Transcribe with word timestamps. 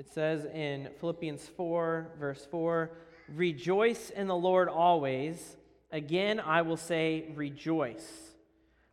It 0.00 0.08
says 0.08 0.46
in 0.46 0.88
Philippians 0.98 1.46
4, 1.58 2.12
verse 2.18 2.48
4 2.50 2.90
Rejoice 3.28 4.08
in 4.08 4.28
the 4.28 4.34
Lord 4.34 4.70
always. 4.70 5.58
Again, 5.92 6.40
I 6.40 6.62
will 6.62 6.78
say, 6.78 7.26
rejoice. 7.34 8.10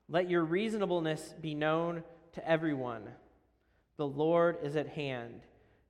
Let 0.09 0.29
your 0.29 0.43
reasonableness 0.43 1.33
be 1.41 1.55
known 1.55 2.03
to 2.33 2.45
everyone. 2.45 3.03
The 3.95 4.05
Lord 4.05 4.57
is 4.61 4.75
at 4.75 4.89
hand. 4.89 5.43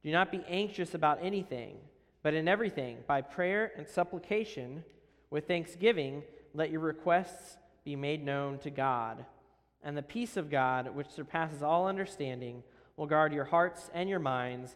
Do 0.04 0.12
not 0.12 0.32
be 0.32 0.46
anxious 0.48 0.94
about 0.94 1.18
anything, 1.24 1.78
but 2.22 2.36
in 2.36 2.48
everything, 2.48 3.00
by 3.08 3.22
prayer 3.22 3.72
and 3.76 3.88
supplication, 3.88 4.84
with 5.32 5.48
thanksgiving, 5.48 6.22
let 6.54 6.70
your 6.70 6.82
requests 6.82 7.58
be 7.84 7.96
made 7.96 8.24
known 8.24 8.60
to 8.60 8.70
God. 8.70 9.26
And 9.82 9.98
the 9.98 10.04
peace 10.04 10.38
of 10.38 10.52
God, 10.52 10.96
which 10.96 11.10
surpasses 11.10 11.64
all 11.64 11.88
understanding, 11.88 12.62
will 12.98 13.08
guard 13.08 13.34
your 13.34 13.46
hearts 13.46 13.90
and 13.96 14.08
your 14.08 14.20
minds 14.20 14.76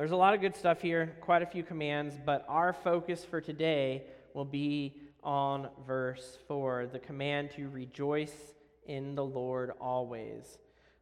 There's 0.00 0.12
a 0.12 0.16
lot 0.16 0.32
of 0.32 0.40
good 0.40 0.56
stuff 0.56 0.80
here, 0.80 1.14
quite 1.20 1.42
a 1.42 1.46
few 1.46 1.62
commands, 1.62 2.16
but 2.24 2.46
our 2.48 2.72
focus 2.72 3.22
for 3.22 3.38
today 3.38 4.04
will 4.32 4.46
be 4.46 4.94
on 5.22 5.68
verse 5.86 6.38
4 6.48 6.86
the 6.90 6.98
command 6.98 7.50
to 7.56 7.68
rejoice 7.68 8.32
in 8.86 9.14
the 9.14 9.22
Lord 9.22 9.72
always. 9.78 10.56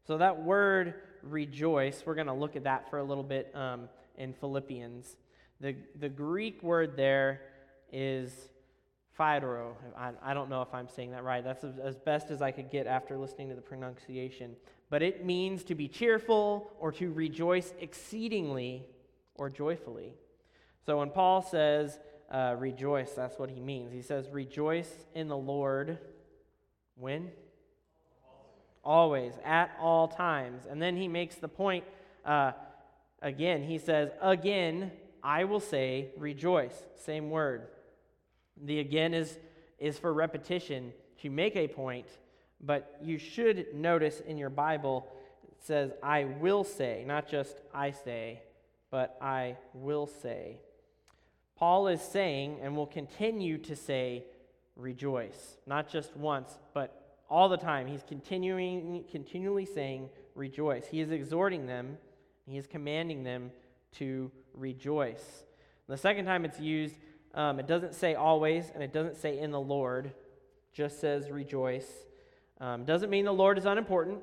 So, 0.04 0.18
that 0.18 0.42
word 0.42 0.94
rejoice, 1.22 2.02
we're 2.04 2.16
going 2.16 2.26
to 2.26 2.32
look 2.32 2.56
at 2.56 2.64
that 2.64 2.90
for 2.90 2.98
a 2.98 3.04
little 3.04 3.22
bit 3.22 3.54
um, 3.54 3.88
in 4.16 4.32
Philippians. 4.32 5.14
The, 5.60 5.76
the 6.00 6.08
Greek 6.08 6.64
word 6.64 6.96
there 6.96 7.42
is 7.92 8.48
phidoro. 9.18 9.72
I, 9.96 10.12
I 10.22 10.34
don't 10.34 10.48
know 10.48 10.62
if 10.62 10.72
I'm 10.72 10.88
saying 10.88 11.10
that 11.10 11.24
right. 11.24 11.42
That's 11.42 11.64
as, 11.64 11.96
best 11.96 12.30
as 12.30 12.40
I 12.40 12.50
could 12.50 12.70
get 12.70 12.86
after 12.86 13.18
listening 13.18 13.48
to 13.48 13.54
the 13.54 13.60
pronunciation. 13.60 14.56
But 14.90 15.02
it 15.02 15.24
means 15.24 15.64
to 15.64 15.74
be 15.74 15.88
cheerful 15.88 16.70
or 16.78 16.92
to 16.92 17.12
rejoice 17.12 17.74
exceedingly 17.80 18.86
or 19.34 19.50
joyfully. 19.50 20.14
So 20.86 20.98
when 20.98 21.10
Paul 21.10 21.42
says 21.42 21.98
uh, 22.30 22.54
rejoice, 22.58 23.10
that's 23.12 23.38
what 23.38 23.50
he 23.50 23.60
means. 23.60 23.92
He 23.92 24.02
says, 24.02 24.28
rejoice 24.30 24.90
in 25.14 25.28
the 25.28 25.36
Lord 25.36 25.98
when? 26.96 27.30
Always, 28.84 29.34
at 29.44 29.70
all 29.80 30.08
times. 30.08 30.62
And 30.68 30.80
then 30.80 30.96
he 30.96 31.08
makes 31.08 31.36
the 31.36 31.48
point 31.48 31.84
uh, 32.24 32.52
again. 33.20 33.62
He 33.64 33.78
says, 33.78 34.10
again, 34.22 34.92
I 35.22 35.44
will 35.44 35.60
say 35.60 36.10
rejoice. 36.16 36.74
Same 36.96 37.28
word. 37.28 37.68
The 38.64 38.80
again 38.80 39.14
is, 39.14 39.38
is 39.78 39.98
for 39.98 40.12
repetition 40.12 40.92
to 41.22 41.30
make 41.30 41.56
a 41.56 41.68
point, 41.68 42.06
but 42.60 42.98
you 43.02 43.18
should 43.18 43.74
notice 43.74 44.20
in 44.20 44.38
your 44.38 44.50
Bible 44.50 45.06
it 45.48 45.64
says, 45.64 45.92
I 46.02 46.24
will 46.24 46.64
say, 46.64 47.04
not 47.06 47.28
just 47.28 47.60
I 47.74 47.90
say, 47.90 48.42
but 48.90 49.16
I 49.20 49.56
will 49.74 50.06
say. 50.06 50.60
Paul 51.56 51.88
is 51.88 52.00
saying 52.00 52.58
and 52.62 52.76
will 52.76 52.86
continue 52.86 53.58
to 53.58 53.74
say, 53.74 54.24
rejoice. 54.76 55.56
Not 55.66 55.88
just 55.88 56.16
once, 56.16 56.58
but 56.72 57.20
all 57.28 57.48
the 57.48 57.56
time. 57.56 57.86
He's 57.86 58.04
continuing, 58.06 59.04
continually 59.10 59.66
saying, 59.66 60.08
rejoice. 60.34 60.86
He 60.86 61.00
is 61.00 61.10
exhorting 61.10 61.66
them, 61.66 61.98
he 62.46 62.56
is 62.56 62.66
commanding 62.66 63.24
them 63.24 63.50
to 63.96 64.30
rejoice. 64.54 65.44
The 65.88 65.96
second 65.96 66.26
time 66.26 66.44
it's 66.44 66.60
used, 66.60 66.94
um, 67.34 67.60
it 67.60 67.66
doesn't 67.66 67.94
say 67.94 68.14
always, 68.14 68.70
and 68.74 68.82
it 68.82 68.92
doesn't 68.92 69.16
say 69.16 69.38
in 69.38 69.50
the 69.50 69.60
Lord, 69.60 70.12
just 70.72 71.00
says 71.00 71.30
rejoice. 71.30 71.88
Um, 72.60 72.84
doesn't 72.84 73.10
mean 73.10 73.24
the 73.24 73.32
Lord 73.32 73.58
is 73.58 73.66
unimportant 73.66 74.20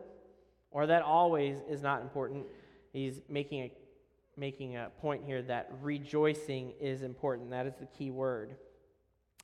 or 0.75 0.87
that 0.87 1.01
always 1.01 1.57
is 1.69 1.81
not 1.81 2.01
important. 2.01 2.45
He's 2.91 3.21
making 3.29 3.61
a, 3.61 3.71
making 4.35 4.75
a 4.75 4.89
point 4.99 5.23
here 5.25 5.41
that 5.43 5.71
rejoicing 5.81 6.73
is 6.81 7.01
important. 7.01 7.49
That 7.51 7.65
is 7.65 7.75
the 7.79 7.85
key 7.85 8.11
word. 8.11 8.57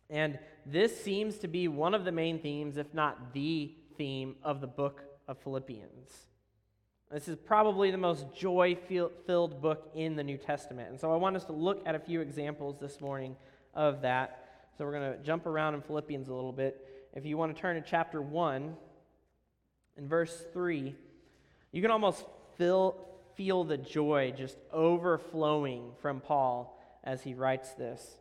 And 0.10 0.38
this 0.66 1.02
seems 1.02 1.38
to 1.38 1.48
be 1.48 1.70
one 1.70 1.94
of 1.94 2.04
the 2.04 2.12
main 2.12 2.40
themes, 2.40 2.76
if 2.76 2.94
not 2.94 3.34
the 3.34 3.74
theme, 3.98 4.36
of 4.44 4.60
the 4.60 4.68
book 4.68 5.04
of 5.30 5.38
Philippians. 5.38 6.28
This 7.10 7.30
is 7.30 7.38
probably 7.38 7.92
the 7.92 7.98
most 7.98 8.26
joy 8.36 8.78
filled 9.26 9.62
book 9.62 9.90
in 9.96 10.18
the 10.18 10.24
New 10.24 10.38
Testament. 10.38 10.90
And 10.90 11.00
so 11.00 11.14
I 11.14 11.16
want 11.16 11.38
us 11.38 11.46
to 11.46 11.54
look 11.54 11.82
at 11.86 11.96
a 11.96 12.00
few 12.00 12.20
examples 12.20 12.78
this 12.78 13.00
morning 13.00 13.38
of 13.74 14.02
that. 14.02 14.70
So 14.78 14.86
we're 14.86 14.94
going 14.94 15.18
to 15.18 15.24
jump 15.24 15.46
around 15.46 15.76
in 15.76 15.82
Philippians 15.82 16.28
a 16.28 16.34
little 16.34 16.52
bit. 16.52 17.10
If 17.14 17.26
you 17.26 17.38
want 17.38 17.56
to 17.56 17.62
turn 17.62 17.82
to 17.82 17.88
chapter 17.88 18.22
1, 18.22 18.76
in 19.98 20.08
verse 20.08 20.46
3, 20.54 20.96
you 21.72 21.82
can 21.82 21.92
almost 21.92 22.26
feel, 22.58 22.96
feel 23.36 23.64
the 23.64 23.78
joy 23.78 24.34
just 24.36 24.58
overflowing 24.72 25.92
from 26.02 26.22
Paul 26.22 26.80
as 27.04 27.22
he 27.22 27.34
writes 27.34 27.74
this. 27.74 28.18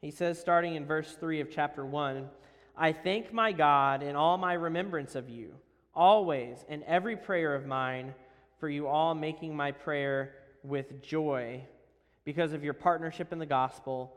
He 0.00 0.10
says, 0.10 0.38
starting 0.38 0.74
in 0.74 0.84
verse 0.84 1.16
3 1.18 1.40
of 1.40 1.50
chapter 1.50 1.86
1, 1.86 2.28
I 2.76 2.92
thank 2.92 3.32
my 3.32 3.52
God 3.52 4.02
in 4.02 4.16
all 4.16 4.38
my 4.38 4.54
remembrance 4.54 5.14
of 5.14 5.28
you, 5.28 5.54
always 5.94 6.64
in 6.68 6.82
every 6.84 7.16
prayer 7.16 7.54
of 7.54 7.66
mine, 7.66 8.14
for 8.58 8.68
you 8.68 8.88
all 8.88 9.14
making 9.14 9.54
my 9.56 9.72
prayer 9.72 10.34
with 10.62 11.02
joy 11.02 11.62
because 12.24 12.52
of 12.52 12.64
your 12.64 12.74
partnership 12.74 13.32
in 13.32 13.38
the 13.38 13.46
gospel 13.46 14.16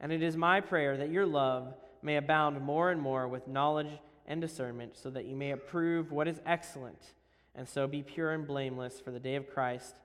And 0.00 0.12
it 0.12 0.22
is 0.22 0.36
my 0.36 0.60
prayer 0.60 0.96
that 0.96 1.10
your 1.10 1.26
love 1.26 1.74
may 2.02 2.16
abound 2.16 2.60
more 2.60 2.90
and 2.90 3.00
more 3.00 3.26
with 3.26 3.48
knowledge 3.48 3.90
and 4.26 4.40
discernment, 4.40 4.96
so 4.96 5.10
that 5.10 5.26
you 5.26 5.36
may 5.36 5.50
approve 5.50 6.10
what 6.10 6.28
is 6.28 6.40
excellent, 6.46 7.12
and 7.54 7.68
so 7.68 7.86
be 7.86 8.02
pure 8.02 8.32
and 8.32 8.46
blameless 8.46 9.00
for 9.00 9.10
the 9.10 9.20
day 9.20 9.36
of 9.36 9.50
Christ, 9.50 9.96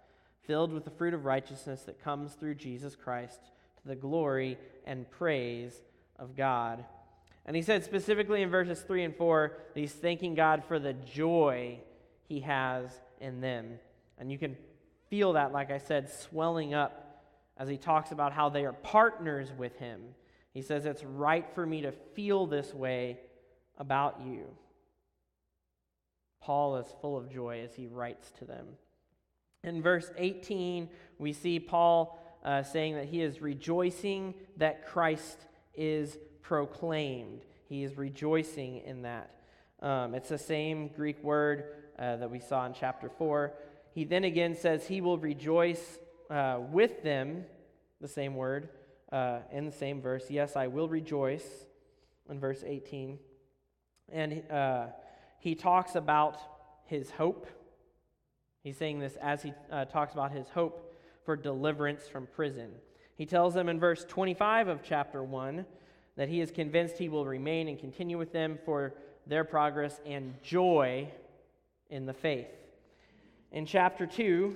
filled 0.46 0.74
with 0.74 0.84
the 0.84 0.92
fruit 0.92 1.14
of 1.14 1.26
righteousness 1.26 1.84
that 1.84 2.04
comes 2.04 2.34
through 2.34 2.56
Jesus 2.56 2.96
Christ, 2.96 3.40
to 3.82 3.88
the 3.88 3.96
glory 3.96 4.58
and 4.86 5.10
praise 5.10 5.82
of 6.18 6.36
God. 6.36 6.84
And 7.46 7.56
he 7.56 7.62
said 7.62 7.84
specifically 7.84 8.42
in 8.42 8.50
verses 8.50 8.82
3 8.82 9.06
and 9.06 9.16
4 9.16 9.54
that 9.74 9.80
he's 9.80 9.94
thanking 9.94 10.36
God 10.36 10.64
for 10.68 10.80
the 10.80 10.94
joy 10.94 11.80
he 12.28 12.42
has 12.42 12.92
in 13.22 13.42
them. 13.42 13.80
And 14.18 14.32
you 14.32 14.38
can 14.38 14.58
feel 15.10 15.34
that, 15.34 15.52
like 15.52 15.72
I 15.72 15.78
said, 15.78 16.10
swelling 16.10 16.74
up 16.74 17.09
as 17.60 17.68
he 17.68 17.78
talks 17.78 18.12
about 18.12 18.32
how 18.32 18.50
they 18.50 18.66
are 18.66 18.74
partners 18.74 19.52
with 19.56 19.78
him. 19.78 20.02
He 20.54 20.62
says, 20.62 20.86
It's 20.86 21.04
right 21.04 21.46
for 21.54 21.66
me 21.66 21.82
to 21.82 21.92
feel 21.92 22.48
this 22.48 22.74
way 22.74 23.20
about 23.78 24.22
you. 24.26 24.46
Paul 26.42 26.78
is 26.78 26.88
full 27.02 27.18
of 27.18 27.30
joy 27.30 27.62
as 27.64 27.76
he 27.76 27.86
writes 27.86 28.32
to 28.40 28.46
them. 28.46 28.66
In 29.64 29.82
verse 29.82 30.10
18, 30.18 30.90
we 31.18 31.34
see 31.34 31.60
Paul 31.60 32.18
uh, 32.44 32.64
saying 32.64 32.96
that 32.96 33.06
he 33.06 33.22
is 33.22 33.42
rejoicing 33.42 34.34
that 34.56 34.88
Christ 34.88 35.38
is 35.76 36.18
proclaimed. 36.42 37.42
He 37.68 37.84
is 37.84 37.98
rejoicing 37.98 38.78
in 38.86 39.02
that. 39.02 39.36
Um, 39.82 40.16
it's 40.16 40.30
the 40.30 40.38
same 40.38 40.88
Greek 40.88 41.22
word 41.22 41.66
uh, 41.98 42.16
that 42.16 42.32
we 42.32 42.40
saw 42.40 42.66
in 42.66 42.74
chapter 42.74 43.10
4. 43.10 43.54
He 43.94 44.06
then 44.06 44.24
again 44.24 44.56
says 44.56 44.88
he 44.88 45.02
will 45.02 45.18
rejoice 45.18 46.00
uh, 46.30 46.60
with 46.72 47.04
them, 47.04 47.46
the 48.02 48.08
same 48.08 48.36
word, 48.36 48.70
uh, 49.12 49.40
in 49.52 49.66
the 49.66 49.72
same 49.72 50.02
verse. 50.02 50.26
Yes, 50.30 50.56
I 50.56 50.68
will 50.68 50.88
rejoice, 50.88 51.66
in 52.30 52.40
verse 52.40 52.64
18. 52.66 53.18
And 54.12 54.44
uh, 54.52 54.88
he 55.40 55.56
talks 55.56 55.96
about 55.96 56.38
his 56.86 57.12
hope. 57.12 57.48
He's 58.64 58.78
saying 58.78 59.00
this 59.00 59.16
as 59.16 59.42
he 59.42 59.54
uh, 59.72 59.86
talks 59.86 60.14
about 60.14 60.32
his 60.32 60.50
hope 60.50 60.94
for 61.26 61.36
deliverance 61.36 62.08
from 62.08 62.28
prison. 62.28 62.72
He 63.16 63.26
tells 63.26 63.54
them 63.54 63.70
in 63.70 63.80
verse 63.80 64.06
25 64.08 64.68
of 64.68 64.82
chapter 64.84 65.24
1 65.24 65.66
that 66.16 66.30
he 66.30 66.42
is 66.42 66.52
convinced 66.52 66.98
he 66.98 67.10
will 67.10 67.26
remain 67.26 67.68
and 67.68 67.80
continue 67.80 68.18
with 68.18 68.34
them 68.34 68.58
for 68.66 68.94
their 69.26 69.44
progress 69.44 70.00
and 70.06 70.34
joy 70.44 71.08
in 71.90 72.06
the 72.06 72.14
faith. 72.14 72.48
In 73.52 73.66
chapter 73.66 74.06
2, 74.06 74.56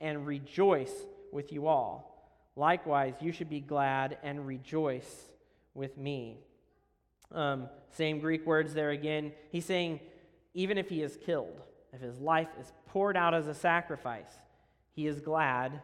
and 0.00 0.26
rejoice 0.26 0.92
with 1.32 1.52
you 1.52 1.66
all. 1.66 2.10
Likewise, 2.56 3.14
you 3.20 3.32
should 3.32 3.50
be 3.50 3.60
glad 3.60 4.18
and 4.22 4.46
rejoice 4.46 5.28
with 5.74 5.96
me. 5.96 6.38
Um, 7.32 7.68
same 7.90 8.18
Greek 8.18 8.44
words 8.46 8.74
there 8.74 8.90
again. 8.90 9.32
He's 9.50 9.64
saying, 9.64 10.00
even 10.54 10.78
if 10.78 10.88
he 10.88 11.02
is 11.02 11.16
killed, 11.16 11.60
if 11.92 12.00
his 12.00 12.18
life 12.18 12.48
is 12.60 12.72
poured 12.86 13.16
out 13.16 13.34
as 13.34 13.46
a 13.46 13.54
sacrifice, 13.54 14.30
he 14.92 15.06
is 15.06 15.20
glad 15.20 15.80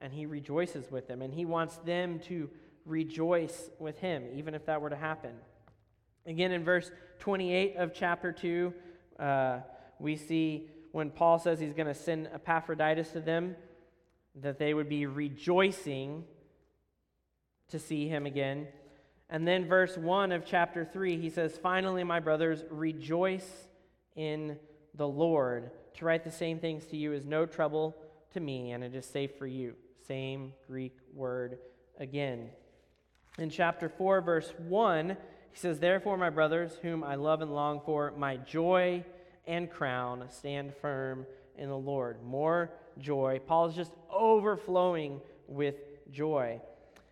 and 0.00 0.12
he 0.12 0.26
rejoices 0.26 0.90
with 0.90 1.08
them. 1.08 1.22
And 1.22 1.32
he 1.32 1.44
wants 1.44 1.76
them 1.78 2.18
to 2.20 2.50
rejoice 2.84 3.70
with 3.78 3.98
him, 3.98 4.24
even 4.34 4.54
if 4.54 4.66
that 4.66 4.80
were 4.80 4.90
to 4.90 4.96
happen. 4.96 5.32
Again, 6.26 6.52
in 6.52 6.64
verse 6.64 6.90
28 7.20 7.76
of 7.76 7.94
chapter 7.94 8.32
2, 8.32 8.74
uh, 9.18 9.58
we 9.98 10.16
see 10.16 10.68
when 10.92 11.10
Paul 11.10 11.38
says 11.38 11.60
he's 11.60 11.72
going 11.72 11.86
to 11.86 11.94
send 11.94 12.28
Epaphroditus 12.32 13.10
to 13.10 13.20
them, 13.20 13.56
that 14.36 14.58
they 14.58 14.74
would 14.74 14.88
be 14.88 15.06
rejoicing 15.06 16.24
to 17.68 17.78
see 17.78 18.08
him 18.08 18.26
again. 18.26 18.68
And 19.28 19.46
then, 19.46 19.68
verse 19.68 19.96
1 19.96 20.32
of 20.32 20.44
chapter 20.44 20.84
3, 20.84 21.20
he 21.20 21.30
says, 21.30 21.56
Finally, 21.56 22.04
my 22.04 22.18
brothers, 22.20 22.64
rejoice 22.70 23.48
in 24.16 24.58
the 24.94 25.06
Lord. 25.06 25.70
To 25.94 26.04
write 26.04 26.24
the 26.24 26.32
same 26.32 26.58
things 26.58 26.86
to 26.86 26.96
you 26.96 27.12
is 27.12 27.24
no 27.24 27.46
trouble 27.46 27.96
to 28.32 28.40
me, 28.40 28.72
and 28.72 28.82
it 28.82 28.94
is 28.94 29.06
safe 29.06 29.36
for 29.38 29.46
you. 29.46 29.74
Same 30.06 30.52
Greek 30.66 30.96
word 31.14 31.58
again. 31.98 32.50
In 33.38 33.50
chapter 33.50 33.88
4, 33.88 34.20
verse 34.20 34.52
1, 34.58 35.10
he 35.10 35.16
says, 35.58 35.78
Therefore, 35.78 36.16
my 36.16 36.30
brothers, 36.30 36.78
whom 36.82 37.04
I 37.04 37.14
love 37.14 37.40
and 37.40 37.54
long 37.54 37.80
for, 37.84 38.12
my 38.16 38.36
joy 38.36 39.04
and 39.50 39.68
crown, 39.68 40.24
stand 40.30 40.72
firm 40.80 41.26
in 41.58 41.68
the 41.68 41.76
Lord. 41.76 42.22
More 42.22 42.70
joy. 42.98 43.40
Paul 43.44 43.66
is 43.66 43.74
just 43.74 43.92
overflowing 44.08 45.20
with 45.48 45.74
joy. 46.12 46.60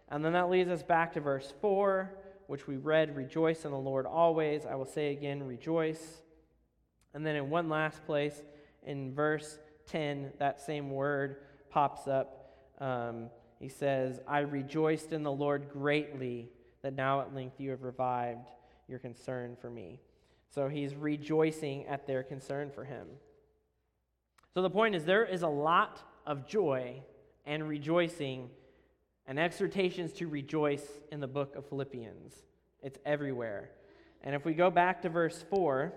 And 0.09 0.25
then 0.25 0.33
that 0.35 0.49
leads 0.49 0.71
us 0.71 0.85
back 0.85 1.13
to 1.15 1.21
verse 1.21 1.53
4, 1.61 2.15
which 2.47 2.69
we 2.69 2.77
read 2.77 3.17
Rejoice 3.17 3.65
in 3.65 3.73
the 3.73 3.79
Lord 3.79 4.07
always. 4.07 4.65
I 4.65 4.77
will 4.77 4.87
say 4.87 5.11
again, 5.11 5.43
rejoice. 5.43 6.23
And 7.13 7.27
then 7.27 7.35
in 7.35 7.51
one 7.51 7.69
last 7.69 8.07
place, 8.07 8.45
in 8.85 9.13
verse 9.13 9.59
10, 9.89 10.33
that 10.39 10.61
same 10.61 10.91
word 10.91 11.39
pops 11.71 12.07
up. 12.07 12.55
Um, 12.79 13.31
he 13.59 13.69
says, 13.69 14.21
I 14.29 14.41
rejoiced 14.41 15.13
in 15.13 15.25
the 15.25 15.33
Lord 15.33 15.71
greatly 15.73 16.51
that 16.83 16.95
now 16.95 17.21
at 17.21 17.35
length 17.35 17.59
you 17.59 17.71
have 17.71 17.83
revived 17.83 18.49
your 18.87 19.01
concern 19.01 19.57
for 19.61 19.69
me. 19.69 20.01
So 20.55 20.69
he's 20.69 20.95
rejoicing 20.95 21.87
at 21.87 22.07
their 22.07 22.23
concern 22.23 22.71
for 22.71 22.85
him. 22.85 23.07
So 24.55 24.63
the 24.63 24.71
point 24.71 24.95
is, 24.95 25.05
there 25.05 25.25
is 25.25 25.43
a 25.43 25.49
lot 25.49 26.03
of 26.27 26.47
joy 26.47 27.03
and 27.47 27.69
rejoicing 27.69 28.51
and 29.27 29.39
exhortations 29.39 30.13
to 30.15 30.27
rejoice 30.27 30.87
in 31.13 31.21
the 31.21 31.27
book 31.27 31.55
of 31.55 31.67
Philippians. 31.67 32.35
It's 32.83 32.99
everywhere. 33.05 33.71
And 34.23 34.35
if 34.35 34.45
we 34.45 34.55
go 34.55 34.71
back 34.71 35.03
to 35.03 35.09
verse 35.09 35.45
4, 35.51 35.93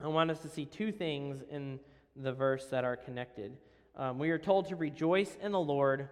I 0.00 0.08
want 0.08 0.30
us 0.30 0.40
to 0.40 0.48
see 0.48 0.66
two 0.66 0.92
things 0.92 1.42
in 1.50 1.80
the 2.14 2.32
verse 2.32 2.66
that 2.66 2.84
are 2.84 2.96
connected. 2.96 3.56
Um, 3.96 4.18
we 4.18 4.30
are 4.30 4.38
told 4.38 4.68
to 4.68 4.76
rejoice 4.76 5.36
in 5.42 5.52
the 5.52 5.60
Lord 5.60 6.08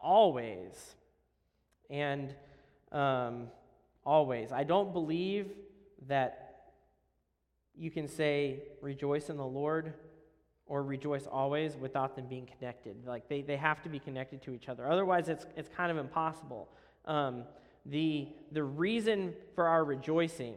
always. 0.00 0.96
And 1.90 2.34
um, 2.92 3.48
always. 4.04 4.52
I 4.52 4.64
don't 4.64 4.92
believe 4.92 5.50
that 6.08 6.45
you 7.76 7.90
can 7.90 8.08
say 8.08 8.62
rejoice 8.80 9.28
in 9.28 9.36
the 9.36 9.46
Lord 9.46 9.94
or 10.66 10.82
rejoice 10.82 11.26
always 11.26 11.76
without 11.76 12.16
them 12.16 12.26
being 12.26 12.46
connected. 12.58 13.06
Like 13.06 13.28
they, 13.28 13.42
they 13.42 13.56
have 13.56 13.82
to 13.82 13.88
be 13.88 13.98
connected 13.98 14.42
to 14.42 14.54
each 14.54 14.68
other. 14.68 14.90
Otherwise, 14.90 15.28
it's, 15.28 15.46
it's 15.56 15.68
kind 15.68 15.90
of 15.90 15.98
impossible. 15.98 16.68
Um, 17.04 17.44
the, 17.84 18.28
the 18.50 18.64
reason 18.64 19.32
for 19.54 19.68
our 19.68 19.84
rejoicing 19.84 20.56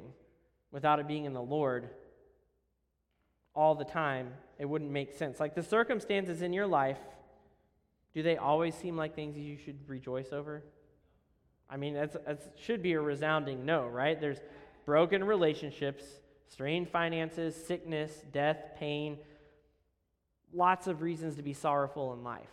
without 0.71 0.99
it 0.99 1.07
being 1.07 1.25
in 1.25 1.33
the 1.33 1.41
Lord 1.41 1.89
all 3.53 3.75
the 3.75 3.85
time, 3.85 4.33
it 4.57 4.65
wouldn't 4.65 4.91
make 4.91 5.13
sense. 5.13 5.39
Like 5.39 5.53
the 5.53 5.63
circumstances 5.63 6.41
in 6.41 6.53
your 6.53 6.67
life, 6.67 6.97
do 8.13 8.23
they 8.23 8.37
always 8.37 8.73
seem 8.73 8.97
like 8.97 9.15
things 9.15 9.37
you 9.37 9.57
should 9.57 9.77
rejoice 9.87 10.31
over? 10.31 10.63
I 11.69 11.77
mean, 11.77 11.93
that 11.93 12.53
should 12.57 12.81
be 12.81 12.93
a 12.93 13.01
resounding 13.01 13.63
no, 13.63 13.85
right? 13.85 14.19
There's 14.19 14.39
broken 14.85 15.23
relationships, 15.23 16.03
strained 16.49 16.89
finances, 16.89 17.55
sickness, 17.55 18.23
death, 18.31 18.57
pain, 18.77 19.17
lots 20.53 20.87
of 20.87 21.01
reasons 21.01 21.35
to 21.35 21.43
be 21.43 21.53
sorrowful 21.53 22.13
in 22.13 22.23
life. 22.23 22.47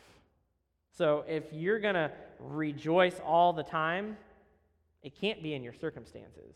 So 0.97 1.25
if 1.27 1.53
you're 1.53 1.81
going 1.81 1.95
to 1.95 2.11
rejoice 2.39 3.19
all 3.25 3.53
the 3.53 3.63
time, 3.63 4.17
it 5.03 5.19
can't 5.19 5.43
be 5.43 5.55
in 5.55 5.63
your 5.63 5.73
circumstances. 5.73 6.55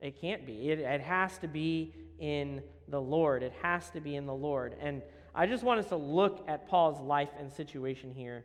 It 0.00 0.20
can't 0.20 0.46
be. 0.46 0.70
It, 0.70 0.80
it 0.80 1.00
has 1.00 1.38
to 1.38 1.48
be 1.48 1.94
in 2.18 2.62
the 2.88 3.00
Lord. 3.00 3.42
It 3.42 3.52
has 3.62 3.90
to 3.90 4.00
be 4.00 4.16
in 4.16 4.26
the 4.26 4.34
Lord. 4.34 4.76
And 4.80 5.02
I 5.34 5.46
just 5.46 5.64
want 5.64 5.80
us 5.80 5.88
to 5.88 5.96
look 5.96 6.44
at 6.48 6.68
Paul's 6.68 7.00
life 7.00 7.30
and 7.38 7.52
situation 7.52 8.12
here 8.14 8.44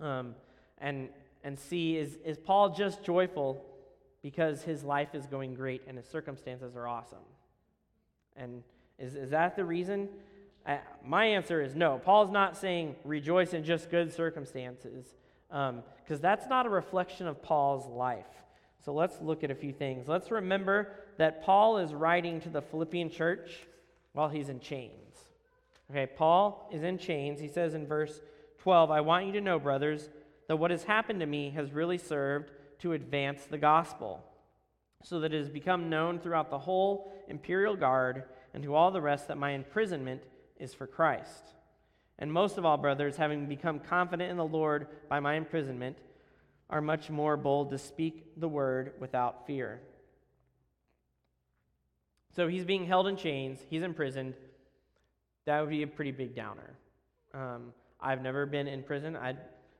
um, 0.00 0.34
and, 0.78 1.08
and 1.44 1.58
see 1.58 1.96
is, 1.96 2.18
is 2.24 2.38
Paul 2.38 2.70
just 2.70 3.02
joyful 3.02 3.64
because 4.22 4.62
his 4.62 4.84
life 4.84 5.14
is 5.14 5.26
going 5.26 5.54
great 5.54 5.82
and 5.88 5.96
his 5.96 6.06
circumstances 6.06 6.76
are 6.76 6.86
awesome? 6.86 7.18
And 8.36 8.62
is, 8.98 9.14
is 9.14 9.30
that 9.30 9.56
the 9.56 9.64
reason? 9.64 10.08
My 11.04 11.24
answer 11.24 11.62
is 11.62 11.74
no. 11.74 11.98
Paul's 11.98 12.30
not 12.30 12.56
saying 12.56 12.96
rejoice 13.04 13.54
in 13.54 13.64
just 13.64 13.90
good 13.90 14.12
circumstances 14.12 15.14
because 15.48 16.18
um, 16.18 16.20
that's 16.20 16.46
not 16.48 16.66
a 16.66 16.68
reflection 16.68 17.26
of 17.26 17.42
Paul's 17.42 17.86
life. 17.86 18.26
So 18.84 18.92
let's 18.92 19.20
look 19.20 19.42
at 19.42 19.50
a 19.50 19.54
few 19.54 19.72
things. 19.72 20.06
Let's 20.06 20.30
remember 20.30 20.92
that 21.18 21.42
Paul 21.42 21.78
is 21.78 21.92
writing 21.92 22.40
to 22.42 22.48
the 22.48 22.62
Philippian 22.62 23.10
church 23.10 23.66
while 24.12 24.28
he's 24.28 24.48
in 24.48 24.60
chains. 24.60 24.94
Okay, 25.90 26.06
Paul 26.06 26.68
is 26.72 26.82
in 26.82 26.98
chains. 26.98 27.40
He 27.40 27.48
says 27.48 27.74
in 27.74 27.86
verse 27.86 28.20
12, 28.58 28.90
I 28.90 29.00
want 29.00 29.26
you 29.26 29.32
to 29.32 29.40
know, 29.40 29.58
brothers, 29.58 30.08
that 30.46 30.56
what 30.56 30.70
has 30.70 30.84
happened 30.84 31.20
to 31.20 31.26
me 31.26 31.50
has 31.50 31.72
really 31.72 31.98
served 31.98 32.52
to 32.80 32.92
advance 32.92 33.44
the 33.44 33.58
gospel, 33.58 34.24
so 35.02 35.20
that 35.20 35.32
it 35.32 35.38
has 35.38 35.48
become 35.48 35.88
known 35.88 36.18
throughout 36.18 36.50
the 36.50 36.58
whole 36.58 37.12
imperial 37.28 37.76
guard 37.76 38.24
and 38.52 38.62
to 38.62 38.74
all 38.74 38.90
the 38.90 39.00
rest 39.00 39.28
that 39.28 39.38
my 39.38 39.52
imprisonment 39.52 40.22
is 40.58 40.74
for 40.74 40.86
Christ. 40.86 41.54
And 42.18 42.32
most 42.32 42.58
of 42.58 42.64
all, 42.64 42.76
brothers, 42.76 43.16
having 43.16 43.46
become 43.46 43.78
confident 43.78 44.30
in 44.30 44.36
the 44.36 44.44
Lord 44.44 44.88
by 45.08 45.20
my 45.20 45.34
imprisonment, 45.34 45.96
are 46.68 46.80
much 46.80 47.10
more 47.10 47.36
bold 47.36 47.70
to 47.70 47.78
speak 47.78 48.26
the 48.36 48.48
word 48.48 48.92
without 49.00 49.46
fear. 49.46 49.80
So 52.36 52.46
he's 52.46 52.64
being 52.64 52.86
held 52.86 53.06
in 53.08 53.16
chains, 53.16 53.58
he's 53.68 53.82
imprisoned. 53.82 54.34
That 55.46 55.60
would 55.60 55.70
be 55.70 55.82
a 55.82 55.86
pretty 55.86 56.12
big 56.12 56.36
downer. 56.36 56.76
Um, 57.34 57.72
I've 58.00 58.22
never 58.22 58.46
been 58.46 58.68
in 58.68 58.82
prison. 58.82 59.16
I 59.16 59.34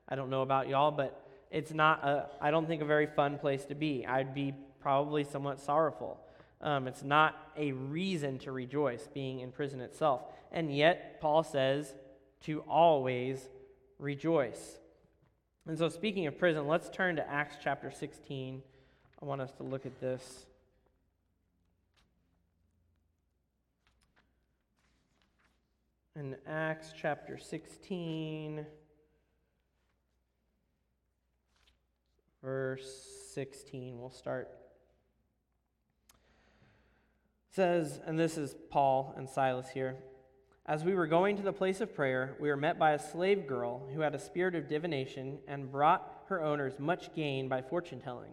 I 0.08 0.16
don't 0.16 0.30
know 0.30 0.42
about 0.42 0.68
y'all, 0.68 0.90
but 0.90 1.29
it's 1.50 1.72
not, 1.72 2.04
a, 2.04 2.28
I 2.40 2.50
don't 2.50 2.66
think, 2.66 2.82
a 2.82 2.86
very 2.86 3.06
fun 3.06 3.38
place 3.38 3.64
to 3.66 3.74
be. 3.74 4.06
I'd 4.06 4.34
be 4.34 4.54
probably 4.80 5.24
somewhat 5.24 5.60
sorrowful. 5.60 6.20
Um, 6.60 6.86
it's 6.86 7.02
not 7.02 7.52
a 7.56 7.72
reason 7.72 8.38
to 8.40 8.52
rejoice 8.52 9.08
being 9.12 9.40
in 9.40 9.50
prison 9.50 9.80
itself. 9.80 10.22
And 10.52 10.74
yet, 10.74 11.20
Paul 11.20 11.42
says 11.42 11.94
to 12.42 12.60
always 12.68 13.48
rejoice. 13.98 14.78
And 15.66 15.76
so, 15.78 15.88
speaking 15.88 16.26
of 16.26 16.38
prison, 16.38 16.66
let's 16.66 16.88
turn 16.88 17.16
to 17.16 17.28
Acts 17.28 17.56
chapter 17.62 17.90
16. 17.90 18.62
I 19.20 19.24
want 19.24 19.40
us 19.40 19.52
to 19.54 19.62
look 19.62 19.86
at 19.86 20.00
this. 20.00 20.46
In 26.16 26.36
Acts 26.46 26.92
chapter 27.00 27.38
16, 27.38 28.66
verse 32.42 33.06
16. 33.34 33.98
We'll 33.98 34.10
start. 34.10 34.48
It 37.50 37.56
says, 37.56 38.00
and 38.06 38.18
this 38.18 38.38
is 38.38 38.54
Paul 38.70 39.14
and 39.16 39.28
Silas 39.28 39.68
here. 39.70 39.96
As 40.66 40.84
we 40.84 40.94
were 40.94 41.06
going 41.06 41.36
to 41.36 41.42
the 41.42 41.52
place 41.52 41.80
of 41.80 41.94
prayer, 41.94 42.36
we 42.38 42.48
were 42.48 42.56
met 42.56 42.78
by 42.78 42.92
a 42.92 42.98
slave 42.98 43.46
girl 43.46 43.88
who 43.92 44.02
had 44.02 44.14
a 44.14 44.20
spirit 44.20 44.54
of 44.54 44.68
divination 44.68 45.38
and 45.48 45.72
brought 45.72 46.24
her 46.28 46.40
owners 46.40 46.78
much 46.78 47.12
gain 47.14 47.48
by 47.48 47.60
fortune 47.60 48.00
telling. 48.00 48.32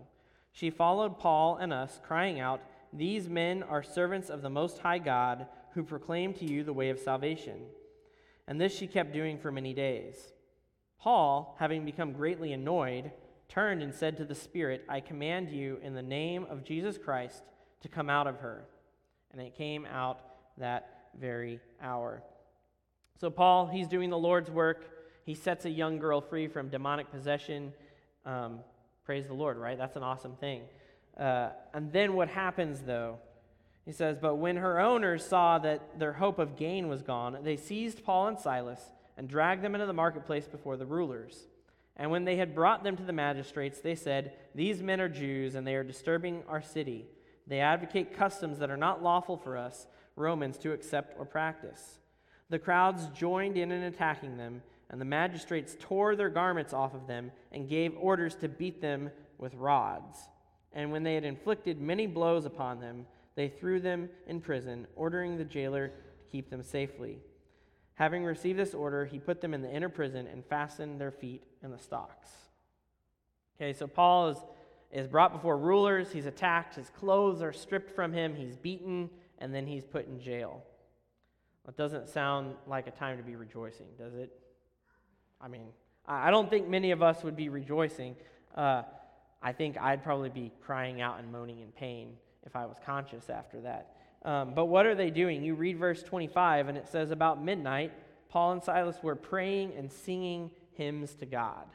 She 0.51 0.69
followed 0.69 1.19
Paul 1.19 1.57
and 1.57 1.73
us, 1.73 1.99
crying 2.05 2.39
out, 2.39 2.61
These 2.93 3.27
men 3.27 3.63
are 3.63 3.81
servants 3.81 4.29
of 4.29 4.41
the 4.41 4.49
Most 4.49 4.79
High 4.79 4.99
God, 4.99 5.47
who 5.73 5.83
proclaim 5.83 6.33
to 6.35 6.45
you 6.45 6.63
the 6.63 6.73
way 6.73 6.89
of 6.89 6.99
salvation. 6.99 7.61
And 8.47 8.61
this 8.61 8.75
she 8.75 8.87
kept 8.87 9.13
doing 9.13 9.37
for 9.37 9.51
many 9.51 9.73
days. 9.73 10.33
Paul, 10.99 11.55
having 11.59 11.85
become 11.85 12.13
greatly 12.13 12.53
annoyed, 12.53 13.11
turned 13.49 13.81
and 13.81 13.93
said 13.93 14.17
to 14.17 14.25
the 14.25 14.35
Spirit, 14.35 14.83
I 14.89 14.99
command 14.99 15.49
you 15.49 15.79
in 15.81 15.93
the 15.93 16.01
name 16.01 16.45
of 16.49 16.63
Jesus 16.63 16.97
Christ 16.97 17.43
to 17.81 17.87
come 17.87 18.09
out 18.09 18.27
of 18.27 18.39
her. 18.39 18.65
And 19.31 19.41
it 19.41 19.55
came 19.55 19.85
out 19.85 20.19
that 20.57 21.09
very 21.19 21.59
hour. 21.81 22.23
So, 23.19 23.29
Paul, 23.29 23.67
he's 23.67 23.87
doing 23.87 24.09
the 24.09 24.17
Lord's 24.17 24.49
work. 24.49 24.85
He 25.25 25.33
sets 25.33 25.65
a 25.65 25.69
young 25.69 25.97
girl 25.97 26.21
free 26.21 26.47
from 26.47 26.69
demonic 26.69 27.11
possession. 27.11 27.73
Um, 28.25 28.59
praise 29.05 29.27
the 29.27 29.33
Lord, 29.33 29.57
right? 29.57 29.77
That's 29.77 29.95
an 29.95 30.03
awesome 30.03 30.35
thing. 30.35 30.63
Uh, 31.17 31.49
and 31.73 31.91
then 31.91 32.13
what 32.13 32.29
happens, 32.29 32.81
though? 32.81 33.17
He 33.85 33.91
says, 33.91 34.17
But 34.21 34.35
when 34.35 34.57
her 34.57 34.79
owners 34.79 35.25
saw 35.25 35.57
that 35.59 35.97
their 35.97 36.13
hope 36.13 36.39
of 36.39 36.57
gain 36.57 36.87
was 36.87 37.01
gone, 37.01 37.37
they 37.43 37.57
seized 37.57 38.03
Paul 38.03 38.27
and 38.27 38.39
Silas 38.39 38.81
and 39.17 39.27
dragged 39.27 39.63
them 39.63 39.73
into 39.73 39.87
the 39.87 39.93
marketplace 39.93 40.47
before 40.47 40.77
the 40.77 40.85
rulers. 40.85 41.47
And 41.97 42.11
when 42.11 42.25
they 42.25 42.37
had 42.37 42.55
brought 42.55 42.83
them 42.83 42.95
to 42.95 43.03
the 43.03 43.11
magistrates, 43.11 43.81
they 43.81 43.95
said, 43.95 44.33
These 44.53 44.83
men 44.83 45.01
are 45.01 45.09
Jews, 45.09 45.55
and 45.55 45.65
they 45.65 45.75
are 45.75 45.83
disturbing 45.83 46.43
our 46.47 46.61
city. 46.61 47.07
They 47.47 47.59
advocate 47.59 48.15
customs 48.15 48.59
that 48.59 48.69
are 48.69 48.77
not 48.77 49.01
lawful 49.01 49.35
for 49.35 49.57
us, 49.57 49.87
Romans, 50.15 50.57
to 50.59 50.73
accept 50.73 51.17
or 51.17 51.25
practice. 51.25 51.99
The 52.49 52.59
crowds 52.59 53.07
joined 53.17 53.57
in 53.57 53.71
in 53.71 53.83
attacking 53.83 54.37
them, 54.37 54.61
and 54.89 55.01
the 55.01 55.05
magistrates 55.05 55.75
tore 55.79 56.15
their 56.15 56.29
garments 56.29 56.71
off 56.71 56.93
of 56.93 57.07
them 57.07 57.31
and 57.51 57.67
gave 57.67 57.97
orders 57.97 58.35
to 58.35 58.47
beat 58.47 58.79
them 58.79 59.09
with 59.39 59.55
rods. 59.55 60.17
And 60.73 60.91
when 60.91 61.03
they 61.03 61.15
had 61.15 61.25
inflicted 61.25 61.81
many 61.81 62.05
blows 62.05 62.45
upon 62.45 62.79
them, 62.79 63.07
they 63.35 63.49
threw 63.49 63.79
them 63.79 64.09
in 64.27 64.39
prison, 64.39 64.87
ordering 64.95 65.37
the 65.37 65.45
jailer 65.45 65.87
to 65.87 66.31
keep 66.31 66.49
them 66.49 66.63
safely. 66.63 67.19
Having 67.97 68.25
received 68.25 68.59
this 68.59 68.75
order, 68.75 69.05
he 69.05 69.17
put 69.17 69.41
them 69.41 69.55
in 69.55 69.63
the 69.63 69.71
inner 69.71 69.89
prison 69.89 70.27
and 70.27 70.45
fastened 70.45 71.01
their 71.01 71.09
feet 71.09 71.43
in 71.63 71.71
the 71.71 71.79
stocks. 71.79 72.29
Okay, 73.55 73.73
so 73.73 73.87
Paul 73.87 74.29
is, 74.29 74.37
is 74.91 75.07
brought 75.07 75.33
before 75.33 75.57
rulers. 75.57 76.11
He's 76.11 76.27
attacked. 76.27 76.75
His 76.75 76.91
clothes 76.91 77.41
are 77.41 77.51
stripped 77.51 77.89
from 77.89 78.13
him. 78.13 78.35
He's 78.35 78.55
beaten, 78.55 79.09
and 79.39 79.53
then 79.53 79.65
he's 79.65 79.83
put 79.83 80.07
in 80.07 80.19
jail. 80.19 80.63
That 81.65 81.75
doesn't 81.75 82.07
sound 82.07 82.53
like 82.67 82.85
a 82.85 82.91
time 82.91 83.17
to 83.17 83.23
be 83.23 83.35
rejoicing, 83.35 83.87
does 83.97 84.13
it? 84.13 84.31
I 85.41 85.47
mean, 85.47 85.65
I 86.05 86.29
don't 86.29 86.51
think 86.51 86.67
many 86.67 86.91
of 86.91 87.01
us 87.01 87.23
would 87.23 87.35
be 87.35 87.49
rejoicing. 87.49 88.15
Uh, 88.55 88.83
I 89.41 89.53
think 89.53 89.75
I'd 89.79 90.03
probably 90.03 90.29
be 90.29 90.51
crying 90.61 91.01
out 91.01 91.17
and 91.17 91.31
moaning 91.31 91.61
in 91.61 91.71
pain 91.71 92.13
if 92.45 92.55
I 92.55 92.67
was 92.67 92.77
conscious 92.85 93.31
after 93.31 93.59
that. 93.61 93.96
Um, 94.23 94.53
but 94.53 94.65
what 94.65 94.85
are 94.85 94.95
they 94.95 95.09
doing? 95.09 95.43
You 95.43 95.55
read 95.55 95.77
verse 95.77 96.03
25, 96.03 96.67
and 96.67 96.77
it 96.77 96.87
says, 96.87 97.11
About 97.11 97.43
midnight, 97.43 97.93
Paul 98.29 98.53
and 98.53 98.63
Silas 98.63 98.97
were 99.01 99.15
praying 99.15 99.73
and 99.77 99.91
singing 99.91 100.51
hymns 100.73 101.15
to 101.15 101.25
God. 101.25 101.65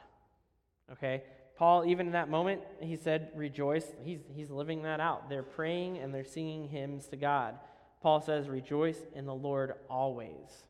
Okay? 0.91 1.23
Paul, 1.55 1.85
even 1.85 2.07
in 2.07 2.13
that 2.13 2.29
moment, 2.29 2.61
he 2.79 2.95
said, 2.95 3.31
Rejoice. 3.35 3.85
He's, 4.03 4.19
he's 4.33 4.49
living 4.49 4.83
that 4.83 4.99
out. 4.99 5.29
They're 5.29 5.43
praying 5.43 5.97
and 5.97 6.13
they're 6.13 6.23
singing 6.23 6.67
hymns 6.67 7.07
to 7.07 7.15
God. 7.15 7.55
Paul 8.01 8.21
says, 8.21 8.49
Rejoice 8.49 8.99
in 9.15 9.25
the 9.25 9.33
Lord 9.33 9.73
always. 9.89 10.65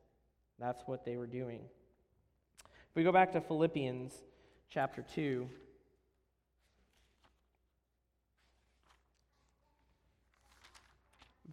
That's 0.60 0.82
what 0.86 1.06
they 1.06 1.15
were 1.15 1.27
doing. 1.27 1.62
If 2.60 2.96
we 2.96 3.03
go 3.03 3.12
back 3.12 3.32
to 3.34 3.42
Philippians 3.42 4.13
chapter 4.70 5.03
2, 5.15 5.50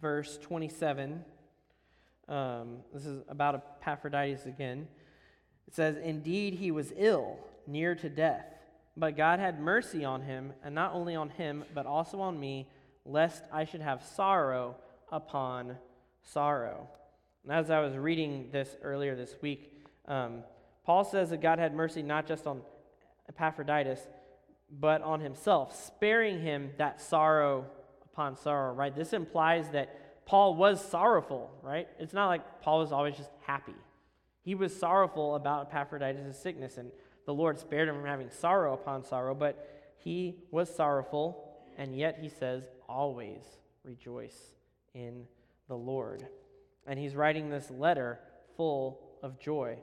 verse 0.01 0.39
27. 0.41 1.23
Um, 2.27 2.77
this 2.93 3.05
is 3.05 3.21
about 3.29 3.55
Epaphroditus 3.81 4.45
again. 4.45 4.87
It 5.67 5.75
says, 5.75 5.97
Indeed, 5.97 6.55
he 6.55 6.71
was 6.71 6.91
ill, 6.97 7.37
near 7.67 7.93
to 7.95 8.09
death, 8.09 8.45
but 8.97 9.15
God 9.15 9.39
had 9.39 9.59
mercy 9.59 10.03
on 10.03 10.23
him, 10.23 10.53
and 10.63 10.73
not 10.73 10.93
only 10.93 11.15
on 11.15 11.29
him, 11.29 11.63
but 11.73 11.85
also 11.85 12.19
on 12.19 12.39
me, 12.39 12.67
lest 13.05 13.43
I 13.51 13.65
should 13.65 13.81
have 13.81 14.03
sorrow 14.03 14.75
upon 15.11 15.77
sorrow. 16.23 16.87
And 17.43 17.53
as 17.53 17.69
I 17.69 17.79
was 17.79 17.95
reading 17.95 18.49
this 18.51 18.75
earlier 18.81 19.15
this 19.15 19.35
week, 19.41 19.73
um, 20.07 20.43
Paul 20.83 21.03
says 21.03 21.29
that 21.29 21.41
God 21.41 21.59
had 21.59 21.73
mercy 21.73 22.01
not 22.01 22.27
just 22.27 22.47
on 22.47 22.61
Epaphroditus, 23.29 23.99
but 24.69 25.01
on 25.01 25.19
himself, 25.19 25.75
sparing 25.85 26.41
him 26.41 26.71
that 26.77 27.01
sorrow 27.01 27.65
upon 28.11 28.35
sorrow, 28.35 28.73
right? 28.73 28.95
This 28.95 29.13
implies 29.13 29.69
that 29.69 30.25
Paul 30.25 30.55
was 30.55 30.83
sorrowful, 30.83 31.51
right? 31.61 31.87
It's 31.99 32.13
not 32.13 32.27
like 32.27 32.61
Paul 32.61 32.79
was 32.79 32.91
always 32.91 33.15
just 33.15 33.31
happy. 33.41 33.75
He 34.43 34.55
was 34.55 34.77
sorrowful 34.77 35.35
about 35.35 35.67
Epaphroditus' 35.67 36.37
sickness, 36.37 36.77
and 36.77 36.91
the 37.25 37.33
Lord 37.33 37.59
spared 37.59 37.87
him 37.87 37.95
from 37.95 38.05
having 38.05 38.29
sorrow 38.29 38.73
upon 38.73 39.03
sorrow, 39.03 39.35
but 39.35 39.95
he 39.97 40.43
was 40.51 40.73
sorrowful, 40.73 41.53
and 41.77 41.95
yet 41.95 42.17
he 42.21 42.29
says, 42.29 42.67
always 42.87 43.41
rejoice 43.83 44.37
in 44.93 45.25
the 45.67 45.75
Lord. 45.75 46.25
And 46.87 46.97
he's 46.99 47.15
writing 47.15 47.49
this 47.49 47.69
letter 47.69 48.19
full 48.57 48.99
of 49.21 49.39
joy. 49.39 49.77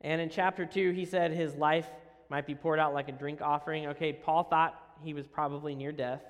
And 0.00 0.20
in 0.20 0.28
chapter 0.28 0.66
2, 0.66 0.90
he 0.90 1.04
said 1.04 1.30
his 1.30 1.54
life 1.54 1.88
might 2.28 2.46
be 2.46 2.54
poured 2.54 2.78
out 2.78 2.92
like 2.92 3.08
a 3.08 3.12
drink 3.12 3.40
offering. 3.40 3.86
Okay, 3.88 4.12
Paul 4.12 4.44
thought 4.44 4.74
he 5.02 5.14
was 5.14 5.26
probably 5.26 5.74
near 5.74 5.92
death 5.92 6.22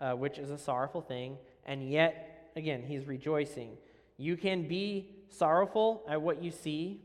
uh, 0.00 0.12
which 0.12 0.38
is 0.38 0.50
a 0.50 0.58
sorrowful 0.58 1.00
thing, 1.00 1.36
and 1.64 1.90
yet, 1.90 2.50
again, 2.56 2.82
he's 2.82 3.06
rejoicing. 3.06 3.76
You 4.16 4.36
can 4.36 4.66
be 4.66 5.10
sorrowful 5.28 6.02
at 6.08 6.20
what 6.20 6.42
you 6.42 6.50
see 6.50 7.02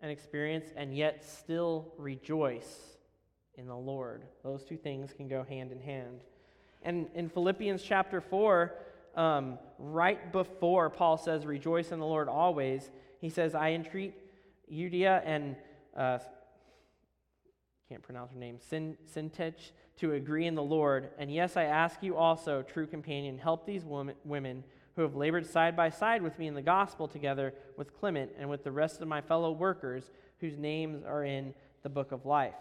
and 0.00 0.10
experience, 0.10 0.66
and 0.76 0.96
yet 0.96 1.24
still 1.24 1.92
rejoice 1.98 2.96
in 3.54 3.66
the 3.66 3.76
Lord. 3.76 4.24
Those 4.42 4.64
two 4.64 4.76
things 4.76 5.12
can 5.12 5.28
go 5.28 5.42
hand 5.42 5.72
in 5.72 5.80
hand. 5.80 6.22
And 6.82 7.08
in 7.14 7.28
Philippians 7.28 7.82
chapter 7.82 8.20
4, 8.20 8.74
um, 9.16 9.58
right 9.78 10.32
before 10.32 10.88
Paul 10.88 11.18
says, 11.18 11.44
Rejoice 11.44 11.92
in 11.92 12.00
the 12.00 12.06
Lord 12.06 12.28
always, 12.28 12.90
he 13.20 13.28
says, 13.28 13.54
I 13.54 13.72
entreat 13.72 14.14
Euodia 14.72 15.22
and 15.24 15.56
uh, 15.96 16.18
can't 17.88 18.02
pronounce 18.02 18.32
her 18.32 18.38
name, 18.38 18.58
Syntyche, 18.58 19.72
to 20.00 20.12
agree 20.12 20.46
in 20.46 20.54
the 20.54 20.62
Lord. 20.62 21.10
And 21.18 21.32
yes, 21.32 21.56
I 21.56 21.64
ask 21.64 22.02
you 22.02 22.16
also, 22.16 22.62
true 22.62 22.86
companion, 22.86 23.38
help 23.38 23.66
these 23.66 23.84
women 23.84 24.64
who 24.96 25.02
have 25.02 25.14
labored 25.14 25.46
side 25.46 25.76
by 25.76 25.90
side 25.90 26.22
with 26.22 26.38
me 26.38 26.46
in 26.46 26.54
the 26.54 26.62
gospel 26.62 27.06
together 27.06 27.54
with 27.76 27.98
Clement 27.98 28.32
and 28.38 28.48
with 28.48 28.64
the 28.64 28.72
rest 28.72 29.00
of 29.00 29.08
my 29.08 29.20
fellow 29.20 29.52
workers 29.52 30.10
whose 30.40 30.56
names 30.56 31.04
are 31.04 31.24
in 31.24 31.54
the 31.82 31.88
book 31.88 32.12
of 32.12 32.26
life. 32.26 32.54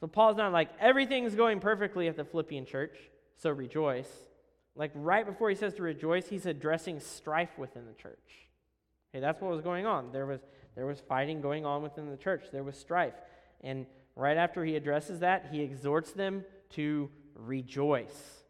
So 0.00 0.06
Paul's 0.06 0.36
not 0.36 0.52
like, 0.52 0.70
everything's 0.80 1.34
going 1.34 1.60
perfectly 1.60 2.08
at 2.08 2.16
the 2.16 2.24
Philippian 2.24 2.64
church, 2.64 2.96
so 3.36 3.50
rejoice. 3.50 4.08
Like 4.76 4.92
right 4.94 5.26
before 5.26 5.50
he 5.50 5.56
says 5.56 5.74
to 5.74 5.82
rejoice, 5.82 6.28
he's 6.28 6.46
addressing 6.46 7.00
strife 7.00 7.58
within 7.58 7.84
the 7.84 7.92
church. 8.00 8.18
Okay, 9.12 9.20
that's 9.20 9.40
what 9.40 9.50
was 9.50 9.60
going 9.60 9.86
on. 9.86 10.12
There 10.12 10.26
was, 10.26 10.40
there 10.76 10.86
was 10.86 11.00
fighting 11.00 11.40
going 11.40 11.66
on 11.66 11.82
within 11.82 12.10
the 12.10 12.16
church, 12.16 12.44
there 12.52 12.62
was 12.62 12.76
strife. 12.76 13.14
And 13.60 13.86
right 14.16 14.36
after 14.36 14.64
he 14.64 14.76
addresses 14.76 15.18
that, 15.20 15.48
he 15.50 15.60
exhorts 15.60 16.12
them 16.12 16.44
to 16.70 17.10
rejoice. 17.34 18.42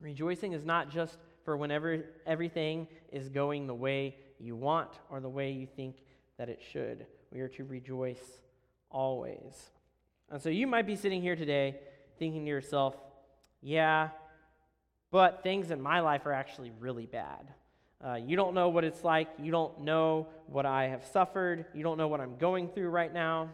Rejoicing 0.00 0.52
is 0.52 0.64
not 0.64 0.90
just 0.90 1.18
for 1.44 1.56
whenever 1.56 2.04
everything 2.26 2.86
is 3.12 3.28
going 3.28 3.66
the 3.66 3.74
way 3.74 4.16
you 4.38 4.56
want 4.56 4.90
or 5.10 5.20
the 5.20 5.28
way 5.28 5.50
you 5.50 5.66
think 5.66 5.96
that 6.38 6.48
it 6.48 6.60
should. 6.72 7.06
We 7.32 7.40
are 7.40 7.48
to 7.48 7.64
rejoice 7.64 8.40
always. 8.90 9.70
And 10.30 10.40
so 10.40 10.48
you 10.48 10.66
might 10.66 10.86
be 10.86 10.96
sitting 10.96 11.22
here 11.22 11.36
today 11.36 11.76
thinking 12.18 12.44
to 12.44 12.48
yourself, 12.48 12.96
yeah, 13.62 14.10
but 15.10 15.42
things 15.42 15.70
in 15.70 15.80
my 15.80 16.00
life 16.00 16.26
are 16.26 16.32
actually 16.32 16.72
really 16.78 17.06
bad. 17.06 17.48
Uh, 18.02 18.14
you 18.14 18.36
don't 18.36 18.54
know 18.54 18.70
what 18.70 18.84
it's 18.84 19.04
like. 19.04 19.28
You 19.38 19.50
don't 19.50 19.80
know 19.80 20.28
what 20.46 20.64
I 20.64 20.84
have 20.84 21.04
suffered. 21.04 21.66
You 21.74 21.82
don't 21.82 21.98
know 21.98 22.08
what 22.08 22.20
I'm 22.20 22.38
going 22.38 22.68
through 22.68 22.88
right 22.88 23.12
now. 23.12 23.50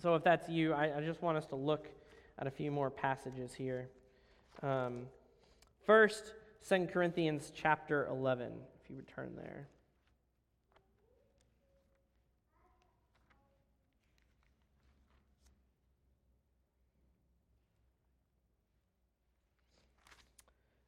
So, 0.00 0.14
if 0.14 0.24
that's 0.24 0.48
you, 0.48 0.72
I, 0.72 0.98
I 0.98 1.00
just 1.02 1.22
want 1.22 1.36
us 1.36 1.46
to 1.46 1.56
look 1.56 1.86
at 2.42 2.48
a 2.48 2.50
few 2.50 2.72
more 2.72 2.90
passages 2.90 3.54
here. 3.54 3.88
Um, 4.64 5.02
first, 5.86 6.34
2 6.68 6.88
Corinthians 6.92 7.52
chapter 7.54 8.08
11, 8.08 8.50
if 8.82 8.90
you 8.90 8.96
would 8.96 9.06
turn 9.06 9.36
there. 9.36 9.68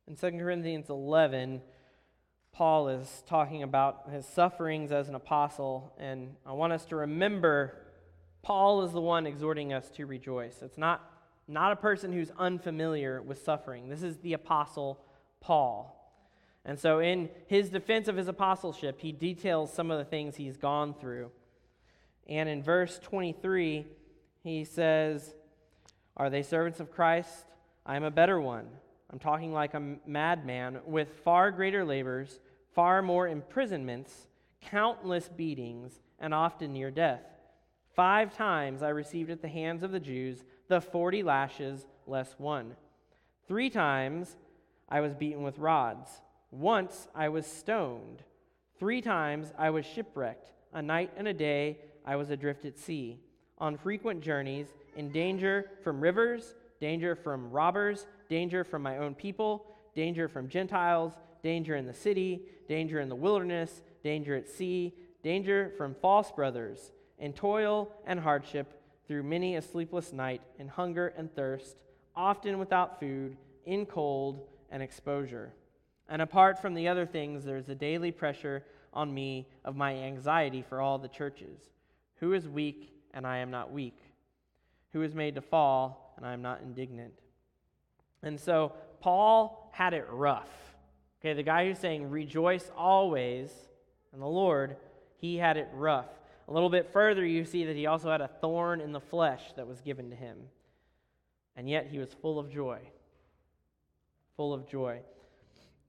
In 0.09 0.17
2 0.17 0.33
Corinthians 0.33 0.91
11, 0.91 1.63
Paul 2.51 2.89
is 2.89 3.23
talking 3.29 3.63
about 3.63 4.11
his 4.11 4.27
sufferings 4.27 4.91
as 4.91 5.09
an 5.09 5.15
apostle, 5.15 5.95
and 6.01 6.35
I 6.45 6.51
want 6.51 6.73
us 6.73 6.85
to 6.87 6.97
remember 6.97 7.77
Paul 8.43 8.83
is 8.83 8.91
the 8.91 9.01
one 9.01 9.25
exhorting 9.25 9.73
us 9.73 9.89
to 9.91 10.05
rejoice. 10.05 10.57
It's 10.61 10.77
not, 10.77 11.14
not 11.47 11.73
a 11.73 11.77
person 11.77 12.13
who's 12.13 12.31
unfamiliar 12.39 13.21
with 13.21 13.43
suffering. 13.43 13.89
This 13.89 14.03
is 14.03 14.17
the 14.19 14.33
apostle 14.33 15.01
Paul. 15.41 15.91
And 16.65 16.79
so, 16.79 17.01
in 17.01 17.29
his 17.47 17.69
defense 17.69 18.09
of 18.09 18.17
his 18.17 18.29
apostleship, 18.29 19.01
he 19.01 19.13
details 19.13 19.73
some 19.73 19.91
of 19.91 19.99
the 19.99 20.05
things 20.05 20.37
he's 20.37 20.57
gone 20.57 20.95
through. 20.95 21.31
And 22.27 22.49
in 22.49 22.63
verse 22.63 22.99
23, 23.03 23.87
he 24.43 24.65
says, 24.65 25.35
Are 26.17 26.31
they 26.31 26.43
servants 26.43 26.81
of 26.81 26.91
Christ? 26.91 27.45
I 27.85 27.97
am 27.97 28.05
a 28.05 28.11
better 28.11 28.41
one. 28.41 28.67
I'm 29.11 29.19
talking 29.19 29.53
like 29.53 29.75
a 29.75 29.97
madman, 30.07 30.81
with 30.87 31.21
far 31.23 31.51
greater 31.51 31.85
labors, 31.85 32.41
far 32.75 33.03
more 33.03 33.29
imprisonments, 33.29 34.27
countless 34.63 35.29
beatings, 35.29 36.01
and 36.19 36.33
often 36.33 36.73
near 36.73 36.91
death. 36.91 37.23
Five 37.95 38.35
times 38.35 38.83
I 38.83 38.89
received 38.89 39.31
at 39.31 39.43
the 39.43 39.49
hands 39.49 39.83
of 39.83 39.93
the 39.93 40.01
Jews 40.01 40.43
the 40.69 40.81
forty 40.81 41.23
lashes 41.23 41.87
less 42.07 42.35
one. 42.39 42.77
Three 43.47 43.71
times 43.71 44.37
I 44.89 45.01
was 45.01 45.15
beaten 45.15 45.43
with 45.43 45.59
rods. 45.59 46.11
Once 46.51 47.09
I 47.15 47.29
was 47.29 47.47
stoned. 47.47 48.23
Three 48.79 49.01
times 49.01 49.53
I 49.59 49.71
was 49.71 49.85
shipwrecked. 49.85 50.53
A 50.73 50.83
night 50.83 51.13
and 51.17 51.29
a 51.29 51.35
day 51.35 51.79
I 52.05 52.17
was 52.17 52.31
adrift 52.31 52.65
at 52.65 52.79
sea, 52.79 53.21
on 53.59 53.77
frequent 53.77 54.21
journeys, 54.21 54.69
in 54.97 55.11
danger 55.11 55.71
from 55.83 56.01
rivers, 56.01 56.55
danger 56.81 57.15
from 57.15 57.51
robbers 57.51 58.07
danger 58.29 58.65
from 58.65 58.83
my 58.83 58.99
own 58.99 59.15
people, 59.15 59.67
danger 59.95 60.29
from 60.29 60.49
Gentiles, 60.49 61.13
danger 61.43 61.77
in 61.77 61.87
the 61.87 61.95
city, 61.95 62.43
danger 62.69 63.01
in 63.01 63.09
the 63.09 63.15
wilderness, 63.15 63.83
danger 64.03 64.35
at 64.35 64.49
sea, 64.49 64.95
danger 65.23 65.73
from 65.77 65.95
false 65.95 66.31
brothers, 66.33 66.93
in 67.19 67.33
toil 67.33 67.91
and 68.07 68.19
hardship 68.21 68.81
through 69.07 69.23
many 69.23 69.57
a 69.57 69.63
sleepless 69.63 70.13
night, 70.13 70.43
in 70.59 70.69
hunger 70.69 71.13
and 71.17 71.35
thirst, 71.35 71.77
often 72.17 72.59
without 72.59 73.01
food, 73.01 73.37
in 73.67 73.87
cold 73.87 74.47
and 74.71 74.83
exposure. 74.83 75.53
And 76.09 76.23
apart 76.23 76.61
from 76.61 76.75
the 76.75 76.89
other 76.89 77.07
things, 77.07 77.45
there 77.45 77.57
is 77.57 77.69
a 77.69 77.75
daily 77.75 78.13
pressure 78.13 78.65
on 78.93 79.13
me 79.13 79.49
of 79.65 79.77
my 79.77 79.95
anxiety 79.95 80.63
for 80.63 80.81
all 80.81 80.99
the 80.99 81.09
churches. 81.09 81.59
Who 82.21 82.33
is 82.33 82.49
weak, 82.49 82.93
and 83.13 83.27
I 83.27 83.39
am 83.39 83.51
not 83.51 83.73
weak? 83.73 83.99
Who 84.93 85.03
is 85.03 85.15
made 85.15 85.35
to 85.35 85.41
fall, 85.41 86.15
and 86.17 86.27
I 86.27 86.33
am 86.33 86.43
not 86.43 86.61
indignant? 86.63 87.15
And 88.23 88.41
so 88.41 88.73
Paul 89.01 89.71
had 89.73 89.93
it 89.93 90.07
rough. 90.11 90.49
Okay, 91.21 91.35
the 91.35 91.43
guy 91.43 91.67
who's 91.67 91.79
saying, 91.79 92.11
rejoice 92.11 92.71
always 92.77 93.51
in 94.13 94.21
the 94.21 94.27
Lord, 94.27 94.77
he 95.17 95.37
had 95.37 95.57
it 95.57 95.69
rough. 95.73 96.07
A 96.47 96.53
little 96.53 96.71
bit 96.71 96.93
further, 96.93 97.25
you 97.25 97.45
see 97.45 97.65
that 97.65 97.77
he 97.77 97.87
also 97.87 98.11
had 98.11 98.21
a 98.21 98.29
thorn 98.29 98.81
in 98.81 98.93
the 98.93 99.01
flesh 99.01 99.43
that 99.57 99.67
was 99.67 99.81
given 99.81 100.11
to 100.11 100.17
him. 100.17 100.37
And 101.57 101.69
yet 101.69 101.89
he 101.91 101.99
was 101.99 102.13
full 102.21 102.39
of 102.39 102.51
joy. 102.51 102.81
Full 104.37 104.53
of 104.53 104.69
joy. 104.69 105.01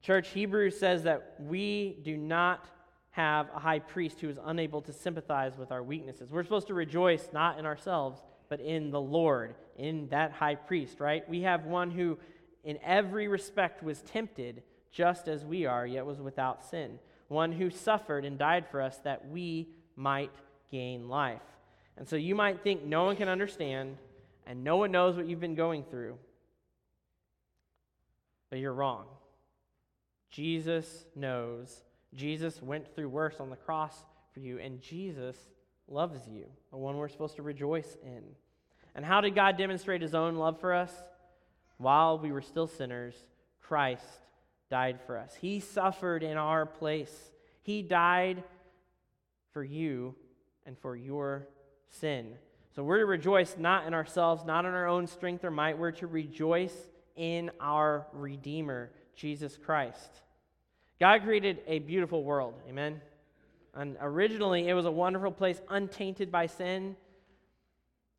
Church, 0.02 0.30
Hebrews 0.30 0.80
says 0.80 1.04
that 1.04 1.36
we 1.40 1.98
do 2.04 2.16
not 2.16 2.70
have 3.12 3.48
a 3.56 3.60
high 3.60 3.80
priest 3.80 4.20
who 4.22 4.30
is 4.30 4.38
unable 4.46 4.82
to 4.84 4.94
sympathize 4.94 5.58
with 5.58 5.72
our 5.72 5.82
weaknesses. 5.82 6.32
We're 6.32 6.44
supposed 6.44 6.68
to 6.68 6.74
rejoice 6.74 7.30
not 7.34 7.58
in 7.58 7.66
ourselves, 7.66 8.22
but 8.50 8.60
in 8.60 8.92
the 8.92 9.02
Lord, 9.02 9.56
in 9.78 10.08
that 10.10 10.32
high 10.32 10.56
priest, 10.56 11.00
right? 11.00 11.28
We 11.28 11.42
have 11.42 11.66
one 11.66 11.92
who, 11.92 12.20
in 12.64 12.78
every 12.84 13.28
respect, 13.28 13.82
was 13.84 14.02
tempted 14.02 14.64
just 14.92 15.28
as 15.28 15.44
we 15.44 15.66
are, 15.66 15.88
yet 15.88 16.06
was 16.06 16.22
without 16.22 16.64
sin. 16.64 17.00
One 17.28 17.52
who 17.52 17.70
suffered 17.70 18.26
and 18.26 18.38
died 18.38 18.68
for 18.70 18.82
us 18.82 18.98
that 19.00 19.28
we 19.30 19.70
might 19.96 20.32
gain 20.72 21.08
life. 21.10 21.42
And 21.98 22.08
so 22.08 22.16
you 22.16 22.36
might 22.36 22.62
think 22.62 22.84
no 22.84 23.06
one 23.06 23.16
can 23.16 23.30
understand 23.30 23.98
and 24.46 24.64
no 24.64 24.78
one 24.78 24.92
knows 24.92 25.16
what 25.16 25.28
you've 25.28 25.40
been 25.40 25.56
going 25.56 25.84
through. 25.84 26.18
But 28.50 28.60
you're 28.60 28.74
wrong. 28.74 29.06
Jesus 30.30 31.06
knows. 31.16 31.84
Jesus 32.14 32.62
went 32.62 32.94
through 32.94 33.10
worse 33.10 33.36
on 33.40 33.50
the 33.50 33.56
cross 33.56 33.96
for 34.34 34.40
you, 34.40 34.60
and 34.60 34.82
Jesus 34.82 35.38
loves 35.88 36.28
you, 36.28 36.46
the 36.72 36.78
one 36.78 36.98
we're 36.98 37.10
supposed 37.10 37.38
to 37.38 37.42
rejoice 37.42 37.98
in. 38.04 38.24
And 38.96 39.04
how 39.06 39.22
did 39.22 39.36
God 39.36 39.58
demonstrate 39.58 40.02
his 40.02 40.14
own 40.14 40.36
love 40.36 40.60
for 40.60 40.74
us? 40.74 40.92
While 41.78 42.20
we 42.20 42.32
were 42.32 42.42
still 42.42 42.68
sinners, 42.68 43.16
Christ 43.62 44.06
died 44.70 45.00
for 45.06 45.18
us. 45.18 45.34
He 45.36 45.60
suffered 45.60 46.24
in 46.24 46.38
our 46.38 46.66
place. 46.66 47.32
He 47.62 47.82
died 47.82 48.44
for 49.52 49.64
you 49.64 50.16
and 50.66 50.78
for 50.78 50.96
your 50.96 51.48
sin. 51.90 52.34
So 52.76 52.84
we're 52.84 53.00
to 53.00 53.06
rejoice 53.06 53.56
not 53.58 53.88
in 53.88 53.94
ourselves, 53.94 54.44
not 54.46 54.66
in 54.66 54.72
our 54.72 54.88
own 54.88 55.08
strength 55.08 55.44
or 55.46 55.52
might. 55.52 55.78
We're 55.78 55.92
to 55.92 56.08
rejoice 56.08 56.76
in 57.16 57.52
our 57.60 58.08
Redeemer, 58.12 58.92
Jesus 59.16 59.58
Christ. 59.58 60.22
God 61.00 61.24
created 61.24 61.62
a 61.68 61.80
beautiful 61.80 62.24
world. 62.24 62.56
Amen. 62.68 63.02
And 63.74 63.98
originally, 64.02 64.68
it 64.68 64.74
was 64.74 64.86
a 64.86 64.92
wonderful 64.92 65.32
place, 65.32 65.62
untainted 65.70 66.32
by 66.32 66.48
sin. 66.48 66.96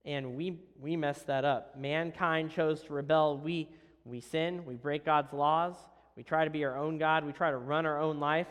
And 0.05 0.37
we, 0.37 0.61
we 0.81 0.97
messed 0.97 1.27
that 1.27 1.45
up. 1.45 1.79
Mankind 1.79 2.51
chose 2.51 2.83
to 2.83 2.93
rebel. 2.93 3.39
We, 3.39 3.69
we 4.07 4.21
sin, 4.21 4.65
we 4.65 4.77
break 4.77 5.05
God's 5.05 5.33
laws, 5.33 5.75
we 6.17 6.23
try 6.23 6.45
to 6.45 6.51
be 6.51 6.65
our 6.65 6.77
own 6.77 6.97
God, 6.97 7.25
we 7.25 7.33
try 7.33 7.51
to 7.51 7.57
run 7.57 7.85
our 7.85 8.01
own 8.01 8.21
life. 8.21 8.47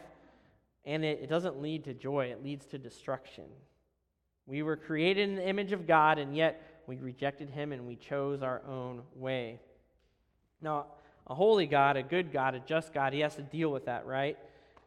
And 0.85 1.03
it, 1.03 1.21
it 1.23 1.29
doesn't 1.29 1.61
lead 1.61 1.85
to 1.85 1.93
joy, 1.93 2.27
it 2.27 2.43
leads 2.43 2.65
to 2.67 2.77
destruction. 2.77 3.45
We 4.47 4.63
were 4.63 4.75
created 4.75 5.29
in 5.29 5.35
the 5.35 5.47
image 5.47 5.71
of 5.71 5.87
God, 5.87 6.19
and 6.19 6.35
yet 6.35 6.83
we 6.87 6.97
rejected 6.97 7.49
Him 7.49 7.71
and 7.71 7.87
we 7.87 7.95
chose 7.95 8.41
our 8.41 8.61
own 8.67 9.01
way. 9.15 9.59
Now, 10.61 10.85
a 11.27 11.33
holy 11.33 11.65
God, 11.65 11.97
a 11.97 12.03
good 12.03 12.31
God, 12.31 12.55
a 12.55 12.59
just 12.59 12.93
God, 12.93 13.13
He 13.13 13.21
has 13.21 13.35
to 13.35 13.41
deal 13.41 13.71
with 13.71 13.85
that, 13.85 14.05
right? 14.05 14.37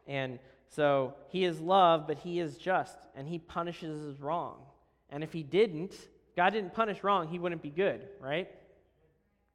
And 0.07 0.39
so 0.69 1.15
he 1.29 1.45
is 1.45 1.59
love, 1.59 2.07
but 2.07 2.19
he 2.19 2.39
is 2.39 2.57
just, 2.57 2.97
and 3.15 3.27
he 3.27 3.39
punishes 3.39 4.05
his 4.05 4.21
wrong. 4.21 4.57
And 5.09 5.23
if 5.23 5.33
he 5.33 5.43
didn't, 5.43 5.95
God 6.35 6.51
didn't 6.51 6.73
punish 6.73 7.03
wrong, 7.03 7.27
he 7.27 7.39
wouldn't 7.39 7.61
be 7.61 7.71
good, 7.71 8.07
right? 8.19 8.49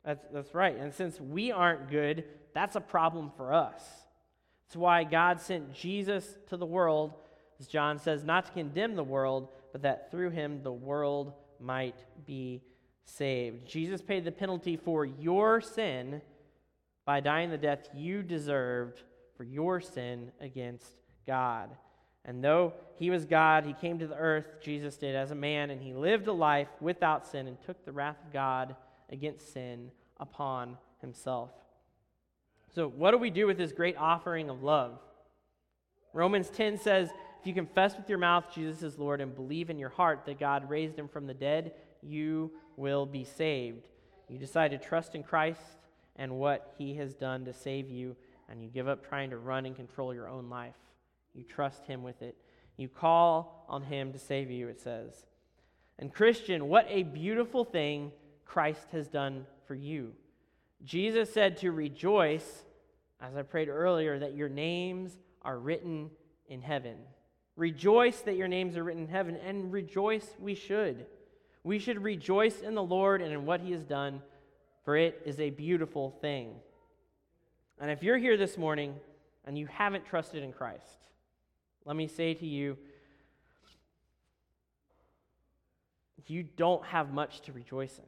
That's, 0.05 0.25
that's 0.33 0.55
right. 0.55 0.77
And 0.77 0.93
since 0.93 1.21
we 1.21 1.53
aren't 1.53 1.91
good, 1.91 2.25
that's 2.53 2.77
a 2.77 2.81
problem 2.81 3.31
for 3.37 3.53
us. 3.53 3.83
That's 4.67 4.77
why 4.77 5.05
God 5.05 5.41
sent 5.41 5.73
Jesus 5.73 6.37
to 6.49 6.57
the 6.57 6.67
world, 6.67 7.15
as 7.61 7.69
John 7.69 7.99
says, 7.99 8.25
not 8.25 8.47
to 8.47 8.53
condemn 8.53 8.97
the 8.97 9.05
world, 9.05 9.49
but 9.75 9.83
that 9.83 10.09
through 10.09 10.31
him 10.31 10.63
the 10.63 10.73
world 10.73 11.33
might 11.59 11.99
be 12.25 12.63
saved. 13.03 13.67
Jesus 13.67 14.01
paid 14.01 14.25
the 14.25 14.31
penalty 14.31 14.77
for 14.77 15.05
your 15.05 15.61
sin 15.61 16.23
by 17.05 17.19
dying 17.19 17.51
the 17.51 17.59
death 17.59 17.89
you 17.93 18.23
deserved 18.23 19.03
for 19.37 19.43
your 19.43 19.81
sin 19.81 20.31
against 20.41 20.87
God. 21.27 21.71
And 22.25 22.43
though 22.43 22.75
he 23.01 23.11
was 23.11 23.25
God, 23.25 23.67
he 23.67 23.73
came 23.73 23.99
to 23.99 24.07
the 24.07 24.15
earth, 24.15 24.47
Jesus 24.63 24.97
did, 24.97 25.17
as 25.17 25.33
a 25.33 25.35
man, 25.35 25.71
and 25.71 25.83
he 25.83 25.93
lived 25.93 26.29
a 26.29 26.33
life 26.33 26.69
without 26.81 27.27
sin 27.27 27.49
and 27.49 27.61
took 27.61 27.85
the 27.85 27.91
wrath 27.91 28.19
of 28.25 28.33
God 28.33 28.77
against 29.11 29.53
sin 29.53 29.91
upon 30.21 30.79
himself. 31.01 31.51
So, 32.77 32.87
what 32.89 33.11
do 33.11 33.19
we 33.19 33.31
do 33.31 33.49
with 33.49 33.59
this 33.59 33.73
great 33.73 33.97
offering 33.97 34.51
of 34.51 34.63
love? 34.63 35.01
Romans 36.13 36.49
10 36.49 36.79
says, 36.79 37.11
If 37.45 37.49
you 37.49 37.53
confess 37.53 37.95
with 37.95 38.09
your 38.09 38.17
mouth 38.17 38.47
Jesus 38.55 38.83
is 38.83 38.99
Lord 38.99 39.21
and 39.21 39.35
believe 39.35 39.69
in 39.69 39.79
your 39.79 39.91
heart 39.91 40.23
that 40.25 40.41
God 40.41 40.71
raised 40.71 40.99
him 40.99 41.09
from 41.09 41.27
the 41.27 41.35
dead, 41.35 41.75
you 42.01 42.51
will 42.79 43.05
be 43.05 43.23
saved. 43.23 43.87
You 44.31 44.39
decide 44.39 44.71
to 44.71 44.79
trust 44.79 45.15
in 45.15 45.23
Christ 45.23 45.61
and 46.17 46.39
what 46.39 46.73
he 46.79 46.95
has 46.95 47.13
done 47.13 47.45
to 47.45 47.53
save 47.53 47.91
you, 47.91 48.17
and 48.49 48.63
you 48.63 48.71
give 48.71 48.89
up 48.89 49.07
trying 49.07 49.29
to 49.29 49.37
run 49.37 49.67
and 49.67 49.77
control 49.77 50.15
your 50.15 50.27
own 50.27 50.49
life. 50.49 50.73
You 51.35 51.45
trust 51.45 51.85
Him 51.85 52.03
with 52.03 52.23
it. 52.23 52.35
You 52.79 52.89
call 52.89 53.67
on 53.69 53.83
Him 53.83 54.15
to 54.15 54.19
save 54.19 54.51
you, 54.51 54.69
it 54.69 54.81
says. 54.81 55.27
And, 55.99 56.15
Christian, 56.15 56.67
what 56.69 56.87
a 56.89 57.03
beautiful 57.03 57.67
thing 57.67 58.11
Christ 58.47 58.87
has 58.93 59.07
done 59.07 59.45
for 59.67 59.75
you. 59.75 60.13
Jesus 60.83 61.31
said 61.31 61.59
to 61.59 61.73
rejoice, 61.73 62.65
as 63.21 63.37
I 63.37 63.43
prayed 63.43 63.69
earlier, 63.69 64.19
that 64.19 64.35
your 64.35 64.49
names 64.49 65.19
are 65.43 65.59
written 65.59 66.09
in 66.49 66.63
heaven. 66.63 66.97
Rejoice 67.57 68.21
that 68.23 68.37
your 68.37 68.49
names 68.49 68.77
are 68.77 68.85
written 68.85 69.05
in 69.05 69.09
heaven, 69.09 69.37
and 69.37 69.73
rejoice 69.73 70.27
we 70.41 70.55
should. 70.55 71.07
We 71.63 71.79
should 71.79 72.03
rejoice 72.03 72.61
in 72.61 72.75
the 72.75 72.83
Lord 72.83 73.23
and 73.23 73.33
in 73.33 73.47
what 73.47 73.61
He 73.61 73.73
has 73.73 73.85
done, 73.85 74.21
for 74.85 74.97
it 74.97 75.23
is 75.25 75.41
a 75.41 75.51
beautiful 75.51 76.11
thing. 76.21 76.55
And 77.81 77.91
if 77.91 78.03
you're 78.03 78.19
here 78.19 78.37
this 78.37 78.57
morning 78.57 78.95
and 79.45 79.57
you 79.59 79.67
haven't 79.67 80.05
trusted 80.07 80.43
in 80.43 80.53
Christ, 80.53 80.99
let 81.85 81.97
me 81.97 82.07
say 82.07 82.35
to 82.35 82.47
you, 82.47 82.77
you 86.27 86.43
don't 86.43 86.85
have 86.87 87.13
much 87.13 87.43
to 87.43 87.53
rejoice 87.53 87.99
in. 87.99 88.05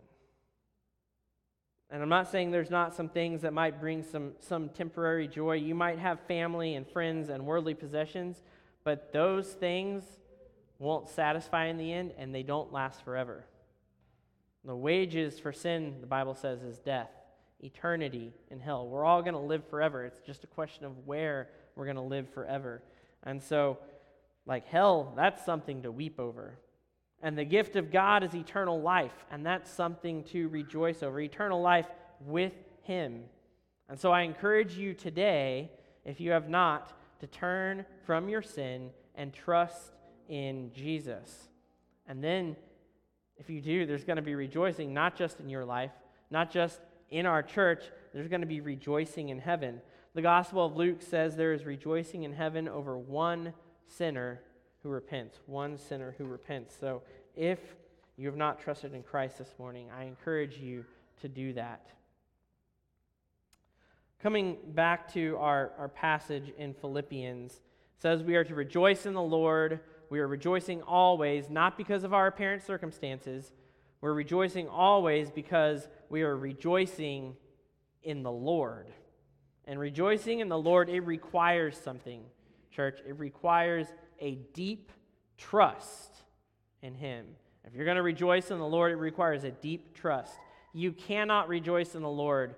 And 1.90 2.02
I'm 2.02 2.08
not 2.08 2.28
saying 2.30 2.50
there's 2.50 2.70
not 2.70 2.94
some 2.94 3.08
things 3.08 3.42
that 3.42 3.52
might 3.52 3.80
bring 3.80 4.02
some, 4.02 4.32
some 4.40 4.70
temporary 4.70 5.28
joy. 5.28 5.52
You 5.54 5.74
might 5.74 5.98
have 5.98 6.18
family 6.20 6.74
and 6.74 6.86
friends 6.88 7.28
and 7.28 7.46
worldly 7.46 7.74
possessions, 7.74 8.42
but 8.86 9.12
those 9.12 9.48
things 9.48 10.04
won't 10.78 11.08
satisfy 11.08 11.66
in 11.66 11.76
the 11.76 11.92
end 11.92 12.12
and 12.16 12.32
they 12.32 12.44
don't 12.44 12.72
last 12.72 13.04
forever. 13.04 13.44
The 14.64 14.76
wages 14.76 15.40
for 15.40 15.52
sin, 15.52 15.96
the 16.00 16.06
Bible 16.06 16.36
says, 16.36 16.62
is 16.62 16.78
death, 16.78 17.10
eternity 17.58 18.32
in 18.48 18.60
hell. 18.60 18.86
We're 18.86 19.04
all 19.04 19.22
going 19.22 19.34
to 19.34 19.40
live 19.40 19.66
forever. 19.66 20.04
It's 20.04 20.20
just 20.20 20.44
a 20.44 20.46
question 20.46 20.84
of 20.84 21.04
where 21.04 21.48
we're 21.74 21.86
going 21.86 21.96
to 21.96 22.02
live 22.02 22.28
forever. 22.28 22.80
And 23.24 23.42
so, 23.42 23.78
like 24.46 24.68
hell, 24.68 25.12
that's 25.16 25.44
something 25.44 25.82
to 25.82 25.90
weep 25.90 26.20
over. 26.20 26.56
And 27.20 27.36
the 27.36 27.44
gift 27.44 27.74
of 27.74 27.90
God 27.90 28.22
is 28.22 28.36
eternal 28.36 28.80
life, 28.80 29.24
and 29.32 29.44
that's 29.44 29.68
something 29.68 30.22
to 30.24 30.46
rejoice 30.46 31.02
over 31.02 31.18
eternal 31.18 31.60
life 31.60 31.88
with 32.20 32.52
Him. 32.82 33.24
And 33.88 33.98
so 33.98 34.12
I 34.12 34.22
encourage 34.22 34.76
you 34.76 34.94
today, 34.94 35.72
if 36.04 36.20
you 36.20 36.30
have 36.30 36.48
not, 36.48 36.92
to 37.20 37.26
turn 37.26 37.84
from 38.04 38.28
your 38.28 38.42
sin 38.42 38.90
and 39.14 39.32
trust 39.32 39.92
in 40.28 40.70
Jesus. 40.72 41.48
And 42.06 42.22
then, 42.22 42.56
if 43.38 43.50
you 43.50 43.60
do, 43.60 43.86
there's 43.86 44.04
going 44.04 44.16
to 44.16 44.22
be 44.22 44.34
rejoicing, 44.34 44.94
not 44.94 45.16
just 45.16 45.40
in 45.40 45.48
your 45.48 45.64
life, 45.64 45.92
not 46.30 46.50
just 46.50 46.80
in 47.10 47.26
our 47.26 47.42
church, 47.42 47.84
there's 48.12 48.28
going 48.28 48.40
to 48.40 48.46
be 48.46 48.60
rejoicing 48.60 49.28
in 49.28 49.38
heaven. 49.38 49.80
The 50.14 50.22
Gospel 50.22 50.64
of 50.64 50.76
Luke 50.76 51.02
says 51.02 51.36
there 51.36 51.52
is 51.52 51.64
rejoicing 51.64 52.22
in 52.22 52.32
heaven 52.32 52.68
over 52.68 52.98
one 52.98 53.52
sinner 53.86 54.40
who 54.82 54.88
repents, 54.88 55.38
one 55.46 55.76
sinner 55.78 56.14
who 56.16 56.24
repents. 56.24 56.74
So 56.78 57.02
if 57.34 57.58
you 58.16 58.26
have 58.26 58.36
not 58.36 58.60
trusted 58.60 58.94
in 58.94 59.02
Christ 59.02 59.38
this 59.38 59.54
morning, 59.58 59.88
I 59.96 60.04
encourage 60.04 60.58
you 60.58 60.84
to 61.20 61.28
do 61.28 61.52
that. 61.54 61.86
Coming 64.26 64.56
back 64.74 65.12
to 65.12 65.36
our, 65.38 65.70
our 65.78 65.86
passage 65.86 66.52
in 66.58 66.74
Philippians, 66.74 67.60
says 67.96 68.24
we 68.24 68.34
are 68.34 68.42
to 68.42 68.56
rejoice 68.56 69.06
in 69.06 69.14
the 69.14 69.22
Lord. 69.22 69.78
We 70.10 70.18
are 70.18 70.26
rejoicing 70.26 70.82
always, 70.82 71.48
not 71.48 71.78
because 71.78 72.02
of 72.02 72.12
our 72.12 72.26
apparent 72.26 72.64
circumstances. 72.64 73.52
We're 74.00 74.14
rejoicing 74.14 74.66
always 74.66 75.30
because 75.30 75.86
we 76.10 76.22
are 76.22 76.36
rejoicing 76.36 77.36
in 78.02 78.24
the 78.24 78.32
Lord. 78.32 78.90
And 79.64 79.78
rejoicing 79.78 80.40
in 80.40 80.48
the 80.48 80.58
Lord, 80.58 80.88
it 80.88 81.02
requires 81.02 81.78
something, 81.78 82.22
church. 82.72 82.98
It 83.06 83.16
requires 83.20 83.86
a 84.18 84.40
deep 84.54 84.90
trust 85.38 86.16
in 86.82 86.96
Him. 86.96 87.26
If 87.64 87.76
you're 87.76 87.84
going 87.84 87.94
to 87.96 88.02
rejoice 88.02 88.50
in 88.50 88.58
the 88.58 88.66
Lord, 88.66 88.90
it 88.90 88.96
requires 88.96 89.44
a 89.44 89.52
deep 89.52 89.94
trust. 89.94 90.34
You 90.72 90.90
cannot 90.90 91.46
rejoice 91.46 91.94
in 91.94 92.02
the 92.02 92.08
Lord 92.08 92.56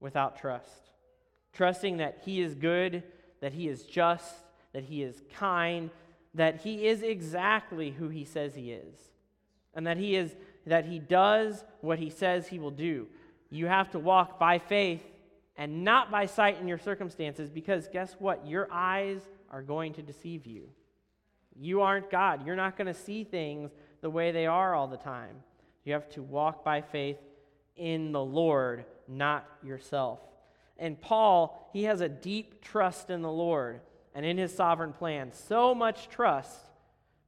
without 0.00 0.38
trust. 0.38 0.90
Trusting 1.52 1.98
that 1.98 2.18
He 2.24 2.40
is 2.40 2.54
good, 2.54 3.02
that 3.40 3.52
He 3.52 3.68
is 3.68 3.84
just, 3.84 4.34
that 4.72 4.84
He 4.84 5.02
is 5.02 5.22
kind, 5.34 5.90
that 6.34 6.60
He 6.62 6.86
is 6.86 7.02
exactly 7.02 7.90
who 7.90 8.08
He 8.08 8.24
says 8.24 8.54
He 8.54 8.72
is, 8.72 8.96
and 9.74 9.86
that 9.86 9.96
He 9.96 10.16
is 10.16 10.34
that 10.66 10.84
He 10.84 10.98
does 10.98 11.64
what 11.80 11.98
He 11.98 12.10
says 12.10 12.46
He 12.46 12.58
will 12.58 12.70
do. 12.70 13.06
You 13.50 13.66
have 13.66 13.90
to 13.92 13.98
walk 13.98 14.38
by 14.38 14.58
faith 14.58 15.02
and 15.56 15.82
not 15.84 16.10
by 16.10 16.26
sight 16.26 16.60
in 16.60 16.68
your 16.68 16.78
circumstances 16.78 17.50
because 17.50 17.88
guess 17.88 18.14
what? 18.18 18.46
Your 18.46 18.68
eyes 18.70 19.20
are 19.50 19.62
going 19.62 19.94
to 19.94 20.02
deceive 20.02 20.46
you. 20.46 20.68
You 21.56 21.80
aren't 21.80 22.10
God. 22.10 22.46
You're 22.46 22.56
not 22.56 22.76
going 22.76 22.86
to 22.86 22.94
see 22.94 23.24
things 23.24 23.72
the 24.00 24.10
way 24.10 24.30
they 24.30 24.46
are 24.46 24.74
all 24.74 24.86
the 24.86 24.96
time. 24.96 25.36
You 25.84 25.94
have 25.94 26.08
to 26.10 26.22
walk 26.22 26.64
by 26.64 26.82
faith 26.82 27.16
in 27.76 28.12
the 28.12 28.24
Lord, 28.24 28.84
not 29.08 29.48
yourself. 29.62 30.20
And 30.78 31.00
Paul, 31.00 31.70
he 31.72 31.84
has 31.84 32.00
a 32.00 32.08
deep 32.08 32.62
trust 32.62 33.10
in 33.10 33.22
the 33.22 33.30
Lord 33.30 33.80
and 34.14 34.24
in 34.24 34.38
his 34.38 34.54
sovereign 34.54 34.92
plan. 34.92 35.32
So 35.32 35.74
much 35.74 36.08
trust 36.08 36.56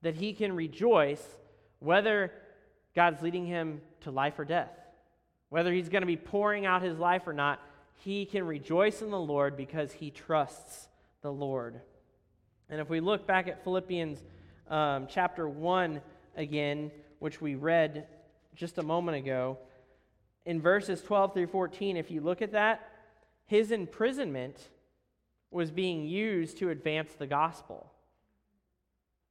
that 0.02 0.14
he 0.14 0.32
can 0.32 0.54
rejoice 0.54 1.22
whether 1.78 2.32
God's 2.94 3.22
leading 3.22 3.46
him 3.46 3.80
to 4.02 4.10
life 4.10 4.38
or 4.38 4.44
death. 4.44 4.70
Whether 5.48 5.72
he's 5.72 5.88
going 5.88 6.02
to 6.02 6.06
be 6.06 6.16
pouring 6.16 6.64
out 6.64 6.82
his 6.82 6.98
life 6.98 7.26
or 7.26 7.32
not, 7.32 7.60
he 8.04 8.24
can 8.24 8.46
rejoice 8.46 9.02
in 9.02 9.10
the 9.10 9.18
Lord 9.18 9.56
because 9.56 9.92
he 9.92 10.10
trusts 10.10 10.88
the 11.22 11.32
Lord. 11.32 11.80
And 12.68 12.80
if 12.80 12.88
we 12.88 13.00
look 13.00 13.26
back 13.26 13.48
at 13.48 13.64
Philippians 13.64 14.22
um, 14.68 15.06
chapter 15.08 15.48
1 15.48 16.00
again, 16.36 16.92
which 17.18 17.40
we 17.40 17.56
read 17.56 18.06
just 18.54 18.78
a 18.78 18.82
moment 18.82 19.16
ago, 19.18 19.58
in 20.46 20.60
verses 20.60 21.02
12 21.02 21.34
through 21.34 21.46
14, 21.48 21.96
if 21.96 22.10
you 22.10 22.20
look 22.20 22.42
at 22.42 22.52
that, 22.52 22.88
his 23.46 23.72
imprisonment 23.72 24.68
was 25.50 25.70
being 25.70 26.06
used 26.06 26.58
to 26.58 26.70
advance 26.70 27.12
the 27.14 27.26
gospel. 27.26 27.90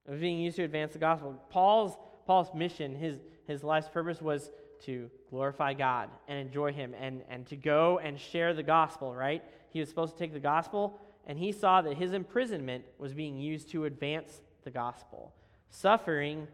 It 0.06 0.12
was 0.12 0.20
being 0.20 0.40
used 0.40 0.58
to 0.58 0.64
advance 0.64 0.94
the 0.94 1.00
gospel. 1.00 1.42
Paul's, 1.50 1.98
Paul's 2.26 2.54
mission, 2.54 2.96
his, 2.96 3.18
his 3.48 3.64
life's 3.64 3.88
purpose 3.88 4.22
was 4.22 4.52
to 4.86 5.10
glorify 5.30 5.74
God 5.74 6.10
and 6.28 6.40
enjoy 6.40 6.72
Him 6.74 6.94
and, 7.00 7.22
and 7.30 7.46
to 7.48 7.56
go 7.56 8.00
and 8.00 8.20
share 8.20 8.54
the 8.54 8.64
gospel, 8.64 9.14
right? 9.14 9.44
He 9.72 9.80
was 9.80 9.90
supposed 9.90 10.14
to 10.14 10.20
take 10.20 10.34
the 10.34 10.40
gospel 10.40 11.00
and 11.28 11.38
he 11.38 11.52
saw 11.52 11.82
that 11.82 11.96
his 11.96 12.14
imprisonment 12.14 12.86
was 12.98 13.14
being 13.14 13.38
used 13.38 13.70
to 13.70 13.86
advance 13.86 14.42
the 14.64 14.72
gospel, 14.72 15.34
suffering 15.70 16.48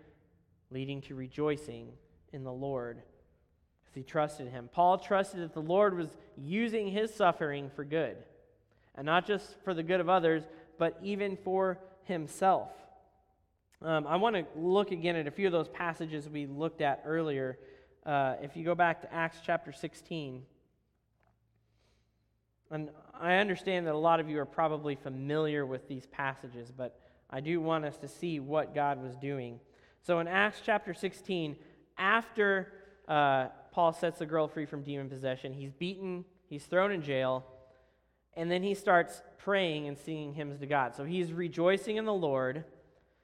leading 0.69 1.01
to 1.01 1.15
rejoicing 1.15 1.93
in 2.33 2.43
the 2.43 2.51
Lord 2.51 3.01
he 3.95 4.03
trusted 4.03 4.49
him. 4.49 4.69
Paul 4.71 4.97
trusted 4.97 5.41
that 5.41 5.53
the 5.53 5.61
Lord 5.61 5.97
was 5.97 6.09
using 6.37 6.91
his 6.91 7.13
suffering 7.13 7.71
for 7.75 7.83
good, 7.83 8.17
and 8.95 9.05
not 9.05 9.25
just 9.25 9.55
for 9.63 9.73
the 9.73 9.83
good 9.83 10.01
of 10.01 10.09
others, 10.09 10.43
but 10.77 10.99
even 11.01 11.37
for 11.37 11.79
himself. 12.03 12.69
Um, 13.81 14.05
I 14.07 14.17
want 14.17 14.35
to 14.35 14.45
look 14.55 14.91
again 14.91 15.15
at 15.15 15.27
a 15.27 15.31
few 15.31 15.47
of 15.47 15.51
those 15.51 15.69
passages 15.69 16.29
we 16.29 16.45
looked 16.45 16.81
at 16.81 17.03
earlier. 17.05 17.57
Uh, 18.05 18.35
if 18.41 18.55
you 18.55 18.63
go 18.63 18.75
back 18.75 19.01
to 19.01 19.13
Acts 19.13 19.37
chapter 19.45 19.71
16, 19.71 20.43
and 22.71 22.89
I 23.19 23.35
understand 23.35 23.87
that 23.87 23.93
a 23.93 23.97
lot 23.97 24.19
of 24.19 24.29
you 24.29 24.39
are 24.39 24.45
probably 24.45 24.95
familiar 24.95 25.65
with 25.65 25.87
these 25.87 26.05
passages, 26.07 26.71
but 26.75 26.99
I 27.29 27.39
do 27.39 27.61
want 27.61 27.85
us 27.85 27.97
to 27.97 28.07
see 28.07 28.39
what 28.39 28.75
God 28.75 29.01
was 29.01 29.15
doing. 29.15 29.59
So 30.03 30.19
in 30.19 30.27
Acts 30.27 30.61
chapter 30.65 30.93
16, 30.93 31.55
after 31.97 32.73
uh, 33.07 33.47
Paul 33.75 33.91
sets 33.91 34.19
the 34.19 34.25
girl 34.25 34.47
free 34.47 34.65
from 34.65 34.83
demon 34.83 35.09
possession, 35.09 35.51
he's 35.51 35.73
beaten, 35.73 36.23
he's 36.47 36.63
thrown 36.63 36.93
in 36.93 37.01
jail, 37.01 37.43
and 38.33 38.49
then 38.49 38.63
he 38.63 38.73
starts 38.73 39.21
praying 39.37 39.89
and 39.89 39.97
singing 39.97 40.33
hymns 40.33 40.61
to 40.61 40.65
God. 40.65 40.95
So 40.95 41.03
he's 41.03 41.33
rejoicing 41.33 41.97
in 41.97 42.05
the 42.05 42.13
Lord. 42.13 42.63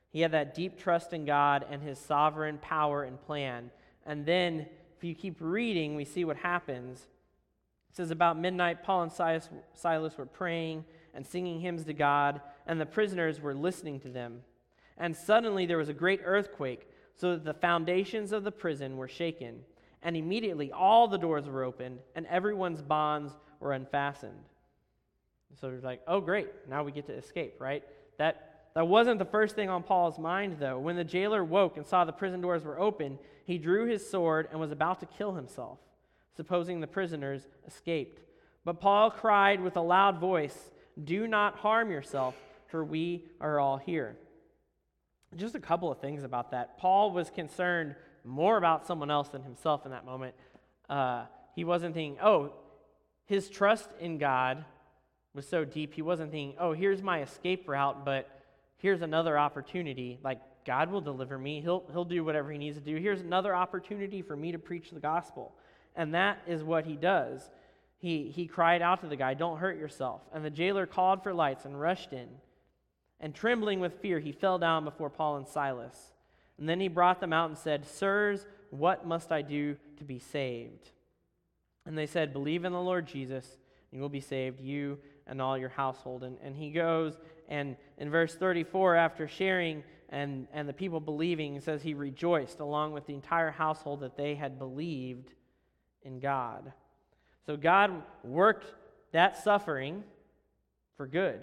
He 0.10 0.20
had 0.20 0.34
that 0.34 0.54
deep 0.54 0.78
trust 0.78 1.14
in 1.14 1.24
God 1.24 1.66
and 1.72 1.82
his 1.82 1.98
sovereign 1.98 2.58
power 2.58 3.04
and 3.04 3.20
plan. 3.22 3.72
And 4.06 4.26
then, 4.26 4.68
if 4.98 5.06
you 5.06 5.16
keep 5.16 5.38
reading, 5.40 5.96
we 5.96 6.04
see 6.04 6.26
what 6.26 6.36
happens. 6.36 7.00
It 7.90 7.96
says, 7.96 8.12
About 8.12 8.38
midnight, 8.38 8.84
Paul 8.84 9.04
and 9.04 9.12
Silas, 9.12 9.48
Silas 9.74 10.18
were 10.18 10.26
praying 10.26 10.84
and 11.14 11.26
singing 11.26 11.62
hymns 11.62 11.86
to 11.86 11.94
God, 11.94 12.42
and 12.68 12.80
the 12.80 12.86
prisoners 12.86 13.40
were 13.40 13.56
listening 13.56 14.02
to 14.02 14.10
them. 14.10 14.42
And 14.98 15.16
suddenly 15.16 15.66
there 15.66 15.78
was 15.78 15.88
a 15.88 15.94
great 15.94 16.20
earthquake, 16.26 16.90
so 17.16 17.32
that 17.32 17.46
the 17.46 17.54
foundations 17.54 18.34
of 18.34 18.44
the 18.44 18.52
prison 18.52 18.98
were 18.98 19.08
shaken. 19.08 19.62
And 20.04 20.18
immediately 20.18 20.72
all 20.72 21.08
the 21.08 21.18
doors 21.18 21.48
were 21.48 21.64
opened, 21.64 22.00
and 22.16 22.26
everyone's 22.28 22.82
bonds 22.82 23.34
were 23.60 23.74
unfastened. 23.74 24.40
So 25.60 25.70
it's 25.70 25.84
like, 25.84 26.02
oh, 26.08 26.22
great, 26.22 26.50
now 26.70 26.84
we 26.84 26.92
get 26.92 27.08
to 27.08 27.14
escape, 27.14 27.56
right? 27.60 27.84
That, 28.18 28.70
that 28.74 28.88
wasn't 28.88 29.20
the 29.20 29.26
first 29.26 29.56
thing 29.56 29.70
on 29.70 29.84
Paul's 29.84 30.18
mind, 30.18 30.58
though. 30.60 30.80
When 30.80 30.96
the 30.96 31.04
jailer 31.04 31.44
woke 31.44 31.78
and 31.78 31.86
saw 31.86 32.06
the 32.06 32.14
prison 32.14 32.42
doors 32.42 32.64
were 32.64 32.80
open, 32.80 33.20
he 33.46 33.58
drew 33.58 33.86
his 33.86 34.10
sword 34.10 34.48
and 34.52 34.60
was 34.60 34.72
about 34.72 35.02
to 35.02 35.06
kill 35.06 35.34
himself 35.34 35.78
supposing 36.36 36.80
the 36.80 36.88
prisoners 36.88 37.48
escaped. 37.68 38.22
But 38.64 38.80
Paul 38.80 39.12
cried 39.12 39.62
with 39.62 39.76
a 39.76 39.82
loud 39.82 40.20
voice, 40.20 40.72
Do 41.04 41.28
not 41.28 41.58
harm 41.58 41.92
yourself, 41.92 42.36
for 42.68 42.84
we 42.84 43.26
are 43.40 43.60
all 43.60 43.78
here. 43.78 44.18
Just 45.36 45.56
a 45.56 45.60
couple 45.60 45.92
of 45.92 46.00
things 46.00 46.24
about 46.24 46.52
that. 46.52 46.78
Paul 46.78 47.12
was 47.12 47.30
concerned 47.30 47.96
more 48.24 48.58
about 48.58 48.86
someone 48.86 49.12
else 49.12 49.30
than 49.30 49.44
himself 49.44 49.86
in 49.86 49.92
that 49.92 50.06
moment. 50.06 50.36
Uh, 50.90 51.26
he 51.56 51.64
wasn't 51.64 51.94
thinking, 51.94 52.18
oh, 52.22 52.54
his 53.26 53.50
trust 53.50 53.90
in 54.00 54.18
God 54.18 54.66
was 55.34 55.48
so 55.48 55.64
deep, 55.64 55.94
he 55.94 56.02
wasn't 56.02 56.32
thinking, 56.32 56.58
oh, 56.60 56.74
here's 56.74 57.02
my 57.02 57.22
escape 57.22 57.68
route, 57.68 58.04
but 58.04 58.30
here's 58.78 59.02
another 59.02 59.38
opportunity. 59.38 60.20
Like, 60.24 60.42
God 60.66 60.92
will 60.92 61.02
deliver 61.02 61.38
me, 61.38 61.62
he'll, 61.62 61.84
he'll 61.92 62.06
do 62.06 62.24
whatever 62.24 62.52
he 62.52 62.58
needs 62.58 62.78
to 62.78 62.84
do. 62.84 62.98
Here's 62.98 63.22
another 63.22 63.56
opportunity 63.56 64.22
for 64.22 64.36
me 64.36 64.52
to 64.52 64.60
preach 64.60 64.92
the 64.92 65.00
gospel. 65.00 65.54
And 65.96 66.14
that 66.14 66.40
is 66.48 66.64
what 66.64 66.86
he 66.86 66.96
does. 66.96 67.50
He, 67.98 68.32
he 68.36 68.48
cried 68.48 68.82
out 68.82 69.02
to 69.02 69.08
the 69.08 69.16
guy, 69.16 69.34
Don't 69.34 69.58
hurt 69.58 69.78
yourself. 69.78 70.22
And 70.34 70.44
the 70.44 70.50
jailer 70.50 70.86
called 70.86 71.24
for 71.24 71.34
lights 71.34 71.66
and 71.66 71.80
rushed 71.80 72.14
in. 72.14 72.28
And 73.20 73.36
trembling 73.36 73.80
with 73.80 74.02
fear, 74.02 74.20
he 74.20 74.32
fell 74.32 74.58
down 74.58 74.84
before 74.84 75.10
Paul 75.10 75.38
and 75.38 75.48
Silas. 75.48 76.14
And 76.62 76.70
then 76.70 76.80
he 76.80 76.90
brought 76.90 77.20
them 77.20 77.34
out 77.34 77.50
and 77.50 77.58
said, 77.58 77.88
Sirs, 77.88 78.46
what 78.70 79.04
must 79.04 79.32
I 79.32 79.42
do 79.42 79.78
to 79.98 80.04
be 80.04 80.20
saved? 80.20 80.92
And 81.88 81.98
they 81.98 82.06
said, 82.06 82.34
Believe 82.34 82.66
in 82.66 82.72
the 82.72 82.80
Lord 82.80 83.08
Jesus, 83.08 83.58
and 83.90 83.98
you 83.98 84.02
will 84.04 84.10
be 84.10 84.20
saved, 84.20 84.62
you 84.62 85.00
and 85.26 85.42
all 85.42 85.58
your 85.58 85.70
household. 85.70 86.24
And, 86.24 86.38
and 86.44 86.56
he 86.56 86.70
goes, 86.70 87.18
and 87.50 87.78
in 87.98 88.12
verse 88.12 88.36
34, 88.36 88.96
after 88.96 89.28
sharing 89.28 89.84
and, 90.10 90.46
and 90.54 90.70
the 90.70 90.74
people 90.74 91.00
believing, 91.00 91.60
says 91.62 91.82
he 91.82 91.96
rejoiced 91.96 92.60
along 92.60 92.92
with 92.92 93.08
the 93.08 93.16
entire 93.16 93.50
household 93.50 94.02
that 94.02 94.16
they 94.16 94.36
had 94.36 94.60
believed 94.60 95.34
in 96.04 96.20
God. 96.20 96.72
So 97.48 97.58
God 97.58 98.04
worked 98.24 98.72
that 99.14 99.44
suffering 99.44 100.04
for 100.96 101.08
good. 101.08 101.42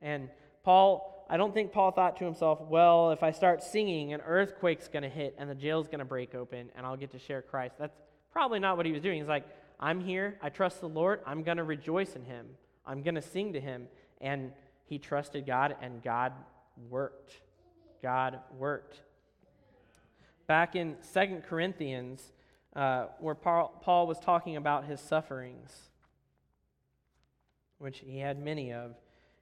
And 0.00 0.30
Paul, 0.64 1.17
I 1.30 1.36
don't 1.36 1.52
think 1.52 1.72
Paul 1.72 1.90
thought 1.90 2.16
to 2.18 2.24
himself, 2.24 2.60
well, 2.62 3.10
if 3.10 3.22
I 3.22 3.32
start 3.32 3.62
singing, 3.62 4.12
an 4.14 4.20
earthquake's 4.22 4.88
going 4.88 5.02
to 5.02 5.08
hit 5.08 5.34
and 5.38 5.48
the 5.50 5.54
jail's 5.54 5.86
going 5.86 5.98
to 5.98 6.04
break 6.04 6.34
open 6.34 6.70
and 6.74 6.86
I'll 6.86 6.96
get 6.96 7.10
to 7.12 7.18
share 7.18 7.42
Christ. 7.42 7.74
That's 7.78 7.96
probably 8.32 8.58
not 8.58 8.76
what 8.76 8.86
he 8.86 8.92
was 8.92 9.02
doing. 9.02 9.18
He's 9.18 9.28
like, 9.28 9.44
I'm 9.78 10.00
here. 10.00 10.38
I 10.42 10.48
trust 10.48 10.80
the 10.80 10.88
Lord. 10.88 11.20
I'm 11.26 11.42
going 11.42 11.58
to 11.58 11.64
rejoice 11.64 12.16
in 12.16 12.24
him. 12.24 12.46
I'm 12.86 13.02
going 13.02 13.14
to 13.14 13.22
sing 13.22 13.52
to 13.52 13.60
him. 13.60 13.88
And 14.20 14.52
he 14.86 14.98
trusted 14.98 15.46
God, 15.46 15.76
and 15.82 16.02
God 16.02 16.32
worked. 16.88 17.42
God 18.02 18.40
worked. 18.56 19.02
Back 20.46 20.74
in 20.74 20.96
Second 21.02 21.42
Corinthians, 21.42 22.32
uh, 22.74 23.06
where 23.18 23.34
Paul, 23.34 23.78
Paul 23.82 24.06
was 24.06 24.18
talking 24.18 24.56
about 24.56 24.86
his 24.86 24.98
sufferings, 25.00 25.90
which 27.78 27.98
he 27.98 28.18
had 28.18 28.42
many 28.42 28.72
of, 28.72 28.94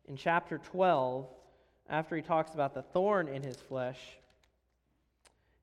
in 0.09 0.17
chapter 0.17 0.59
12, 0.59 1.27
after 1.89 2.17
he 2.17 2.23
talks 2.23 2.55
about 2.55 2.75
the 2.75 2.83
thorn 2.83 3.29
in 3.29 3.43
his 3.43 3.57
flesh, 3.57 3.99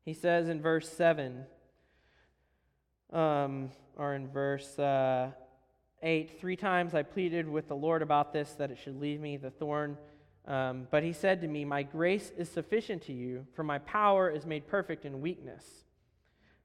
he 0.06 0.14
says 0.14 0.50
in 0.50 0.62
verse 0.62 0.90
7, 0.90 1.46
um, 3.12 3.70
or 3.98 4.16
in 4.16 4.28
verse 4.28 4.78
uh, 4.80 5.32
8, 6.02 6.40
three 6.40 6.56
times 6.56 6.94
I 6.94 7.04
pleaded 7.04 7.48
with 7.48 7.68
the 7.68 7.76
Lord 7.76 8.02
about 8.02 8.34
this, 8.34 8.52
that 8.54 8.72
it 8.72 8.78
should 8.84 9.00
leave 9.00 9.22
me 9.22 9.38
the 9.38 9.52
thorn. 9.52 9.98
Um, 10.46 10.88
but 10.92 11.04
he 11.04 11.14
said 11.14 11.42
to 11.42 11.48
me, 11.48 11.64
My 11.64 11.84
grace 11.84 12.32
is 12.38 12.50
sufficient 12.50 13.04
to 13.04 13.14
you, 13.14 13.48
for 13.54 13.64
my 13.64 13.80
power 13.80 14.30
is 14.30 14.46
made 14.46 14.68
perfect 14.68 15.06
in 15.06 15.22
weakness. 15.22 15.64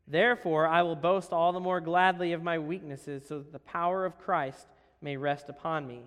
Therefore, 0.09 0.67
I 0.67 0.83
will 0.83 0.97
boast 0.97 1.33
all 1.33 1.53
the 1.53 1.61
more 1.61 1.81
gladly 1.81 2.33
of 2.33 2.43
my 2.43 2.59
weaknesses, 2.59 3.23
so 3.29 3.39
that 3.39 3.53
the 3.53 3.59
power 3.61 4.05
of 4.05 4.19
Christ 4.19 4.67
may 5.01 5.17
rest 5.17 5.49
upon 5.49 5.87
me. 5.87 6.01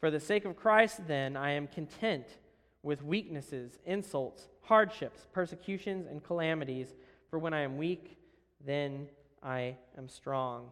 For 0.00 0.10
the 0.10 0.18
sake 0.18 0.44
of 0.44 0.56
Christ, 0.56 1.06
then, 1.06 1.36
I 1.36 1.52
am 1.52 1.68
content 1.68 2.26
with 2.84 3.02
weaknesses, 3.02 3.78
insults, 3.84 4.46
hardships, 4.62 5.26
persecutions, 5.32 6.06
and 6.06 6.22
calamities. 6.22 6.94
For 7.30 7.38
when 7.38 7.54
I 7.54 7.62
am 7.62 7.76
weak, 7.76 8.16
then 8.64 9.08
I 9.42 9.76
am 9.98 10.08
strong. 10.08 10.70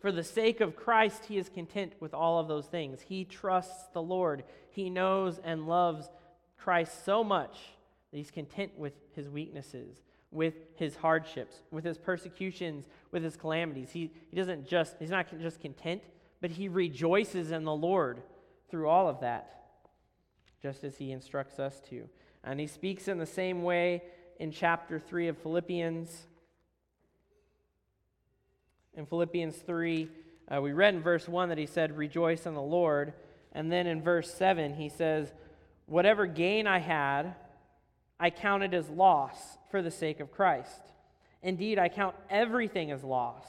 For 0.00 0.12
the 0.12 0.24
sake 0.24 0.60
of 0.60 0.76
Christ, 0.76 1.24
he 1.26 1.38
is 1.38 1.48
content 1.48 1.94
with 2.00 2.12
all 2.12 2.38
of 2.38 2.48
those 2.48 2.66
things. 2.66 3.00
He 3.00 3.24
trusts 3.24 3.84
the 3.94 4.02
Lord. 4.02 4.44
He 4.70 4.90
knows 4.90 5.40
and 5.42 5.66
loves 5.66 6.10
Christ 6.58 7.04
so 7.04 7.24
much 7.24 7.56
that 8.10 8.18
he's 8.18 8.30
content 8.30 8.72
with 8.76 8.92
his 9.14 9.28
weaknesses, 9.28 10.02
with 10.30 10.54
his 10.74 10.96
hardships, 10.96 11.62
with 11.70 11.84
his 11.84 11.96
persecutions, 11.96 12.86
with 13.10 13.22
his 13.22 13.36
calamities. 13.36 13.90
He, 13.90 14.12
he 14.30 14.36
doesn't 14.36 14.66
just, 14.66 14.96
he's 14.98 15.10
not 15.10 15.26
just 15.40 15.60
content, 15.60 16.02
but 16.40 16.50
he 16.50 16.68
rejoices 16.68 17.50
in 17.50 17.64
the 17.64 17.74
Lord 17.74 18.22
through 18.70 18.88
all 18.88 19.08
of 19.08 19.20
that, 19.20 19.65
just 20.66 20.82
as 20.82 20.96
he 20.96 21.12
instructs 21.12 21.60
us 21.60 21.80
to. 21.88 22.08
And 22.42 22.58
he 22.58 22.66
speaks 22.66 23.06
in 23.06 23.18
the 23.18 23.26
same 23.26 23.62
way 23.62 24.02
in 24.40 24.50
chapter 24.50 24.98
3 24.98 25.28
of 25.28 25.38
Philippians 25.38 26.26
in 28.96 29.04
Philippians 29.04 29.54
3, 29.56 30.08
uh, 30.50 30.62
we 30.62 30.72
read 30.72 30.94
in 30.94 31.02
verse 31.02 31.28
1 31.28 31.50
that 31.50 31.58
he 31.58 31.66
said, 31.66 31.96
Rejoice 31.96 32.46
in 32.46 32.54
the 32.54 32.62
Lord. 32.62 33.12
And 33.52 33.70
then 33.70 33.86
in 33.86 34.02
verse 34.02 34.32
7, 34.32 34.74
he 34.74 34.88
says, 34.88 35.32
Whatever 35.84 36.26
gain 36.26 36.66
I 36.66 36.78
had, 36.78 37.34
I 38.18 38.30
counted 38.30 38.72
as 38.72 38.88
loss 38.88 39.58
for 39.70 39.82
the 39.82 39.90
sake 39.90 40.18
of 40.20 40.32
Christ. 40.32 40.80
Indeed, 41.42 41.78
I 41.78 41.90
count 41.90 42.16
everything 42.30 42.90
as 42.90 43.04
loss 43.04 43.44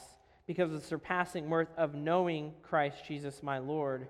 because 0.46 0.72
of 0.74 0.82
the 0.82 0.88
surpassing 0.88 1.50
worth 1.50 1.70
of 1.78 1.96
knowing 1.96 2.54
Christ 2.62 3.06
Jesus 3.08 3.42
my 3.42 3.60
Lord. 3.60 4.10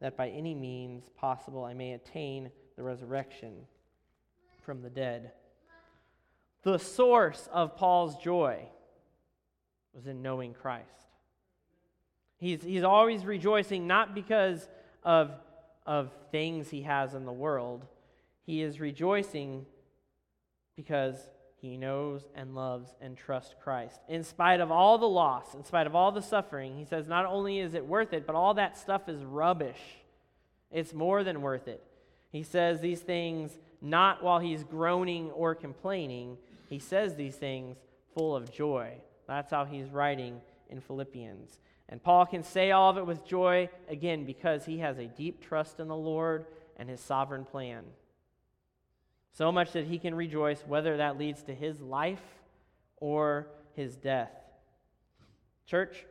that 0.00 0.16
by 0.16 0.28
any 0.28 0.54
means 0.54 1.08
possible 1.16 1.64
I 1.64 1.74
may 1.74 1.92
attain 1.92 2.50
the 2.76 2.82
resurrection 2.82 3.66
from 4.62 4.82
the 4.82 4.90
dead. 4.90 5.32
The 6.62 6.78
source 6.78 7.48
of 7.52 7.76
Paul's 7.76 8.16
joy 8.16 8.68
was 9.94 10.06
in 10.06 10.22
knowing 10.22 10.54
Christ. 10.54 10.86
He's, 12.36 12.62
he's 12.62 12.84
always 12.84 13.24
rejoicing 13.24 13.86
not 13.86 14.14
because 14.14 14.68
of, 15.02 15.32
of 15.86 16.12
things 16.30 16.70
he 16.70 16.82
has 16.82 17.14
in 17.14 17.24
the 17.24 17.32
world, 17.32 17.86
he 18.46 18.62
is 18.62 18.80
rejoicing 18.80 19.66
because 20.76 21.16
he 21.60 21.76
knows 21.76 22.22
and 22.34 22.54
loves 22.54 22.94
and 23.00 23.16
trusts 23.16 23.54
Christ. 23.62 24.00
In 24.08 24.22
spite 24.22 24.60
of 24.60 24.70
all 24.70 24.98
the 24.98 25.08
loss, 25.08 25.54
in 25.54 25.64
spite 25.64 25.86
of 25.86 25.94
all 25.94 26.12
the 26.12 26.22
suffering, 26.22 26.76
he 26.76 26.84
says 26.84 27.08
not 27.08 27.26
only 27.26 27.58
is 27.58 27.74
it 27.74 27.84
worth 27.84 28.12
it, 28.12 28.26
but 28.26 28.36
all 28.36 28.54
that 28.54 28.78
stuff 28.78 29.08
is 29.08 29.24
rubbish. 29.24 29.80
It's 30.70 30.94
more 30.94 31.24
than 31.24 31.42
worth 31.42 31.66
it. 31.66 31.82
He 32.30 32.42
says 32.42 32.80
these 32.80 33.00
things 33.00 33.58
not 33.80 34.22
while 34.22 34.38
he's 34.38 34.64
groaning 34.64 35.30
or 35.30 35.54
complaining, 35.54 36.36
he 36.68 36.78
says 36.78 37.14
these 37.14 37.36
things 37.36 37.76
full 38.14 38.34
of 38.36 38.52
joy. 38.52 38.94
That's 39.26 39.50
how 39.50 39.64
he's 39.64 39.88
writing 39.90 40.40
in 40.68 40.80
Philippians. 40.80 41.58
And 41.88 42.02
Paul 42.02 42.26
can 42.26 42.42
say 42.42 42.70
all 42.70 42.90
of 42.90 42.98
it 42.98 43.06
with 43.06 43.24
joy, 43.24 43.70
again, 43.88 44.24
because 44.24 44.64
he 44.64 44.78
has 44.78 44.98
a 44.98 45.06
deep 45.06 45.40
trust 45.40 45.80
in 45.80 45.88
the 45.88 45.96
Lord 45.96 46.46
and 46.76 46.88
his 46.88 47.00
sovereign 47.00 47.44
plan. 47.44 47.84
So 49.38 49.52
much 49.52 49.70
that 49.74 49.84
he 49.84 50.00
can 50.00 50.16
rejoice 50.16 50.64
whether 50.66 50.96
that 50.96 51.16
leads 51.16 51.44
to 51.44 51.54
his 51.54 51.80
life 51.80 52.24
or 52.96 53.46
his 53.76 53.94
death. 53.94 54.32
Church, 55.64 56.04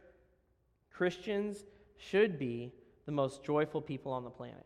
Christians 0.94 1.66
should 1.98 2.40
be 2.40 2.72
the 3.06 3.12
most 3.12 3.44
joyful 3.44 3.82
people 3.82 4.14
on 4.14 4.24
the 4.24 4.30
planet. 4.30 4.66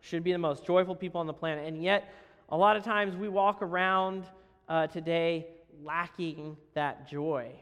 Should 0.00 0.24
be 0.24 0.32
the 0.32 0.38
most 0.38 0.64
joyful 0.64 0.96
people 0.96 1.20
on 1.20 1.26
the 1.26 1.34
planet. 1.34 1.68
And 1.68 1.82
yet, 1.82 2.10
a 2.48 2.56
lot 2.56 2.78
of 2.78 2.84
times 2.84 3.16
we 3.16 3.28
walk 3.28 3.60
around 3.60 4.24
uh, 4.66 4.86
today 4.86 5.48
lacking 5.84 6.56
that 6.72 7.06
joy. 7.06 7.52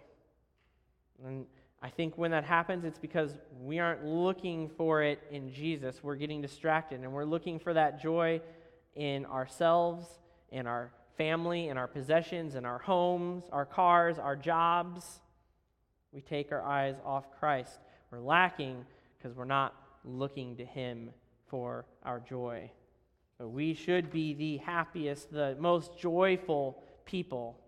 And 1.26 1.46
I 1.82 1.88
think 1.88 2.16
when 2.16 2.30
that 2.30 2.44
happens, 2.44 2.84
it's 2.84 3.00
because 3.00 3.36
we 3.60 3.80
aren't 3.80 4.04
looking 4.04 4.68
for 4.68 5.02
it 5.02 5.20
in 5.32 5.52
Jesus. 5.52 5.98
We're 6.00 6.14
getting 6.14 6.40
distracted, 6.40 7.00
and 7.00 7.12
we're 7.12 7.24
looking 7.24 7.58
for 7.58 7.74
that 7.74 8.00
joy 8.00 8.40
in 8.94 9.26
ourselves, 9.26 10.06
in 10.50 10.66
our 10.66 10.92
family, 11.16 11.68
in 11.68 11.76
our 11.76 11.86
possessions, 11.86 12.54
in 12.54 12.64
our 12.64 12.78
homes, 12.78 13.44
our 13.52 13.66
cars, 13.66 14.18
our 14.18 14.36
jobs. 14.36 15.20
We 16.12 16.20
take 16.20 16.50
our 16.50 16.62
eyes 16.62 16.96
off 17.04 17.26
Christ. 17.38 17.78
We're 18.10 18.20
lacking 18.20 18.84
because 19.16 19.36
we're 19.36 19.44
not 19.44 19.74
looking 20.04 20.56
to 20.56 20.64
Him 20.64 21.10
for 21.48 21.84
our 22.04 22.20
joy. 22.20 22.70
But 23.38 23.48
we 23.48 23.74
should 23.74 24.10
be 24.10 24.34
the 24.34 24.58
happiest, 24.58 25.32
the 25.32 25.56
most 25.58 25.98
joyful 25.98 26.82
people 27.04 27.58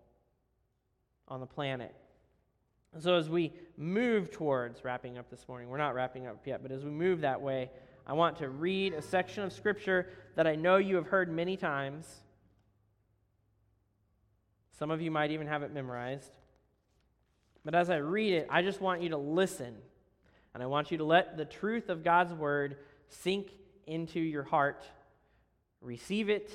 on 1.27 1.39
the 1.39 1.45
planet. 1.45 1.93
So, 2.99 3.15
as 3.15 3.27
we 3.27 3.53
move 3.75 4.29
towards 4.29 4.83
wrapping 4.83 5.17
up 5.17 5.29
this 5.29 5.47
morning, 5.47 5.69
we're 5.69 5.77
not 5.77 5.95
wrapping 5.95 6.27
up 6.27 6.45
yet, 6.45 6.61
but 6.61 6.71
as 6.71 6.83
we 6.83 6.91
move 6.91 7.21
that 7.21 7.41
way, 7.41 7.71
I 8.05 8.13
want 8.13 8.37
to 8.37 8.49
read 8.49 8.93
a 8.93 9.01
section 9.01 9.43
of 9.43 9.53
Scripture 9.53 10.07
that 10.35 10.45
I 10.45 10.55
know 10.55 10.77
you 10.77 10.95
have 10.97 11.07
heard 11.07 11.31
many 11.31 11.55
times. 11.55 12.07
Some 14.77 14.91
of 14.91 15.01
you 15.01 15.11
might 15.11 15.31
even 15.31 15.47
have 15.47 15.63
it 15.63 15.73
memorized. 15.73 16.31
But 17.63 17.75
as 17.75 17.89
I 17.89 17.97
read 17.97 18.33
it, 18.33 18.47
I 18.49 18.61
just 18.61 18.81
want 18.81 19.01
you 19.01 19.09
to 19.09 19.17
listen. 19.17 19.75
And 20.53 20.61
I 20.61 20.65
want 20.65 20.91
you 20.91 20.97
to 20.97 21.05
let 21.05 21.37
the 21.37 21.45
truth 21.45 21.89
of 21.89 22.03
God's 22.03 22.33
word 22.33 22.77
sink 23.07 23.51
into 23.87 24.19
your 24.19 24.43
heart, 24.43 24.83
receive 25.81 26.29
it, 26.29 26.51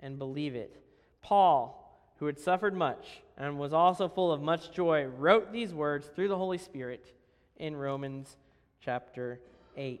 and 0.00 0.18
believe 0.18 0.54
it. 0.54 0.82
Paul, 1.20 1.84
who 2.18 2.26
had 2.26 2.38
suffered 2.38 2.74
much 2.74 3.20
and 3.36 3.58
was 3.58 3.72
also 3.72 4.08
full 4.08 4.32
of 4.32 4.40
much 4.40 4.72
joy, 4.72 5.04
wrote 5.04 5.52
these 5.52 5.74
words 5.74 6.06
through 6.14 6.28
the 6.28 6.36
Holy 6.36 6.58
Spirit 6.58 7.12
in 7.56 7.76
Romans 7.76 8.36
chapter 8.80 9.40
8. 9.76 10.00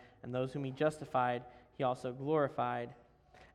and 0.23 0.33
those 0.33 0.53
whom 0.53 0.63
he 0.63 0.71
justified, 0.71 1.43
he 1.77 1.83
also 1.83 2.11
glorified. 2.11 2.89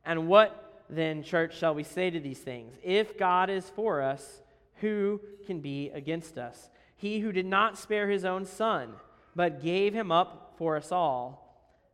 And 0.05 0.27
what 0.27 0.83
then, 0.89 1.23
church, 1.23 1.57
shall 1.57 1.75
we 1.75 1.83
say 1.83 2.09
to 2.09 2.19
these 2.19 2.39
things? 2.39 2.75
If 2.83 3.17
God 3.17 3.49
is 3.49 3.69
for 3.69 4.01
us, 4.01 4.41
who 4.75 5.19
can 5.45 5.59
be 5.59 5.89
against 5.93 6.37
us? 6.37 6.69
He 6.95 7.19
who 7.19 7.31
did 7.31 7.45
not 7.45 7.77
spare 7.77 8.09
his 8.09 8.25
own 8.25 8.45
son, 8.45 8.93
but 9.35 9.61
gave 9.61 9.93
him 9.93 10.11
up 10.11 10.55
for 10.57 10.77
us 10.77 10.91
all, 10.91 11.43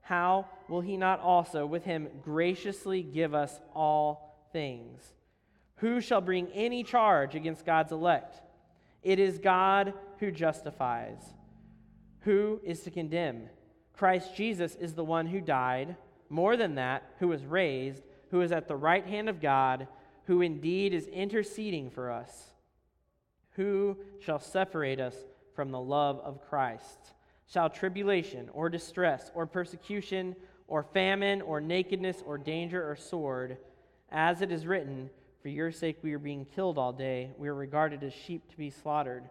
how 0.02 0.48
will 0.68 0.82
he 0.82 0.98
not 0.98 1.20
also 1.20 1.66
with 1.66 1.86
him 1.86 2.08
graciously 2.24 3.02
give 3.02 3.34
us 3.34 3.60
all 3.74 4.48
things? 4.52 5.02
Who 5.78 6.02
shall 6.02 6.22
bring 6.22 6.48
any 6.54 6.84
charge 6.84 7.36
against 7.36 7.66
God's 7.66 7.92
elect? 7.92 8.42
It 9.02 9.20
is 9.20 9.38
God 9.38 9.94
who 10.20 10.32
justifies. 10.32 11.22
Who 12.22 12.62
is 12.64 12.82
to 12.82 12.92
condemn? 12.92 13.50
Christ 13.94 14.36
Jesus 14.36 14.76
is 14.76 14.94
the 14.94 15.04
one 15.04 15.28
who 15.28 15.40
died, 15.40 15.96
more 16.30 16.58
than 16.58 16.76
that, 16.76 17.04
who 17.20 17.28
was 17.28 17.46
raised, 17.46 18.04
who 18.32 18.42
is 18.42 18.52
at 18.52 18.68
the 18.68 18.76
right 18.76 19.06
hand 19.06 19.30
of 19.30 19.42
God, 19.42 19.88
who 20.26 20.42
indeed 20.42 20.94
is 20.94 21.08
interceding 21.08 21.90
for 21.90 22.12
us. 22.12 22.54
Who 23.52 23.98
shall 24.20 24.40
separate 24.40 25.00
us 25.00 25.16
from 25.56 25.70
the 25.72 25.80
love 25.80 26.20
of 26.22 26.42
Christ? 26.42 27.14
Shall 27.48 27.70
tribulation 27.70 28.50
or 28.54 28.70
distress 28.70 29.30
or 29.36 29.46
persecution 29.46 30.36
or 30.68 30.82
famine 30.82 31.42
or 31.42 31.62
nakedness 31.62 32.24
or 32.26 32.38
danger 32.38 32.90
or 32.90 32.96
sword, 32.96 33.58
as 34.12 34.42
it 34.42 34.52
is 34.52 34.66
written, 34.66 35.10
For 35.42 35.50
your 35.50 35.72
sake 35.72 36.00
we 36.02 36.14
are 36.14 36.20
being 36.20 36.46
killed 36.46 36.80
all 36.80 36.94
day, 36.94 37.32
we 37.38 37.48
are 37.48 37.54
regarded 37.54 38.04
as 38.04 38.14
sheep 38.14 38.50
to 38.50 38.58
be 38.58 38.72
slaughtered. 38.72 39.24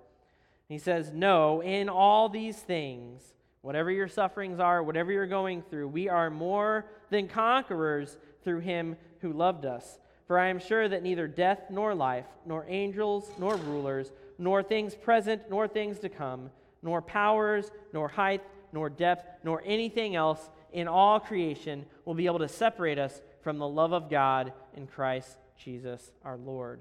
he 0.68 0.79
says, 0.79 1.11
No, 1.12 1.61
in 1.61 1.88
all 1.88 2.29
these 2.29 2.59
things, 2.59 3.35
whatever 3.62 3.90
your 3.90 4.09
sufferings 4.09 4.61
are, 4.61 4.83
whatever 4.83 5.11
you're 5.11 5.27
going 5.27 5.62
through, 5.62 5.88
we 5.88 6.09
are 6.09 6.31
more 6.31 6.85
than 7.11 7.29
conquerors 7.29 8.18
through 8.44 8.61
him 8.61 8.96
who 9.20 9.33
loved 9.33 9.64
us. 9.64 9.98
For 10.27 10.38
I 10.38 10.48
am 10.48 10.59
sure 10.59 10.88
that 10.88 11.03
neither 11.03 11.27
death 11.27 11.64
nor 11.70 11.94
life, 11.94 12.27
nor 12.44 12.66
angels 12.68 13.31
nor 13.38 13.57
rulers, 13.57 14.12
nor 14.38 14.62
things 14.62 14.94
present 14.94 15.42
nor 15.48 15.68
things 15.68 15.98
to 16.01 16.09
come, 16.09 16.51
nor 16.83 17.01
powers, 17.01 17.70
nor 17.92 18.09
height, 18.09 18.42
nor 18.72 18.88
depth, 18.88 19.27
nor 19.44 19.62
anything 19.64 20.16
else 20.16 20.51
in 20.72 20.88
all 20.88 21.20
creation 21.20 21.85
will 22.05 22.14
be 22.14 22.27
able 22.27 22.38
to 22.38 22.48
separate 22.48 22.98
us 22.98 23.20
from 23.42 23.59
the 23.59 23.68
love 23.68 23.92
of 23.92 24.11
God 24.11 24.53
in 24.75 24.87
Christ 24.87 25.37
Jesus 25.62 26.12
our 26.25 26.37
Lord. 26.37 26.81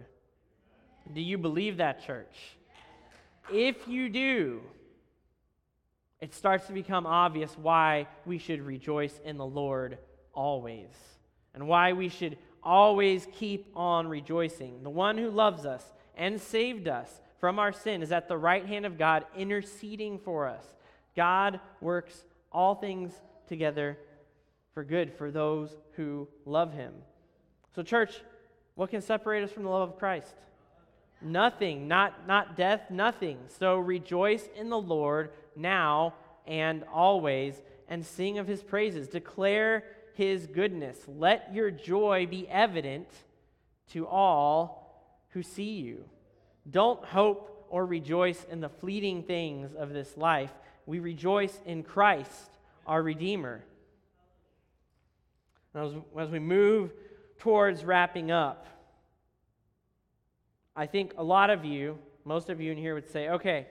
Do 1.14 1.22
you 1.22 1.38
believe 1.38 1.78
that, 1.78 2.06
church? 2.06 2.56
If 3.52 3.88
you 3.88 4.08
do, 4.08 4.62
it 6.22 6.36
starts 6.36 6.68
to 6.68 6.74
become 6.74 7.08
obvious 7.08 7.58
why 7.58 8.08
we 8.26 8.38
should 8.38 8.62
rejoice 8.62 9.20
in 9.26 9.38
the 9.38 9.46
Lord 9.46 9.98
always 10.34 10.90
and 11.54 11.68
why 11.68 11.94
we 11.94 12.10
should 12.10 12.38
always 12.64 13.28
keep 13.34 13.72
on 13.76 14.08
rejoicing. 14.08 14.84
The 14.84 14.90
one 14.90 15.18
who 15.18 15.30
loves 15.32 15.66
us 15.66 15.84
and 16.16 16.40
saved 16.40 16.88
us 16.88 17.22
from 17.40 17.58
our 17.58 17.74
sin 17.74 18.04
is 18.04 18.12
at 18.12 18.28
the 18.28 18.38
right 18.38 18.66
hand 18.66 18.86
of 18.86 19.00
God, 19.00 19.26
interceding 19.36 20.20
for 20.20 20.48
us. 20.48 20.64
God 21.16 21.60
works 21.82 22.24
all 22.52 22.76
things 22.76 23.12
together 23.48 23.98
for 24.74 24.84
good 24.84 25.12
for 25.12 25.32
those 25.32 25.76
who 25.94 26.28
love 26.46 26.72
him. 26.72 26.94
So, 27.76 27.82
church, 27.82 28.22
what 28.76 28.92
can 28.92 29.02
separate 29.02 29.44
us 29.44 29.52
from 29.52 29.64
the 29.64 29.70
love 29.70 29.90
of 29.90 29.98
Christ? 29.98 30.36
Nothing, 31.22 31.88
not, 31.88 32.28
not 32.28 32.56
death, 32.56 32.90
nothing. 32.90 33.38
So 33.48 33.78
rejoice 33.78 34.50
in 34.56 34.70
the 34.70 34.80
Lord 34.80 35.32
now 35.56 36.14
and 36.48 36.84
always 36.92 37.62
and 37.88 38.06
sing 38.06 38.38
of 38.38 38.48
his 38.48 38.64
praises. 38.64 39.08
Declare 39.08 39.84
his 40.14 40.48
goodness. 40.48 40.98
Let 41.08 41.54
your 41.54 41.72
joy 41.72 42.28
be 42.30 42.48
evident 42.48 43.08
to 43.92 44.08
all 44.08 44.82
who 45.30 45.44
see 45.44 45.74
you. 45.74 46.06
Don't 46.70 47.04
hope 47.04 47.66
or 47.70 47.86
rejoice 47.86 48.46
in 48.50 48.62
the 48.62 48.70
fleeting 48.70 49.24
things 49.24 49.74
of 49.74 49.94
this 49.94 50.18
life. 50.18 50.52
We 50.86 51.00
rejoice 51.00 51.60
in 51.66 51.84
Christ, 51.84 52.52
our 52.86 53.02
Redeemer. 53.02 53.64
As, 55.74 55.94
as 56.20 56.30
we 56.30 56.40
move 56.40 56.92
towards 57.40 57.86
wrapping 57.86 58.30
up, 58.30 58.68
I 60.76 60.86
think 60.86 61.14
a 61.18 61.24
lot 61.24 61.50
of 61.50 61.66
you, 61.66 61.98
most 62.26 62.50
of 62.50 62.62
you 62.62 62.72
in 62.72 62.78
here 62.78 62.94
would 62.94 63.10
say, 63.10 63.30
okay, 63.30 63.68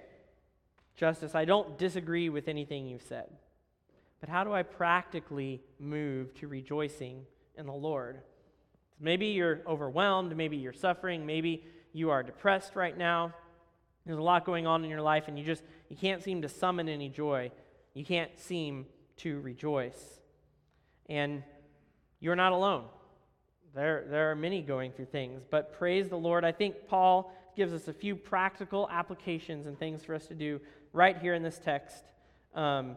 Justice, 1.01 1.35
I 1.35 1.47
don't 1.47 1.79
disagree 1.79 2.29
with 2.29 2.47
anything 2.47 2.87
you've 2.87 3.01
said. 3.01 3.31
But 4.21 4.29
how 4.29 4.45
do 4.45 4.53
I 4.53 4.63
practically 4.63 5.63
move 5.79 6.35
to 6.35 6.47
rejoicing 6.47 7.25
in 7.57 7.65
the 7.65 7.73
Lord? 7.73 8.21
Maybe 9.01 9.29
you're 9.29 9.61
overwhelmed, 9.67 10.37
maybe 10.37 10.59
you're 10.59 10.75
suffering, 10.75 11.25
maybe 11.25 11.65
you 11.95 12.11
are 12.11 12.23
depressed 12.23 12.77
right 12.77 12.95
now. 12.95 13.33
There's 14.05 14.19
a 14.19 14.23
lot 14.23 14.45
going 14.45 14.67
on 14.67 14.85
in 14.85 14.91
your 14.91 15.01
life 15.01 15.25
and 15.27 15.39
you 15.39 15.45
just 15.45 15.63
you 15.89 15.97
can't 15.97 16.23
seem 16.23 16.43
to 16.43 16.51
summon 16.51 16.87
any 16.87 17.09
joy. 17.09 17.51
You 17.95 18.05
can't 18.05 18.39
seem 18.39 18.85
to 19.19 19.41
rejoice. 19.41 20.21
And 21.09 21.43
you're 22.21 22.37
not 22.37 22.53
alone. 22.53 22.85
There, 23.75 24.05
there 24.07 24.31
are 24.31 24.35
many 24.35 24.61
going 24.61 24.93
through 24.93 25.07
things, 25.07 25.45
but 25.51 25.73
praise 25.73 26.11
the 26.11 26.19
Lord. 26.19 26.45
I 26.45 26.53
think 26.53 26.75
Paul 26.89 27.35
gives 27.57 27.73
us 27.73 27.89
a 27.89 27.93
few 27.93 28.17
practical 28.17 28.89
applications 28.91 29.67
and 29.67 29.79
things 29.79 30.05
for 30.05 30.15
us 30.15 30.27
to 30.27 30.35
do 30.35 30.61
right 30.93 31.17
here 31.19 31.35
in 31.35 31.43
this 31.43 31.59
text. 31.59 32.05
Um, 32.55 32.97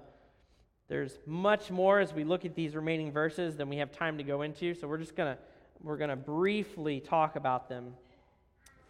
there's 0.88 1.18
much 1.26 1.72
more 1.72 2.00
as 2.00 2.14
we 2.14 2.24
look 2.24 2.46
at 2.46 2.56
these 2.56 2.76
remaining 2.76 3.12
verses 3.12 3.56
than 3.56 3.70
we 3.70 3.78
have 3.78 3.92
time 3.92 4.18
to 4.18 4.24
go 4.24 4.42
into, 4.42 4.74
so 4.74 4.88
we're 4.88 4.98
just 4.98 5.16
going 5.16 5.36
to 5.36 5.42
we're 5.82 5.98
going 5.98 6.10
to 6.10 6.16
briefly 6.16 7.02
talk 7.02 7.36
about 7.36 7.68
them. 7.68 7.94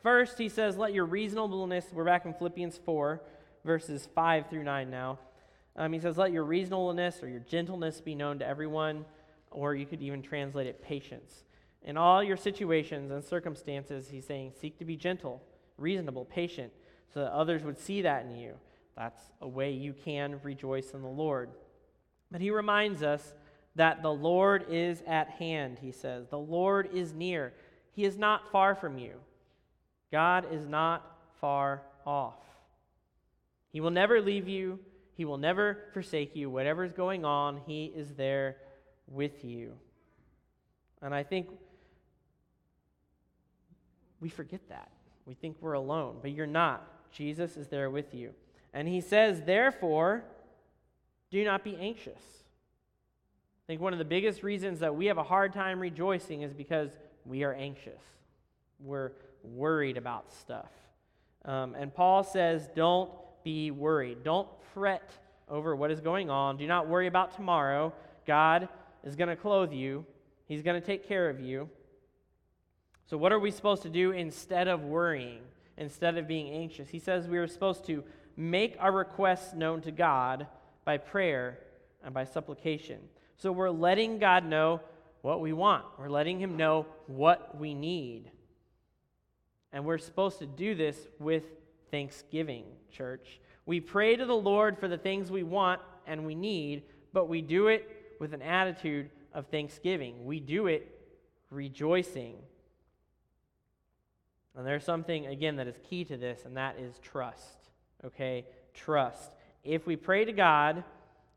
First, 0.04 0.38
he 0.38 0.48
says, 0.48 0.78
Let 0.78 0.94
your 0.94 1.06
reasonableness, 1.06 1.86
we're 1.92 2.04
back 2.04 2.26
in 2.26 2.34
Philippians 2.34 2.78
4, 2.86 3.22
verses 3.66 4.08
5 4.14 4.50
through 4.50 4.64
9 4.64 4.90
now. 4.90 5.18
Um, 5.76 5.92
he 5.92 6.00
says, 6.00 6.18
Let 6.18 6.32
your 6.32 6.44
reasonableness 6.44 7.24
or 7.24 7.30
your 7.30 7.40
gentleness 7.40 8.00
be 8.00 8.14
known 8.14 8.38
to 8.40 8.48
everyone, 8.48 9.06
or 9.50 9.74
you 9.74 9.88
could 9.88 10.02
even 10.04 10.22
translate 10.22 10.68
it 10.68 10.84
patience. 10.84 11.46
In 11.82 11.98
all 11.98 12.24
your 12.24 12.38
situations 12.38 13.12
and 13.12 13.24
circumstances, 13.24 14.10
he's 14.10 14.28
saying, 14.28 14.52
Seek 14.60 14.78
to 14.78 14.86
be 14.86 14.96
gentle, 14.96 15.42
reasonable, 15.78 16.26
patient, 16.26 16.72
so 17.12 17.22
that 17.22 17.32
others 17.32 17.64
would 17.64 17.80
see 17.80 18.04
that 18.04 18.26
in 18.26 18.36
you. 18.36 18.54
That's 18.96 19.22
a 19.42 19.48
way 19.48 19.72
you 19.72 19.94
can 19.94 20.40
rejoice 20.44 20.92
in 20.92 21.02
the 21.02 21.08
Lord. 21.08 21.50
But 22.32 22.42
he 22.42 22.52
reminds 22.52 23.04
us 23.04 23.36
that 23.76 24.02
the 24.02 24.12
Lord 24.12 24.66
is 24.70 25.02
at 25.08 25.30
hand, 25.30 25.80
he 25.82 25.92
says. 25.92 26.28
The 26.28 26.38
Lord 26.38 26.90
is 26.94 27.14
near. 27.14 27.54
He 27.92 28.06
is 28.06 28.18
not 28.18 28.52
far 28.52 28.76
from 28.76 28.98
you. 28.98 29.14
God 30.12 30.46
is 30.52 30.68
not 30.68 31.18
far 31.42 31.82
off. 32.06 32.36
He 33.72 33.82
will 33.82 33.92
never 33.92 34.22
leave 34.22 34.48
you, 34.48 34.80
He 35.16 35.26
will 35.26 35.38
never 35.38 35.86
forsake 35.94 36.36
you. 36.36 36.50
Whatever 36.50 36.84
is 36.84 36.94
going 36.94 37.26
on, 37.26 37.62
He 37.66 37.86
is 37.86 38.14
there 38.14 38.58
with 39.08 39.44
you. 39.44 39.74
And 41.02 41.14
I 41.14 41.24
think 41.24 41.50
we 44.20 44.30
forget 44.30 44.62
that. 44.70 44.90
We 45.26 45.34
think 45.34 45.58
we're 45.60 45.74
alone, 45.74 46.18
but 46.22 46.32
you're 46.32 46.46
not. 46.46 46.88
Jesus 47.12 47.58
is 47.58 47.68
there 47.68 47.90
with 47.90 48.14
you. 48.14 48.34
And 48.74 48.88
He 48.88 49.02
says, 49.02 49.42
therefore, 49.42 50.24
do 51.32 51.44
not 51.44 51.64
be 51.64 51.76
anxious. 51.76 52.22
I 53.64 53.66
think 53.68 53.82
one 53.82 53.94
of 53.94 54.00
the 54.00 54.06
biggest 54.06 54.44
reasons 54.44 54.80
that 54.80 54.96
we 54.96 55.06
have 55.06 55.18
a 55.18 55.24
hard 55.24 55.54
time 55.54 55.80
rejoicing 55.80 56.42
is 56.42 56.54
because 56.54 56.90
we 57.26 57.44
are 57.44 57.54
anxious. 57.54 58.02
We're 58.80 59.12
worried 59.44 59.98
about 59.98 60.34
stuff. 60.34 60.70
Um, 61.46 61.76
and 61.76 61.94
Paul 61.94 62.24
says, 62.24 62.68
don't 62.76 63.10
be 63.44 63.72
worried. 63.72 64.24
Don't 64.24 64.48
fret 64.74 65.10
over 65.50 65.76
what 65.76 65.92
is 65.92 66.02
going 66.02 66.30
on. 66.30 66.58
Do 66.58 66.68
not 66.68 66.88
worry 66.88 67.08
about 67.08 67.36
tomorrow. 67.36 67.94
God 68.26 68.68
is 69.04 69.16
going 69.16 69.30
to 69.30 69.36
clothe 69.36 69.74
you, 69.74 70.06
He's 70.46 70.62
going 70.62 70.80
to 70.80 70.86
take 70.86 71.08
care 71.08 71.30
of 71.30 71.40
you. 71.40 71.70
So, 73.06 73.18
what 73.18 73.32
are 73.32 73.40
we 73.40 73.52
supposed 73.52 73.82
to 73.84 73.90
do 73.90 74.12
instead 74.12 74.68
of 74.68 74.84
worrying, 74.84 75.40
instead 75.78 76.18
of 76.18 76.28
being 76.28 76.50
anxious? 76.54 76.90
He 76.90 77.00
says 77.00 77.28
we 77.28 77.38
are 77.38 77.48
supposed 77.48 77.86
to 77.86 78.04
make 78.36 78.76
our 78.80 78.92
requests 78.92 79.54
known 79.54 79.82
to 79.82 79.92
God 79.92 80.48
by 80.86 80.98
prayer 80.98 81.60
and 82.04 82.14
by 82.14 82.26
supplication. 82.26 83.00
So 83.38 83.52
we're 83.52 83.70
letting 83.70 84.20
God 84.20 84.46
know 84.46 84.82
what 85.22 85.40
we 85.40 85.54
want, 85.54 85.86
we're 85.98 86.10
letting 86.10 86.40
Him 86.40 86.58
know 86.58 86.86
what 87.08 87.58
we 87.58 87.74
need. 87.74 88.30
And 89.72 89.86
we're 89.86 89.98
supposed 89.98 90.40
to 90.40 90.46
do 90.46 90.76
this 90.76 90.98
with 91.18 91.44
thanksgiving, 91.90 92.66
church. 92.92 93.40
We 93.66 93.80
pray 93.80 94.16
to 94.16 94.26
the 94.26 94.36
Lord 94.36 94.78
for 94.78 94.88
the 94.88 94.98
things 94.98 95.32
we 95.32 95.44
want 95.44 95.82
and 96.06 96.26
we 96.26 96.36
need, 96.36 96.84
but 97.14 97.30
we 97.30 97.42
do 97.42 97.68
it 97.68 98.16
with 98.20 98.34
an 98.34 98.42
attitude 98.42 99.10
of 99.34 99.48
thanksgiving. 99.48 100.26
We 100.26 100.40
do 100.40 100.68
it 100.68 100.94
rejoicing. 101.50 102.36
And 104.56 104.68
there's 104.68 104.84
something, 104.84 105.26
again, 105.28 105.56
that 105.56 105.68
is 105.68 105.76
key 105.90 106.04
to 106.06 106.18
this, 106.18 106.42
and 106.46 106.58
that 106.58 106.78
is 106.80 107.00
trust. 107.00 107.63
Okay? 108.06 108.46
Trust. 108.74 109.32
If 109.64 109.86
we 109.86 109.96
pray 109.96 110.26
to 110.26 110.34
God 110.34 110.84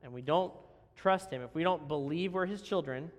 and 0.03 0.13
we 0.13 0.23
don't 0.23 0.53
trust 0.97 1.31
Him, 1.31 1.43
if 1.43 1.55
we 1.55 1.63
don't 1.63 1.87
believe 1.89 2.35
we're 2.35 2.47
His 2.47 2.63
children, 2.63 3.11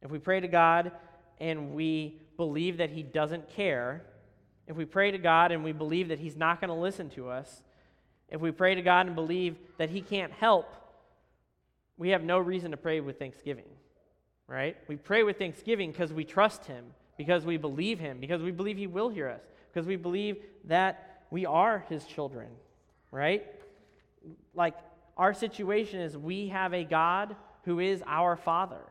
if 0.00 0.10
we 0.10 0.18
pray 0.18 0.40
to 0.40 0.48
God 0.48 0.92
and 1.38 1.74
we 1.74 2.20
believe 2.36 2.78
that 2.78 2.90
He 2.90 3.02
doesn't 3.02 3.48
care, 3.50 4.02
if 4.66 4.76
we 4.76 4.84
pray 4.84 5.10
to 5.10 5.18
God 5.18 5.52
and 5.52 5.64
we 5.64 5.72
believe 5.72 6.08
that 6.08 6.18
He's 6.18 6.36
not 6.36 6.60
going 6.60 6.68
to 6.68 6.74
listen 6.74 7.10
to 7.10 7.28
us, 7.28 7.62
if 8.28 8.40
we 8.40 8.50
pray 8.50 8.74
to 8.74 8.82
God 8.82 9.06
and 9.06 9.14
believe 9.14 9.56
that 9.78 9.90
He 9.90 10.00
can't 10.00 10.32
help, 10.32 10.74
we 11.98 12.10
have 12.10 12.22
no 12.22 12.38
reason 12.38 12.70
to 12.70 12.76
pray 12.76 13.00
with 13.00 13.18
thanksgiving, 13.18 13.68
right? 14.46 14.76
We 14.88 14.96
pray 14.96 15.22
with 15.22 15.38
thanksgiving 15.38 15.92
because 15.92 16.12
we 16.12 16.24
trust 16.24 16.64
Him, 16.64 16.86
because 17.18 17.44
we 17.44 17.58
believe 17.58 17.98
Him, 17.98 18.18
because 18.18 18.42
we 18.42 18.50
believe 18.50 18.78
He 18.78 18.86
will 18.86 19.10
hear 19.10 19.28
us, 19.28 19.42
because 19.72 19.86
we 19.86 19.96
believe 19.96 20.38
that 20.64 21.11
we 21.32 21.46
are 21.46 21.86
His 21.88 22.04
children, 22.04 22.48
right? 23.10 23.46
Like 24.54 24.74
our 25.16 25.32
situation 25.32 26.00
is 26.00 26.14
we 26.14 26.48
have 26.48 26.74
a 26.74 26.84
God 26.84 27.34
who 27.64 27.80
is 27.80 28.02
our 28.06 28.36
Father. 28.36 28.82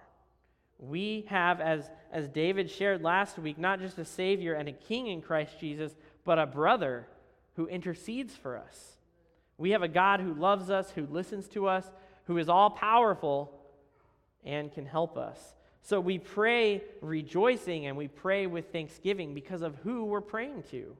We 0.79 1.27
have, 1.29 1.61
as, 1.61 1.87
as 2.11 2.27
David 2.27 2.71
shared 2.71 3.03
last 3.03 3.37
week, 3.37 3.59
not 3.59 3.79
just 3.79 3.99
a 3.99 4.05
Savior 4.05 4.55
and 4.55 4.67
a 4.67 4.71
King 4.71 5.05
in 5.05 5.21
Christ 5.21 5.59
Jesus, 5.59 5.95
but 6.25 6.39
a 6.39 6.47
brother 6.47 7.05
who 7.57 7.67
intercedes 7.67 8.35
for 8.35 8.57
us. 8.57 8.97
We 9.59 9.69
have 9.71 9.83
a 9.83 9.87
God 9.87 10.19
who 10.19 10.33
loves 10.33 10.71
us, 10.71 10.89
who 10.89 11.05
listens 11.05 11.47
to 11.49 11.67
us, 11.67 11.85
who 12.25 12.39
is 12.39 12.49
all 12.49 12.71
powerful 12.71 13.53
and 14.43 14.73
can 14.73 14.87
help 14.87 15.15
us. 15.15 15.37
So 15.83 15.99
we 15.99 16.17
pray 16.17 16.81
rejoicing 17.01 17.85
and 17.85 17.95
we 17.95 18.07
pray 18.07 18.47
with 18.47 18.71
thanksgiving 18.71 19.35
because 19.35 19.61
of 19.61 19.75
who 19.83 20.05
we're 20.05 20.21
praying 20.21 20.63
to. 20.71 20.97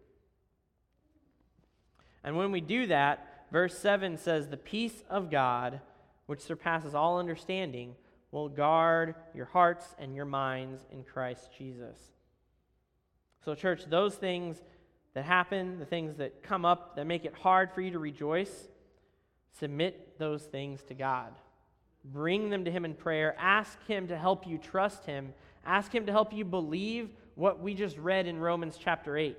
And 2.24 2.38
when 2.38 2.52
we 2.52 2.62
do 2.62 2.88
that, 2.88 3.46
verse 3.52 3.78
7 3.78 4.18
says, 4.18 4.48
The 4.48 4.58
peace 4.58 5.04
of 5.10 5.32
God, 5.32 5.82
which 6.26 6.42
surpasses 6.42 6.96
all 6.96 7.20
understanding, 7.20 7.96
will 8.32 8.50
guard 8.50 9.16
your 9.34 9.46
hearts 9.46 9.96
and 10.00 10.16
your 10.16 10.26
minds 10.26 10.86
in 10.92 11.04
Christ 11.04 11.50
Jesus. 11.58 11.98
So, 13.44 13.56
church, 13.56 13.86
those 13.90 14.16
things 14.16 14.62
that 15.14 15.26
happen, 15.26 15.80
the 15.80 15.86
things 15.86 16.18
that 16.18 16.44
come 16.44 16.64
up 16.64 16.96
that 16.96 17.08
make 17.08 17.26
it 17.26 17.34
hard 17.34 17.72
for 17.72 17.82
you 17.82 17.92
to 17.92 18.00
rejoice, 18.00 18.70
submit 19.60 20.18
those 20.18 20.44
things 20.44 20.84
to 20.84 20.94
God. 20.94 21.34
Bring 22.06 22.50
them 22.50 22.66
to 22.66 22.72
Him 22.72 22.86
in 22.86 22.94
prayer. 22.94 23.36
Ask 23.38 23.78
Him 23.88 24.08
to 24.08 24.18
help 24.18 24.48
you 24.48 24.58
trust 24.58 25.06
Him. 25.06 25.34
Ask 25.66 25.94
Him 25.94 26.06
to 26.06 26.12
help 26.12 26.34
you 26.34 26.46
believe 26.46 27.10
what 27.36 27.60
we 27.60 27.74
just 27.74 27.98
read 27.98 28.28
in 28.28 28.40
Romans 28.40 28.78
chapter 28.80 29.18
8. 29.18 29.38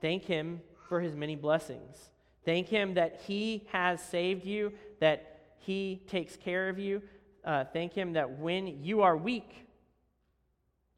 Thank 0.00 0.24
Him 0.24 0.60
for 0.88 1.00
His 1.00 1.14
many 1.14 1.36
blessings. 1.36 1.96
Thank 2.44 2.68
Him 2.68 2.94
that 2.94 3.20
He 3.26 3.66
has 3.72 4.02
saved 4.02 4.44
you, 4.44 4.72
that 5.00 5.30
he 5.60 6.00
takes 6.08 6.36
care 6.36 6.68
of 6.68 6.78
you. 6.78 7.02
Uh, 7.44 7.64
thank 7.64 7.92
Him 7.92 8.14
that 8.14 8.38
when 8.38 8.82
you 8.82 9.02
are 9.02 9.16
weak, 9.16 9.66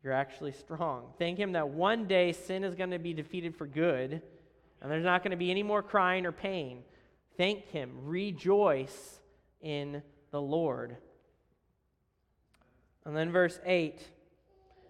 you're 0.03 0.13
actually 0.13 0.53
strong. 0.53 1.13
Thank 1.19 1.39
Him 1.39 1.53
that 1.53 1.69
one 1.69 2.07
day 2.07 2.33
sin 2.33 2.65
is 2.65 2.75
going 2.75 2.91
to 2.91 2.99
be 2.99 3.13
defeated 3.13 3.57
for 3.57 3.67
good, 3.67 4.23
and 4.81 4.91
there's 4.91 5.05
not 5.05 5.23
going 5.23 5.33
to 5.33 5.37
be 5.37 5.51
any 5.51 5.63
more 5.63 5.83
crying 5.83 6.27
or 6.27 6.33
pain. 6.33 6.85
Thank 7.37 7.69
Him. 7.69 7.91
Rejoice 8.05 9.21
in 9.61 10.03
the 10.31 10.41
Lord. 10.41 10.97
And 13.05 13.17
then 13.17 13.33
verse 13.33 13.59
8, 13.65 14.01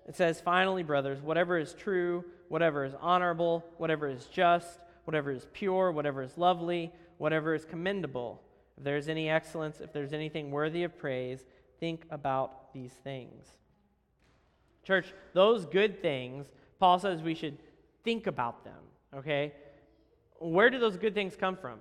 it 0.06 0.16
says, 0.16 0.40
Finally, 0.40 0.82
brothers, 0.82 1.22
whatever 1.22 1.58
is 1.58 1.72
true, 1.72 2.24
whatever 2.52 2.84
is 2.84 2.92
honorable, 3.00 3.64
whatever 3.78 4.06
is 4.06 4.26
just, 4.26 4.78
whatever 5.06 5.30
is 5.30 5.46
pure, 5.54 5.90
whatever 5.90 6.22
is 6.22 6.36
lovely, 6.36 6.92
whatever 7.16 7.54
is 7.54 7.64
commendable 7.64 8.42
if 8.76 8.84
there's 8.84 9.08
any 9.08 9.30
excellence, 9.30 9.80
if 9.80 9.90
there's 9.90 10.12
anything 10.12 10.50
worthy 10.50 10.82
of 10.82 10.98
praise, 10.98 11.46
think 11.80 12.04
about 12.10 12.74
these 12.74 12.92
things. 12.92 13.46
Church, 14.84 15.14
those 15.32 15.64
good 15.64 16.02
things, 16.02 16.44
Paul 16.78 16.98
says 16.98 17.22
we 17.22 17.34
should 17.34 17.56
think 18.04 18.26
about 18.26 18.64
them, 18.64 18.82
okay? 19.16 19.54
Where 20.38 20.68
do 20.68 20.78
those 20.78 20.98
good 20.98 21.14
things 21.14 21.34
come 21.34 21.56
from? 21.56 21.78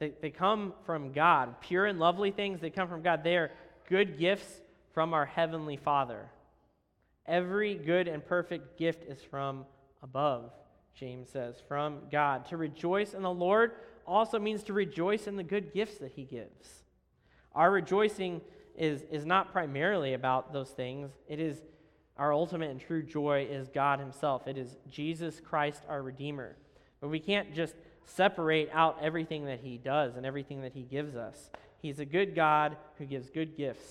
They, 0.00 0.12
they 0.20 0.30
come 0.30 0.74
from 0.84 1.12
God. 1.12 1.62
Pure 1.62 1.86
and 1.86 1.98
lovely 1.98 2.30
things, 2.30 2.60
they 2.60 2.68
come 2.68 2.88
from 2.88 3.00
God. 3.00 3.24
They 3.24 3.36
are 3.36 3.52
good 3.88 4.18
gifts 4.18 4.60
from 4.92 5.14
our 5.14 5.24
Heavenly 5.24 5.78
Father. 5.78 6.28
Every 7.26 7.74
good 7.74 8.08
and 8.08 8.24
perfect 8.24 8.78
gift 8.78 9.04
is 9.04 9.22
from 9.22 9.64
above, 10.02 10.52
James 10.94 11.28
says, 11.30 11.56
from 11.68 12.00
God. 12.10 12.46
To 12.46 12.56
rejoice 12.56 13.14
in 13.14 13.22
the 13.22 13.30
Lord 13.30 13.72
also 14.06 14.38
means 14.38 14.62
to 14.64 14.72
rejoice 14.72 15.26
in 15.26 15.36
the 15.36 15.42
good 15.42 15.72
gifts 15.72 15.98
that 15.98 16.12
he 16.12 16.24
gives. 16.24 16.84
Our 17.54 17.70
rejoicing 17.70 18.40
is, 18.76 19.02
is 19.10 19.26
not 19.26 19.52
primarily 19.52 20.14
about 20.14 20.52
those 20.52 20.70
things. 20.70 21.10
It 21.28 21.40
is 21.40 21.62
our 22.16 22.34
ultimate 22.34 22.70
and 22.70 22.78
true 22.78 23.02
joy 23.02 23.48
is 23.50 23.68
God 23.68 23.98
himself. 23.98 24.46
It 24.46 24.58
is 24.58 24.76
Jesus 24.90 25.40
Christ, 25.40 25.82
our 25.88 26.02
Redeemer. 26.02 26.56
But 27.00 27.08
we 27.08 27.18
can't 27.18 27.54
just 27.54 27.74
separate 28.04 28.68
out 28.72 28.98
everything 29.00 29.46
that 29.46 29.60
he 29.60 29.78
does 29.78 30.16
and 30.16 30.26
everything 30.26 30.60
that 30.62 30.74
he 30.74 30.82
gives 30.82 31.16
us. 31.16 31.50
He's 31.80 31.98
a 31.98 32.04
good 32.04 32.34
God 32.34 32.76
who 32.98 33.06
gives 33.06 33.30
good 33.30 33.56
gifts. 33.56 33.90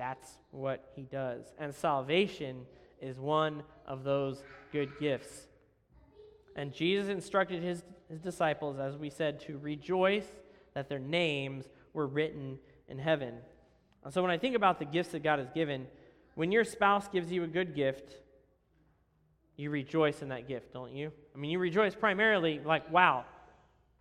That's 0.00 0.38
what 0.50 0.90
he 0.96 1.02
does. 1.02 1.44
And 1.58 1.74
salvation 1.74 2.64
is 3.02 3.18
one 3.18 3.62
of 3.86 4.02
those 4.02 4.42
good 4.72 4.98
gifts. 4.98 5.46
And 6.56 6.72
Jesus 6.72 7.08
instructed 7.08 7.62
his, 7.62 7.84
his 8.08 8.18
disciples, 8.18 8.78
as 8.78 8.96
we 8.96 9.10
said, 9.10 9.40
to 9.40 9.58
rejoice 9.58 10.24
that 10.72 10.88
their 10.88 10.98
names 10.98 11.66
were 11.92 12.06
written 12.06 12.58
in 12.88 12.98
heaven. 12.98 13.34
And 14.02 14.10
so 14.10 14.22
when 14.22 14.30
I 14.30 14.38
think 14.38 14.56
about 14.56 14.78
the 14.78 14.86
gifts 14.86 15.10
that 15.10 15.22
God 15.22 15.38
has 15.38 15.50
given, 15.50 15.86
when 16.34 16.50
your 16.50 16.64
spouse 16.64 17.06
gives 17.06 17.30
you 17.30 17.44
a 17.44 17.46
good 17.46 17.74
gift, 17.74 18.14
you 19.58 19.68
rejoice 19.68 20.22
in 20.22 20.30
that 20.30 20.48
gift, 20.48 20.72
don't 20.72 20.94
you? 20.94 21.12
I 21.34 21.38
mean, 21.38 21.50
you 21.50 21.58
rejoice 21.58 21.94
primarily 21.94 22.58
like, 22.64 22.90
wow, 22.90 23.26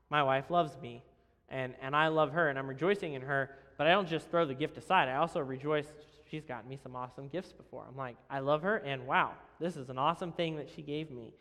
my 0.10 0.24
wife 0.24 0.50
loves 0.50 0.78
me, 0.82 1.04
and, 1.50 1.74
and 1.82 1.94
I 1.94 2.08
love 2.08 2.32
her, 2.32 2.48
and 2.48 2.58
I'm 2.58 2.68
rejoicing 2.68 3.16
in 3.16 3.24
her, 3.24 3.50
but 3.80 3.88
I 3.88 3.92
don't 3.92 4.10
just 4.10 4.30
throw 4.30 4.46
the 4.46 4.54
gift 4.54 4.78
aside. 4.78 5.08
I 5.08 5.16
also 5.16 5.40
rejoice 5.40 5.86
she's 6.30 6.44
gotten 6.44 6.70
me 6.70 6.78
some 6.84 6.98
awesome 6.98 7.30
gifts 7.30 7.54
before. 7.54 7.86
I'm 7.88 7.96
like, 7.96 8.18
I 8.30 8.40
love 8.40 8.62
her, 8.64 8.76
and 8.76 9.08
wow, 9.08 9.32
this 9.58 9.78
is 9.78 9.90
an 9.90 9.98
awesome 9.98 10.34
thing 10.34 10.58
that 10.58 10.70
she 10.70 10.82
gave 10.82 11.10
me. 11.10 11.32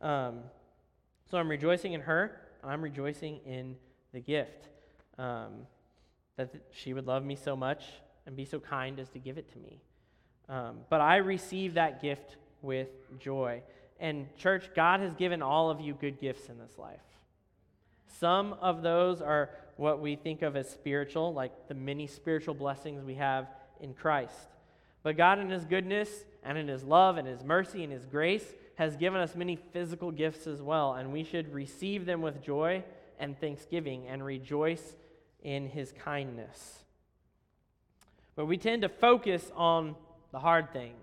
Um, 0.00 0.38
so 1.28 1.36
I'm 1.36 1.48
rejoicing 1.48 1.94
in 1.94 2.00
her. 2.02 2.42
I'm 2.62 2.80
rejoicing 2.80 3.40
in 3.44 3.74
the 4.12 4.20
gift 4.20 4.68
um, 5.18 5.66
that 6.36 6.54
she 6.70 6.94
would 6.94 7.08
love 7.08 7.24
me 7.24 7.34
so 7.34 7.56
much 7.56 7.82
and 8.24 8.36
be 8.36 8.44
so 8.44 8.60
kind 8.60 9.00
as 9.00 9.08
to 9.08 9.18
give 9.18 9.36
it 9.36 9.50
to 9.52 9.58
me. 9.58 9.80
Um, 10.48 10.76
but 10.90 11.00
I 11.00 11.16
receive 11.16 11.74
that 11.74 12.00
gift 12.00 12.36
with 12.62 12.88
joy. 13.18 13.62
And, 13.98 14.28
church, 14.36 14.70
God 14.76 15.00
has 15.00 15.12
given 15.14 15.42
all 15.42 15.70
of 15.70 15.80
you 15.80 15.94
good 15.94 16.20
gifts 16.20 16.48
in 16.48 16.56
this 16.56 16.78
life. 16.78 17.00
Some 18.20 18.52
of 18.60 18.82
those 18.82 19.20
are 19.20 19.50
what 19.80 20.00
we 20.00 20.14
think 20.14 20.42
of 20.42 20.56
as 20.56 20.68
spiritual, 20.68 21.32
like 21.32 21.68
the 21.68 21.74
many 21.74 22.06
spiritual 22.06 22.54
blessings 22.54 23.02
we 23.02 23.14
have 23.14 23.48
in 23.80 23.94
Christ. 23.94 24.48
But 25.02 25.16
God, 25.16 25.38
in 25.38 25.48
His 25.48 25.64
goodness 25.64 26.24
and 26.44 26.58
in 26.58 26.68
His 26.68 26.84
love 26.84 27.16
and 27.16 27.26
His 27.26 27.42
mercy 27.42 27.82
and 27.82 27.92
His 27.92 28.04
grace, 28.04 28.44
has 28.76 28.96
given 28.96 29.20
us 29.20 29.34
many 29.34 29.56
physical 29.56 30.10
gifts 30.10 30.46
as 30.46 30.62
well, 30.62 30.94
and 30.94 31.12
we 31.12 31.24
should 31.24 31.52
receive 31.52 32.06
them 32.06 32.22
with 32.22 32.42
joy 32.42 32.84
and 33.18 33.38
thanksgiving 33.38 34.06
and 34.06 34.24
rejoice 34.24 34.96
in 35.42 35.68
his 35.68 35.92
kindness. 35.92 36.84
But 38.36 38.46
we 38.46 38.56
tend 38.56 38.82
to 38.82 38.88
focus 38.88 39.50
on 39.54 39.96
the 40.32 40.38
hard 40.38 40.72
things, 40.72 40.94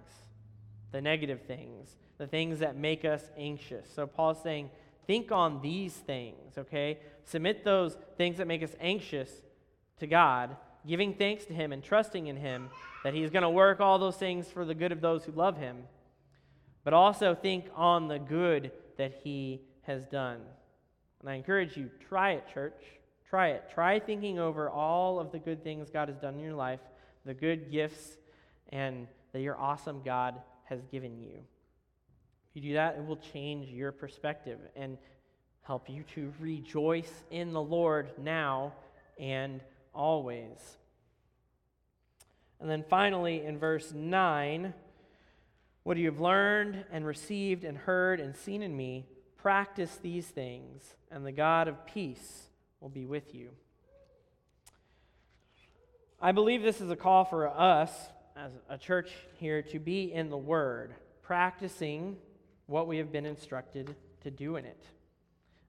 the 0.92 1.02
negative 1.02 1.42
things, 1.48 1.96
the 2.18 2.28
things 2.28 2.60
that 2.60 2.76
make 2.76 3.06
us 3.06 3.30
anxious. 3.38 3.88
So 3.94 4.08
Paul's 4.08 4.42
saying, 4.42 4.72
think 5.08 5.32
on 5.32 5.62
these 5.62 5.94
things, 5.94 6.58
okay? 6.58 7.00
Submit 7.24 7.64
those 7.64 7.98
things 8.18 8.38
that 8.38 8.48
make 8.48 8.62
us 8.62 8.76
anxious 8.80 9.32
to 10.00 10.08
God, 10.08 10.56
giving 10.86 11.14
thanks 11.14 11.46
to 11.46 11.54
him 11.54 11.74
and 11.74 11.84
trusting 11.84 12.28
in 12.28 12.38
him 12.38 12.70
that 13.04 13.14
he's 13.14 13.32
going 13.32 13.44
to 13.44 13.50
work 13.50 13.80
all 13.80 13.98
those 13.98 14.18
things 14.18 14.48
for 14.48 14.66
the 14.66 14.76
good 14.76 14.92
of 14.92 15.02
those 15.02 15.24
who 15.24 15.32
love 15.32 15.58
him 15.58 15.84
but 16.88 16.94
also 16.94 17.36
think 17.36 17.66
on 17.76 18.08
the 18.08 18.18
good 18.18 18.72
that 18.98 19.20
he 19.22 19.60
has 19.82 20.06
done. 20.06 20.40
And 21.20 21.30
I 21.30 21.34
encourage 21.34 21.76
you, 21.76 21.90
try 22.08 22.32
it, 22.32 22.46
church. 22.54 22.82
Try 23.30 23.50
it. 23.50 23.66
Try 23.74 24.00
thinking 24.00 24.40
over 24.40 24.70
all 24.70 25.20
of 25.20 25.34
the 25.34 25.38
good 25.38 25.66
things 25.66 25.90
God 25.90 26.08
has 26.08 26.18
done 26.18 26.36
in 26.36 26.40
your 26.40 26.54
life, 26.54 26.80
the 27.26 27.34
good 27.34 27.74
gifts, 27.74 28.16
and 28.70 29.06
that 29.34 29.42
your 29.42 29.58
awesome 29.58 30.02
God 30.02 30.36
has 30.64 30.80
given 30.86 31.20
you. 31.20 31.40
You 32.58 32.70
do 32.70 32.74
that, 32.74 32.96
it 32.98 33.06
will 33.06 33.18
change 33.18 33.70
your 33.70 33.92
perspective 33.92 34.58
and 34.76 34.98
help 35.62 35.88
you 35.92 36.04
to 36.16 36.34
rejoice 36.40 37.12
in 37.30 37.54
the 37.54 37.62
Lord 37.62 38.10
now 38.18 38.74
and 39.20 39.62
always. 39.94 40.58
And 42.60 42.68
then 42.68 42.84
finally, 42.90 43.46
in 43.46 43.60
verse 43.60 43.94
9, 43.94 44.74
what 45.84 45.98
you 45.98 46.08
have 46.08 46.20
learned 46.20 46.84
and 46.92 47.06
received 47.06 47.64
and 47.64 47.78
heard 47.78 48.20
and 48.20 48.36
seen 48.36 48.64
in 48.64 48.76
me, 48.76 49.06
practice 49.38 50.00
these 50.02 50.26
things, 50.26 50.96
and 51.12 51.24
the 51.24 51.32
God 51.32 51.68
of 51.68 51.86
peace 51.86 52.48
will 52.82 52.90
be 52.90 53.06
with 53.06 53.36
you. 53.36 53.50
I 56.20 56.32
believe 56.32 56.64
this 56.64 56.82
is 56.82 56.90
a 56.90 56.96
call 56.96 57.24
for 57.24 57.48
us 57.48 57.92
as 58.36 58.52
a 58.68 58.80
church 58.80 59.12
here 59.36 59.62
to 59.62 59.78
be 59.78 60.12
in 60.12 60.32
the 60.32 60.38
Word, 60.38 60.96
practicing 61.22 62.18
what 62.68 62.88
we 62.88 62.98
have 62.98 63.12
been 63.12 63.26
instructed 63.26 63.96
to 64.22 64.32
do 64.32 64.58
in 64.58 64.66
it. 64.66 64.84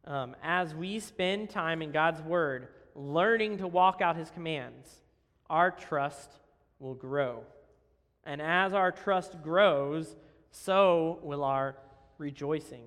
Um, 0.05 0.37
as 0.43 0.75
we 0.75 1.01
spend 1.01 1.51
time 1.51 1.83
in 1.83 1.93
God's 1.93 2.21
Word, 2.23 2.69
learning 2.95 3.59
to 3.59 3.67
walk 3.67 4.01
out 4.01 4.17
His 4.17 4.31
commands, 4.31 4.89
our 5.49 5.71
trust 5.71 6.31
will 6.79 6.95
grow. 6.95 7.45
And 8.25 8.43
as 8.43 8.75
our 8.75 8.93
trust 8.93 9.43
grows, 9.43 10.17
so 10.51 11.19
will 11.23 11.45
our 11.45 11.77
rejoicing. 12.19 12.85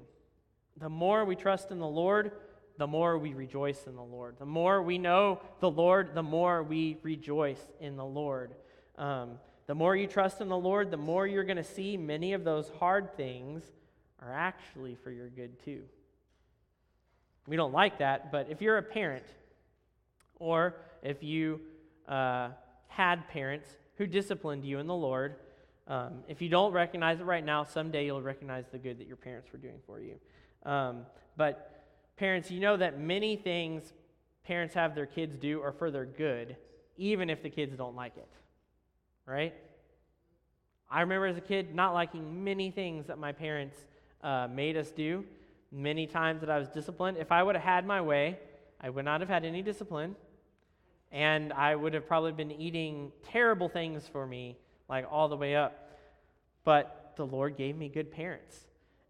The 0.78 0.90
more 0.90 1.26
we 1.26 1.36
trust 1.36 1.72
in 1.72 1.80
the 1.80 1.88
Lord, 1.88 2.32
the 2.78 2.88
more 2.88 3.18
we 3.18 3.34
rejoice 3.34 3.86
in 3.86 3.96
the 3.96 4.04
Lord. 4.04 4.38
The 4.40 4.46
more 4.46 4.82
we 4.82 4.98
know 4.98 5.42
the 5.60 5.70
Lord, 5.70 6.16
the 6.16 6.24
more 6.24 6.64
we 6.64 6.98
rejoice 7.04 7.62
in 7.80 7.96
the 7.96 8.06
Lord. 8.06 8.56
Um, 8.98 9.40
the 9.68 9.76
more 9.76 9.96
you 9.96 10.08
trust 10.08 10.42
in 10.42 10.50
the 10.50 10.58
Lord, 10.58 10.92
the 10.92 10.98
more 10.98 11.28
you're 11.28 11.44
going 11.44 11.58
to 11.58 11.64
see 11.64 11.98
many 11.98 12.34
of 12.34 12.44
those 12.44 12.72
hard 12.80 13.16
things 13.16 13.64
are 14.22 14.32
actually 14.32 14.96
for 15.04 15.12
your 15.12 15.30
good 15.30 15.64
too. 15.64 15.82
We 17.48 17.56
don't 17.56 17.74
like 17.74 18.00
that, 18.00 18.32
but 18.32 18.48
if 18.50 18.62
you're 18.62 18.78
a 18.78 18.84
parent, 18.84 19.26
or 20.40 20.76
if 21.02 21.24
you 21.24 21.60
uh, 22.08 22.50
had 22.88 23.28
parents 23.30 23.68
who 23.98 24.06
disciplined 24.06 24.64
you 24.64 24.80
in 24.80 24.88
the 24.88 24.96
Lord, 24.96 25.36
um, 25.88 26.24
if 26.28 26.42
you 26.42 26.50
don't 26.50 26.72
recognize 26.72 27.20
it 27.20 27.24
right 27.24 27.44
now, 27.44 27.64
someday 27.64 28.06
you'll 28.06 28.22
recognize 28.22 28.66
the 28.72 28.78
good 28.78 29.00
that 29.00 29.08
your 29.08 29.18
parents 29.18 29.52
were 29.52 29.60
doing 29.60 29.80
for 29.86 30.00
you. 30.00 30.16
Um, 30.64 31.06
but 31.36 31.86
parents, 32.18 32.52
you 32.52 32.60
know 32.60 32.78
that 32.78 33.00
many 33.00 33.36
things 33.36 33.94
parents 34.46 34.74
have 34.74 34.96
their 34.96 35.06
kids 35.06 35.38
do 35.38 35.62
are 35.62 35.72
for 35.72 35.92
their 35.92 36.06
good, 36.06 36.56
even 36.98 37.30
if 37.30 37.42
the 37.42 37.50
kids 37.50 37.76
don't 37.76 37.96
like 37.96 38.18
it. 38.18 38.30
Right? 39.26 39.54
I 40.90 41.02
remember 41.02 41.28
as 41.28 41.38
a 41.38 41.42
kid 41.42 41.74
not 41.74 41.94
liking 41.94 42.44
many 42.44 42.70
things 42.70 43.08
that 43.08 43.18
my 43.18 43.32
parents 43.32 43.78
uh, 44.24 44.48
made 44.50 44.78
us 44.78 44.92
do 44.92 45.24
many 45.72 46.06
times 46.06 46.42
that 46.42 46.50
I 46.50 46.60
was 46.60 46.68
disciplined. 46.70 47.18
If 47.18 47.32
I 47.32 47.42
would 47.44 47.56
have 47.56 47.64
had 47.64 47.86
my 47.86 48.02
way, 48.02 48.40
I 48.80 48.90
would 48.90 49.06
not 49.06 49.22
have 49.22 49.30
had 49.30 49.46
any 49.46 49.62
discipline, 49.62 50.16
and 51.12 51.54
I 51.54 51.76
would 51.76 51.94
have 51.94 52.08
probably 52.08 52.32
been 52.32 52.52
eating 52.52 53.12
terrible 53.24 53.70
things 53.70 54.08
for 54.08 54.26
me, 54.26 54.58
like 54.90 55.06
all 55.10 55.30
the 55.30 55.38
way 55.38 55.56
up. 55.56 55.98
But 56.64 57.14
the 57.16 57.26
Lord 57.26 57.58
gave 57.58 57.78
me 57.78 57.90
good 57.90 58.12
parents. 58.12 58.60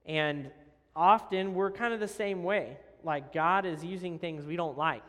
And 0.05 0.51
often 0.95 1.53
we're 1.53 1.71
kind 1.71 1.93
of 1.93 1.99
the 1.99 2.07
same 2.07 2.43
way. 2.43 2.77
Like 3.03 3.33
God 3.33 3.65
is 3.65 3.83
using 3.83 4.19
things 4.19 4.45
we 4.45 4.55
don't 4.55 4.77
like 4.77 5.07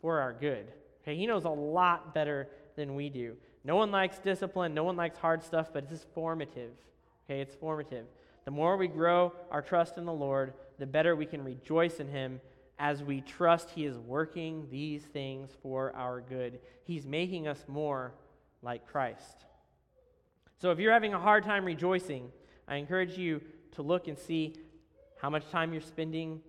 for 0.00 0.20
our 0.20 0.32
good. 0.32 0.66
Okay, 1.02 1.16
He 1.16 1.26
knows 1.26 1.44
a 1.44 1.50
lot 1.50 2.14
better 2.14 2.48
than 2.76 2.94
we 2.94 3.08
do. 3.08 3.36
No 3.64 3.76
one 3.76 3.90
likes 3.90 4.18
discipline, 4.18 4.74
no 4.74 4.84
one 4.84 4.96
likes 4.96 5.18
hard 5.18 5.42
stuff, 5.42 5.68
but 5.72 5.86
it's 5.90 6.06
formative. 6.14 6.72
Okay, 7.24 7.40
it's 7.40 7.54
formative. 7.54 8.06
The 8.48 8.52
more 8.52 8.78
we 8.78 8.88
grow 8.88 9.34
our 9.50 9.60
trust 9.60 9.98
in 9.98 10.06
the 10.06 10.12
Lord, 10.14 10.54
the 10.78 10.86
better 10.86 11.14
we 11.14 11.26
can 11.26 11.44
rejoice 11.44 12.00
in 12.00 12.08
Him 12.08 12.40
as 12.78 13.02
we 13.02 13.20
trust 13.20 13.68
He 13.68 13.84
is 13.84 13.98
working 13.98 14.68
these 14.70 15.02
things 15.02 15.50
for 15.62 15.94
our 15.94 16.22
good. 16.22 16.58
He's 16.82 17.04
making 17.04 17.46
us 17.46 17.62
more 17.68 18.14
like 18.62 18.86
Christ. 18.86 19.44
So 20.56 20.70
if 20.70 20.78
you're 20.78 20.94
having 20.94 21.12
a 21.12 21.18
hard 21.18 21.44
time 21.44 21.66
rejoicing, 21.66 22.30
I 22.66 22.76
encourage 22.76 23.18
you 23.18 23.42
to 23.72 23.82
look 23.82 24.08
and 24.08 24.18
see 24.18 24.54
how 25.20 25.28
much 25.28 25.50
time 25.50 25.74
you're 25.74 25.82
spending 25.82 26.40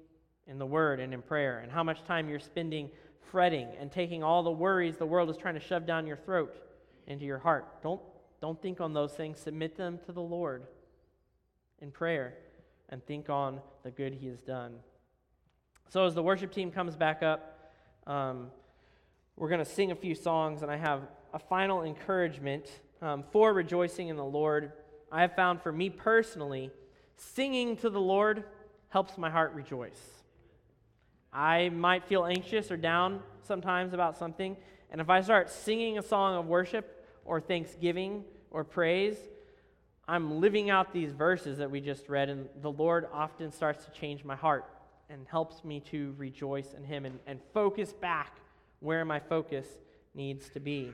in 0.47 0.57
the 0.57 0.65
Word 0.65 1.01
and 1.01 1.13
in 1.13 1.21
prayer, 1.21 1.59
and 1.59 1.69
how 1.69 1.83
much 1.83 2.05
time 2.05 2.29
you're 2.29 2.39
spending 2.39 2.89
fretting 3.29 3.67
and 3.77 3.91
taking 3.91 4.23
all 4.23 4.41
the 4.41 4.49
worries 4.49 4.95
the 4.95 5.05
world 5.05 5.29
is 5.29 5.35
trying 5.35 5.55
to 5.55 5.59
shove 5.59 5.85
down 5.85 6.07
your 6.07 6.15
throat 6.15 6.55
into 7.07 7.25
your 7.25 7.39
heart. 7.39 7.83
Don't, 7.83 7.99
don't 8.39 8.61
think 8.61 8.79
on 8.79 8.93
those 8.93 9.11
things, 9.11 9.37
submit 9.37 9.75
them 9.75 9.99
to 10.05 10.13
the 10.13 10.21
Lord 10.21 10.65
in 11.81 11.91
prayer 11.91 12.35
and 12.89 13.05
think 13.05 13.29
on 13.29 13.61
the 13.83 13.91
good 13.91 14.13
he 14.13 14.27
has 14.27 14.41
done. 14.41 14.75
So, 15.89 16.05
as 16.05 16.13
the 16.13 16.23
worship 16.23 16.51
team 16.51 16.71
comes 16.71 16.95
back 16.95 17.23
up, 17.23 17.71
um, 18.05 18.51
we're 19.35 19.49
going 19.49 19.63
to 19.63 19.65
sing 19.65 19.91
a 19.91 19.95
few 19.95 20.15
songs, 20.15 20.61
and 20.61 20.71
I 20.71 20.77
have 20.77 21.01
a 21.33 21.39
final 21.39 21.83
encouragement 21.83 22.69
um, 23.01 23.23
for 23.31 23.53
rejoicing 23.53 24.09
in 24.09 24.15
the 24.15 24.25
Lord. 24.25 24.73
I 25.11 25.21
have 25.21 25.35
found 25.35 25.61
for 25.61 25.71
me 25.71 25.89
personally, 25.89 26.71
singing 27.15 27.77
to 27.77 27.89
the 27.89 28.01
Lord 28.01 28.43
helps 28.89 29.17
my 29.17 29.29
heart 29.29 29.53
rejoice. 29.53 29.99
I 31.31 31.69
might 31.69 32.05
feel 32.05 32.25
anxious 32.25 32.71
or 32.71 32.77
down 32.77 33.21
sometimes 33.43 33.93
about 33.93 34.17
something, 34.17 34.57
and 34.91 34.99
if 34.99 35.09
I 35.09 35.21
start 35.21 35.49
singing 35.49 35.97
a 35.97 36.03
song 36.03 36.35
of 36.35 36.47
worship 36.47 37.07
or 37.25 37.39
thanksgiving 37.39 38.23
or 38.51 38.63
praise, 38.63 39.17
I'm 40.09 40.41
living 40.41 40.71
out 40.71 40.91
these 40.91 41.11
verses 41.11 41.59
that 41.59 41.69
we 41.69 41.81
just 41.81 42.09
read, 42.09 42.29
and 42.29 42.49
the 42.63 42.71
Lord 42.71 43.07
often 43.13 43.51
starts 43.51 43.85
to 43.85 43.91
change 43.91 44.25
my 44.25 44.35
heart 44.35 44.65
and 45.07 45.27
helps 45.29 45.63
me 45.63 45.81
to 45.91 46.15
rejoice 46.17 46.73
in 46.73 46.83
Him 46.83 47.05
and, 47.05 47.19
and 47.27 47.39
focus 47.53 47.93
back 47.93 48.39
where 48.79 49.05
my 49.05 49.19
focus 49.19 49.67
needs 50.15 50.49
to 50.49 50.59
be. 50.59 50.91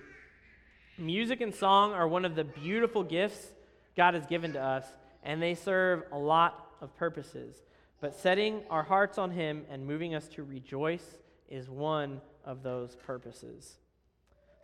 Music 0.98 1.40
and 1.40 1.56
song 1.56 1.94
are 1.94 2.10
one 2.10 2.26
of 2.26 2.36
the 2.36 2.44
beautiful 2.44 3.04
gifts 3.04 3.54
God 3.96 4.16
has 4.16 4.26
given 4.26 4.52
to 4.52 4.62
us, 4.62 4.86
and 5.24 5.42
they 5.42 5.56
serve 5.56 6.04
a 6.12 6.18
lot 6.18 6.76
of 6.82 6.94
purposes. 6.98 7.56
But 8.02 8.20
setting 8.20 8.64
our 8.70 8.84
hearts 8.84 9.18
on 9.18 9.32
Him 9.32 9.64
and 9.70 9.88
moving 9.88 10.14
us 10.14 10.28
to 10.34 10.44
rejoice 10.44 11.16
is 11.48 11.70
one 11.70 12.20
of 12.44 12.64
those 12.64 12.98
purposes. 12.98 13.78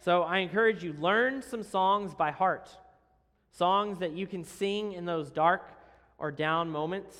So 0.04 0.24
I 0.24 0.39
encourage 0.39 0.84
you, 0.84 0.91
learn 0.91 1.41
some 1.41 1.64
songs 1.64 2.14
by 2.14 2.32
heart. 2.32 2.70
Songs 3.52 3.99
that 3.99 4.14
you 4.14 4.28
can 4.28 4.43
sing 4.43 4.93
in 4.93 5.06
those 5.06 5.30
dark 5.30 5.68
or 6.18 6.32
down 6.32 6.70
moments. 6.70 7.16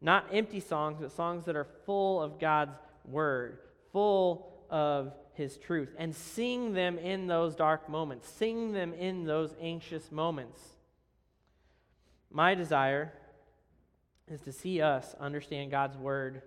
Not 0.00 0.26
empty 0.32 0.60
songs, 0.60 0.98
but 1.00 1.12
songs 1.12 1.44
that 1.44 1.56
are 1.56 1.66
full 1.84 2.22
of 2.22 2.38
God's 2.38 2.76
word, 3.04 3.58
full 3.92 4.64
of 4.70 5.12
his 5.34 5.56
truth. 5.58 5.94
And 5.98 6.14
sing 6.14 6.72
them 6.72 6.98
in 6.98 7.26
those 7.26 7.54
dark 7.54 7.88
moments, 7.88 8.28
sing 8.28 8.72
them 8.72 8.94
in 8.94 9.24
those 9.24 9.54
anxious 9.60 10.10
moments. 10.10 10.60
My 12.30 12.54
desire 12.54 13.12
is 14.30 14.40
to 14.42 14.52
see 14.52 14.80
us 14.80 15.14
understand 15.18 15.70
God's 15.70 15.96
word, 15.96 16.42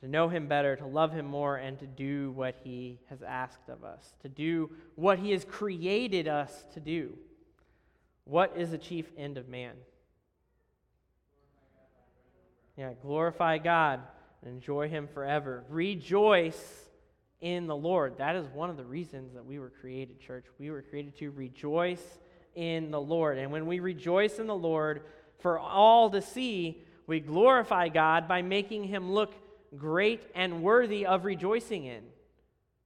to 0.00 0.08
know 0.08 0.28
him 0.28 0.46
better, 0.46 0.76
to 0.76 0.86
love 0.86 1.12
him 1.12 1.26
more, 1.26 1.56
and 1.56 1.78
to 1.80 1.86
do 1.86 2.30
what 2.30 2.56
he 2.62 3.00
has 3.10 3.22
asked 3.22 3.68
of 3.68 3.82
us, 3.82 4.14
to 4.22 4.28
do 4.28 4.70
what 4.94 5.18
he 5.18 5.32
has 5.32 5.44
created 5.44 6.28
us 6.28 6.64
to 6.74 6.80
do. 6.80 7.18
What 8.26 8.54
is 8.56 8.70
the 8.70 8.78
chief 8.78 9.06
end 9.16 9.38
of 9.38 9.48
man? 9.48 9.74
Yeah, 12.76 12.92
glorify 13.00 13.58
God 13.58 14.00
and 14.42 14.52
enjoy 14.52 14.88
Him 14.88 15.08
forever. 15.14 15.64
Rejoice 15.68 16.88
in 17.40 17.68
the 17.68 17.76
Lord. 17.76 18.18
That 18.18 18.34
is 18.34 18.46
one 18.48 18.68
of 18.68 18.76
the 18.76 18.84
reasons 18.84 19.32
that 19.34 19.46
we 19.46 19.60
were 19.60 19.70
created, 19.70 20.20
church. 20.20 20.44
We 20.58 20.70
were 20.70 20.82
created 20.82 21.16
to 21.18 21.30
rejoice 21.30 22.02
in 22.56 22.90
the 22.90 23.00
Lord. 23.00 23.38
And 23.38 23.52
when 23.52 23.66
we 23.66 23.78
rejoice 23.78 24.40
in 24.40 24.48
the 24.48 24.56
Lord 24.56 25.02
for 25.38 25.58
all 25.58 26.10
to 26.10 26.20
see, 26.20 26.82
we 27.06 27.20
glorify 27.20 27.88
God 27.88 28.26
by 28.26 28.42
making 28.42 28.84
Him 28.84 29.12
look 29.12 29.34
great 29.76 30.22
and 30.34 30.62
worthy 30.62 31.06
of 31.06 31.24
rejoicing 31.24 31.84
in. 31.84 32.02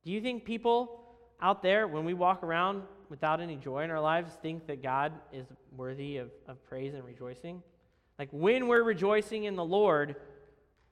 Do 0.04 0.12
you 0.12 0.20
think 0.20 0.44
people 0.44 1.00
out 1.40 1.62
there, 1.62 1.88
when 1.88 2.04
we 2.04 2.12
walk 2.12 2.42
around 2.42 2.82
without 3.10 3.40
any 3.40 3.56
joy 3.56 3.82
in 3.82 3.90
our 3.90 4.00
lives 4.00 4.32
think 4.40 4.66
that 4.68 4.82
God 4.82 5.12
is 5.32 5.46
worthy 5.76 6.16
of, 6.16 6.30
of 6.48 6.64
praise 6.64 6.94
and 6.94 7.04
rejoicing? 7.04 7.62
Like 8.18 8.30
when 8.32 8.68
we're 8.68 8.82
rejoicing 8.82 9.44
in 9.44 9.56
the 9.56 9.64
Lord, 9.64 10.16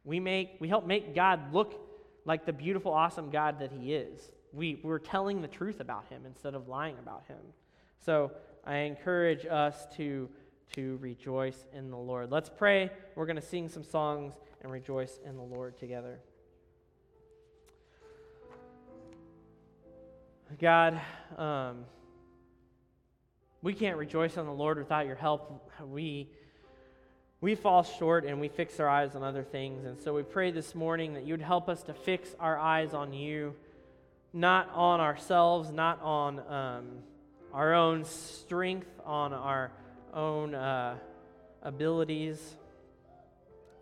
we 0.05 0.21
make 0.21 0.57
we 0.61 0.69
help 0.69 0.87
make 0.87 1.15
God 1.15 1.55
look 1.55 1.81
like 2.27 2.45
the 2.45 2.53
beautiful, 2.53 2.93
awesome 2.93 3.31
God 3.31 3.61
that 3.61 3.73
He 3.73 3.95
is. 3.95 4.31
We, 4.53 4.81
we're 4.83 4.99
telling 4.99 5.41
the 5.41 5.49
truth 5.49 5.81
about 5.81 6.07
Him 6.09 6.23
instead 6.27 6.55
of 6.55 6.69
lying 6.69 6.97
about 6.99 7.25
Him. 7.27 7.39
So 8.05 8.33
I 8.67 8.77
encourage 8.79 9.47
us 9.47 9.87
to, 9.97 10.29
to 10.75 10.99
rejoice 11.01 11.67
in 11.73 11.91
the 11.91 11.97
Lord. 11.97 12.31
Let's 12.31 12.51
pray. 12.51 12.91
We're 13.15 13.27
going 13.27 13.37
to 13.37 13.43
sing 13.43 13.69
some 13.69 13.85
songs, 13.85 14.35
and 14.63 14.73
rejoice 14.73 15.21
in 15.25 15.37
the 15.37 15.43
Lord 15.43 15.77
together. 15.79 16.19
God, 20.59 21.01
um, 21.37 21.85
we 23.63 23.75
can't 23.75 23.97
rejoice 23.97 24.37
on 24.37 24.47
the 24.47 24.53
Lord 24.53 24.79
without 24.79 25.07
your 25.07 25.17
help. 25.17 25.73
We, 25.85 26.29
we 27.41 27.55
fall 27.57 27.83
short 27.83 28.25
and 28.25 28.41
we 28.41 28.49
fix 28.49 28.79
our 28.79 28.89
eyes 28.89 29.17
on 29.17 29.25
other 29.25 29.43
things. 29.43 29.85
And 29.85 30.01
so 30.01 30.15
we 30.15 30.23
pray 30.23 30.53
this 30.53 30.75
morning 30.75 31.15
that 31.15 31.27
you'd 31.27 31.43
help 31.43 31.69
us 31.69 31.83
to 31.85 31.95
fix 31.95 32.29
our 32.39 32.57
eyes 32.57 32.95
on 32.95 33.13
you, 33.13 33.55
not 34.33 34.71
on 34.75 35.01
ourselves, 35.01 35.73
not 35.73 36.01
on 36.03 36.39
um, 36.49 36.87
our 37.53 37.75
own 37.75 38.05
strength, 38.05 38.89
on 39.05 39.33
our 39.33 39.73
own 40.15 40.55
uh, 40.55 40.97
abilities. 41.63 42.39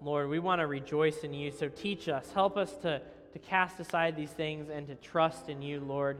Lord, 0.00 0.30
we 0.30 0.38
want 0.38 0.60
to 0.60 0.66
rejoice 0.66 1.18
in 1.18 1.34
you. 1.34 1.50
So 1.50 1.68
teach 1.68 2.08
us. 2.08 2.30
Help 2.32 2.56
us 2.56 2.74
to, 2.78 3.02
to 3.32 3.38
cast 3.38 3.78
aside 3.78 4.16
these 4.16 4.30
things 4.30 4.70
and 4.70 4.86
to 4.86 4.94
trust 4.94 5.50
in 5.50 5.60
you, 5.60 5.80
Lord. 5.80 6.18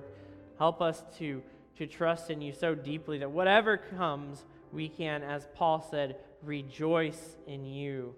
Help 0.59 0.83
us 0.83 1.03
to, 1.19 1.43
to 1.79 1.87
trust 1.87 2.31
in 2.31 2.41
you 2.41 2.53
so 2.53 2.75
deeply 2.75 3.19
that 3.19 3.31
whatever 3.31 3.77
comes, 3.77 4.45
we 4.73 4.89
can, 4.89 5.23
as 5.23 5.47
Paul 5.55 5.87
said, 5.91 6.17
rejoice 6.43 7.37
in 7.47 7.65
you 7.65 8.15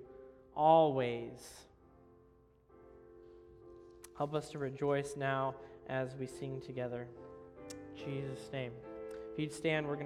always. 0.55 1.67
Help 4.17 4.35
us 4.35 4.51
to 4.51 4.59
rejoice 4.59 5.15
now 5.17 5.55
as 5.89 6.15
we 6.17 6.27
sing 6.27 6.61
together. 6.61 7.07
In 7.71 8.05
Jesus' 8.05 8.51
name. 8.53 8.73
If 9.33 9.39
you'd 9.39 9.53
stand, 9.53 9.87
we're 9.87 9.93
going 9.93 9.97